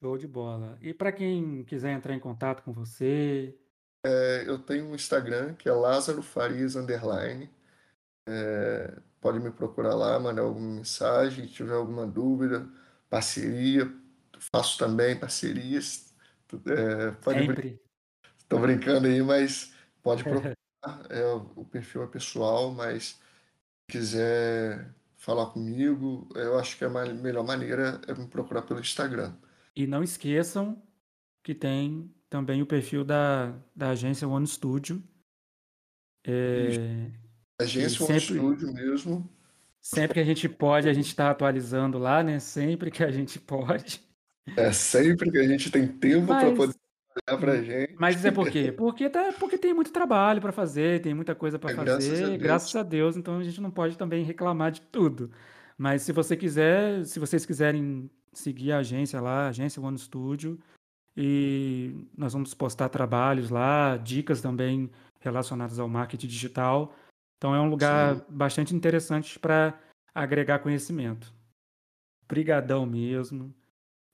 Show 0.00 0.16
de 0.16 0.28
bola. 0.28 0.78
E 0.80 0.94
para 0.94 1.10
quem 1.10 1.64
quiser 1.64 1.90
entrar 1.90 2.14
em 2.14 2.20
contato 2.20 2.62
com 2.62 2.72
você, 2.72 3.58
é, 4.04 4.44
eu 4.46 4.58
tenho 4.58 4.86
um 4.86 4.94
Instagram 4.94 5.54
que 5.54 5.68
é 5.68 5.72
Lázaro 5.72 6.22
Farias 6.22 6.76
Underline. 6.76 7.50
É, 8.28 8.96
pode 9.20 9.40
me 9.40 9.50
procurar 9.50 9.94
lá, 9.94 10.18
mandar 10.20 10.42
alguma 10.42 10.76
mensagem, 10.76 11.48
se 11.48 11.54
tiver 11.54 11.74
alguma 11.74 12.06
dúvida, 12.06 12.68
parceria, 13.10 13.92
faço 14.38 14.78
também 14.78 15.18
parcerias. 15.18 16.14
É, 16.66 17.10
pode 17.22 17.40
Sempre. 17.40 17.82
Estou 18.38 18.60
brincando 18.60 19.08
aí, 19.08 19.22
mas 19.22 19.74
pode 20.02 20.22
procurar. 20.24 20.54
é, 21.10 21.24
o 21.56 21.64
perfil 21.64 22.04
é 22.04 22.06
pessoal, 22.06 22.70
mas 22.70 23.04
se 23.04 23.18
quiser 23.90 24.94
falar 25.28 25.44
comigo, 25.50 26.26
eu 26.34 26.58
acho 26.58 26.78
que 26.78 26.86
a 26.86 26.88
melhor 26.88 27.44
maneira 27.44 28.00
é 28.08 28.14
me 28.14 28.26
procurar 28.26 28.62
pelo 28.62 28.80
Instagram. 28.80 29.34
E 29.76 29.86
não 29.86 30.02
esqueçam 30.02 30.82
que 31.42 31.54
tem 31.54 32.10
também 32.30 32.62
o 32.62 32.66
perfil 32.66 33.04
da, 33.04 33.54
da 33.76 33.90
agência 33.90 34.26
One 34.26 34.46
Studio. 34.46 35.02
É, 36.26 37.10
agência 37.60 38.06
One 38.06 38.18
Studio 38.18 38.72
mesmo. 38.72 39.30
Sempre 39.82 40.14
que 40.14 40.20
a 40.20 40.24
gente 40.24 40.48
pode, 40.48 40.88
a 40.88 40.94
gente 40.94 41.08
está 41.08 41.30
atualizando 41.30 41.98
lá, 41.98 42.22
né? 42.22 42.38
Sempre 42.38 42.90
que 42.90 43.04
a 43.04 43.10
gente 43.10 43.38
pode. 43.38 44.00
É 44.56 44.72
sempre 44.72 45.30
que 45.30 45.36
a 45.36 45.46
gente 45.46 45.70
tem 45.70 45.86
tempo 45.86 46.28
para 46.28 46.54
poder 46.54 46.74
olhar 47.26 47.38
para 47.38 47.52
a 47.52 47.62
gente. 47.62 47.94
Mas 47.98 48.24
é 48.24 48.30
por 48.30 48.50
quê? 48.50 48.70
Porque, 48.76 49.08
tá, 49.08 49.32
porque 49.38 49.58
tem 49.58 49.74
muito 49.74 49.92
trabalho 49.92 50.40
para 50.40 50.52
fazer, 50.52 51.00
tem 51.00 51.14
muita 51.14 51.34
coisa 51.34 51.58
para 51.58 51.72
é, 51.72 51.74
fazer, 51.74 52.10
graças 52.10 52.22
a, 52.22 52.36
graças 52.36 52.76
a 52.76 52.82
Deus, 52.82 53.16
então 53.16 53.38
a 53.38 53.42
gente 53.42 53.60
não 53.60 53.70
pode 53.70 53.96
também 53.96 54.24
reclamar 54.24 54.70
de 54.70 54.80
tudo. 54.80 55.30
Mas 55.76 56.02
se 56.02 56.12
você 56.12 56.36
quiser, 56.36 57.04
se 57.04 57.20
vocês 57.20 57.46
quiserem 57.46 58.10
seguir 58.32 58.72
a 58.72 58.78
agência 58.78 59.20
lá, 59.20 59.48
agência 59.48 59.82
One 59.82 59.98
Studio, 59.98 60.58
e 61.16 62.06
nós 62.16 62.32
vamos 62.32 62.54
postar 62.54 62.88
trabalhos 62.88 63.50
lá, 63.50 63.96
dicas 63.96 64.40
também 64.40 64.88
relacionadas 65.20 65.78
ao 65.78 65.88
marketing 65.88 66.28
digital. 66.28 66.94
Então 67.36 67.54
é 67.54 67.60
um 67.60 67.68
lugar 67.68 68.16
Sim. 68.16 68.22
bastante 68.28 68.74
interessante 68.74 69.38
para 69.38 69.78
agregar 70.14 70.60
conhecimento. 70.60 71.32
Obrigadão 72.24 72.86
mesmo 72.86 73.54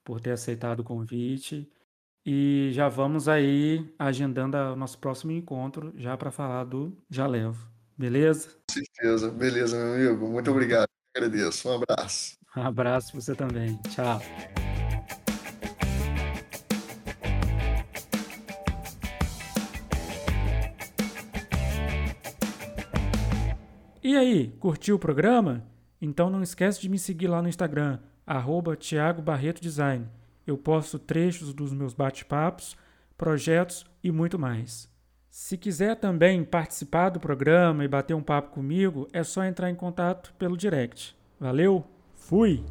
por 0.02 0.20
ter 0.20 0.30
aceitado 0.30 0.80
o 0.80 0.84
convite. 0.84 1.70
E 2.26 2.70
já 2.72 2.88
vamos 2.88 3.28
aí 3.28 3.86
agendando 3.98 4.56
o 4.56 4.76
nosso 4.76 4.98
próximo 4.98 5.30
encontro 5.30 5.92
já 5.94 6.16
para 6.16 6.30
falar 6.30 6.64
do 6.64 6.96
Já 7.10 7.26
Levo. 7.26 7.68
Beleza? 7.98 8.48
Com 8.48 8.72
certeza. 8.72 9.30
Beleza, 9.30 9.76
meu 9.76 10.10
amigo. 10.10 10.26
Muito 10.28 10.50
obrigado. 10.50 10.88
Agradeço. 11.14 11.68
Um 11.68 11.74
abraço. 11.74 12.38
Um 12.56 12.62
abraço 12.62 13.12
para 13.12 13.20
você 13.20 13.34
também. 13.34 13.78
Tchau. 13.90 14.22
E 24.02 24.16
aí, 24.16 24.48
curtiu 24.60 24.96
o 24.96 24.98
programa? 24.98 25.66
Então 26.00 26.30
não 26.30 26.42
esquece 26.42 26.80
de 26.80 26.88
me 26.88 26.98
seguir 26.98 27.26
lá 27.26 27.42
no 27.42 27.48
Instagram, 27.48 27.98
arroba 28.26 28.76
Thiago 28.76 29.20
Barreto 29.20 29.60
Design. 29.60 30.06
Eu 30.46 30.58
posto 30.58 30.98
trechos 30.98 31.52
dos 31.52 31.72
meus 31.72 31.94
bate-papos 31.94 32.76
projetos 33.16 33.86
e 34.02 34.10
muito 34.10 34.38
mais. 34.38 34.92
Se 35.30 35.56
quiser 35.56 35.96
também 35.96 36.44
participar 36.44 37.08
do 37.08 37.18
programa 37.18 37.84
e 37.84 37.88
bater 37.88 38.14
um 38.14 38.22
papo 38.22 38.50
comigo, 38.50 39.08
é 39.12 39.22
só 39.24 39.44
entrar 39.44 39.70
em 39.70 39.74
contato 39.74 40.32
pelo 40.38 40.56
direct. 40.56 41.16
Valeu, 41.40 41.84
fui! 42.14 42.62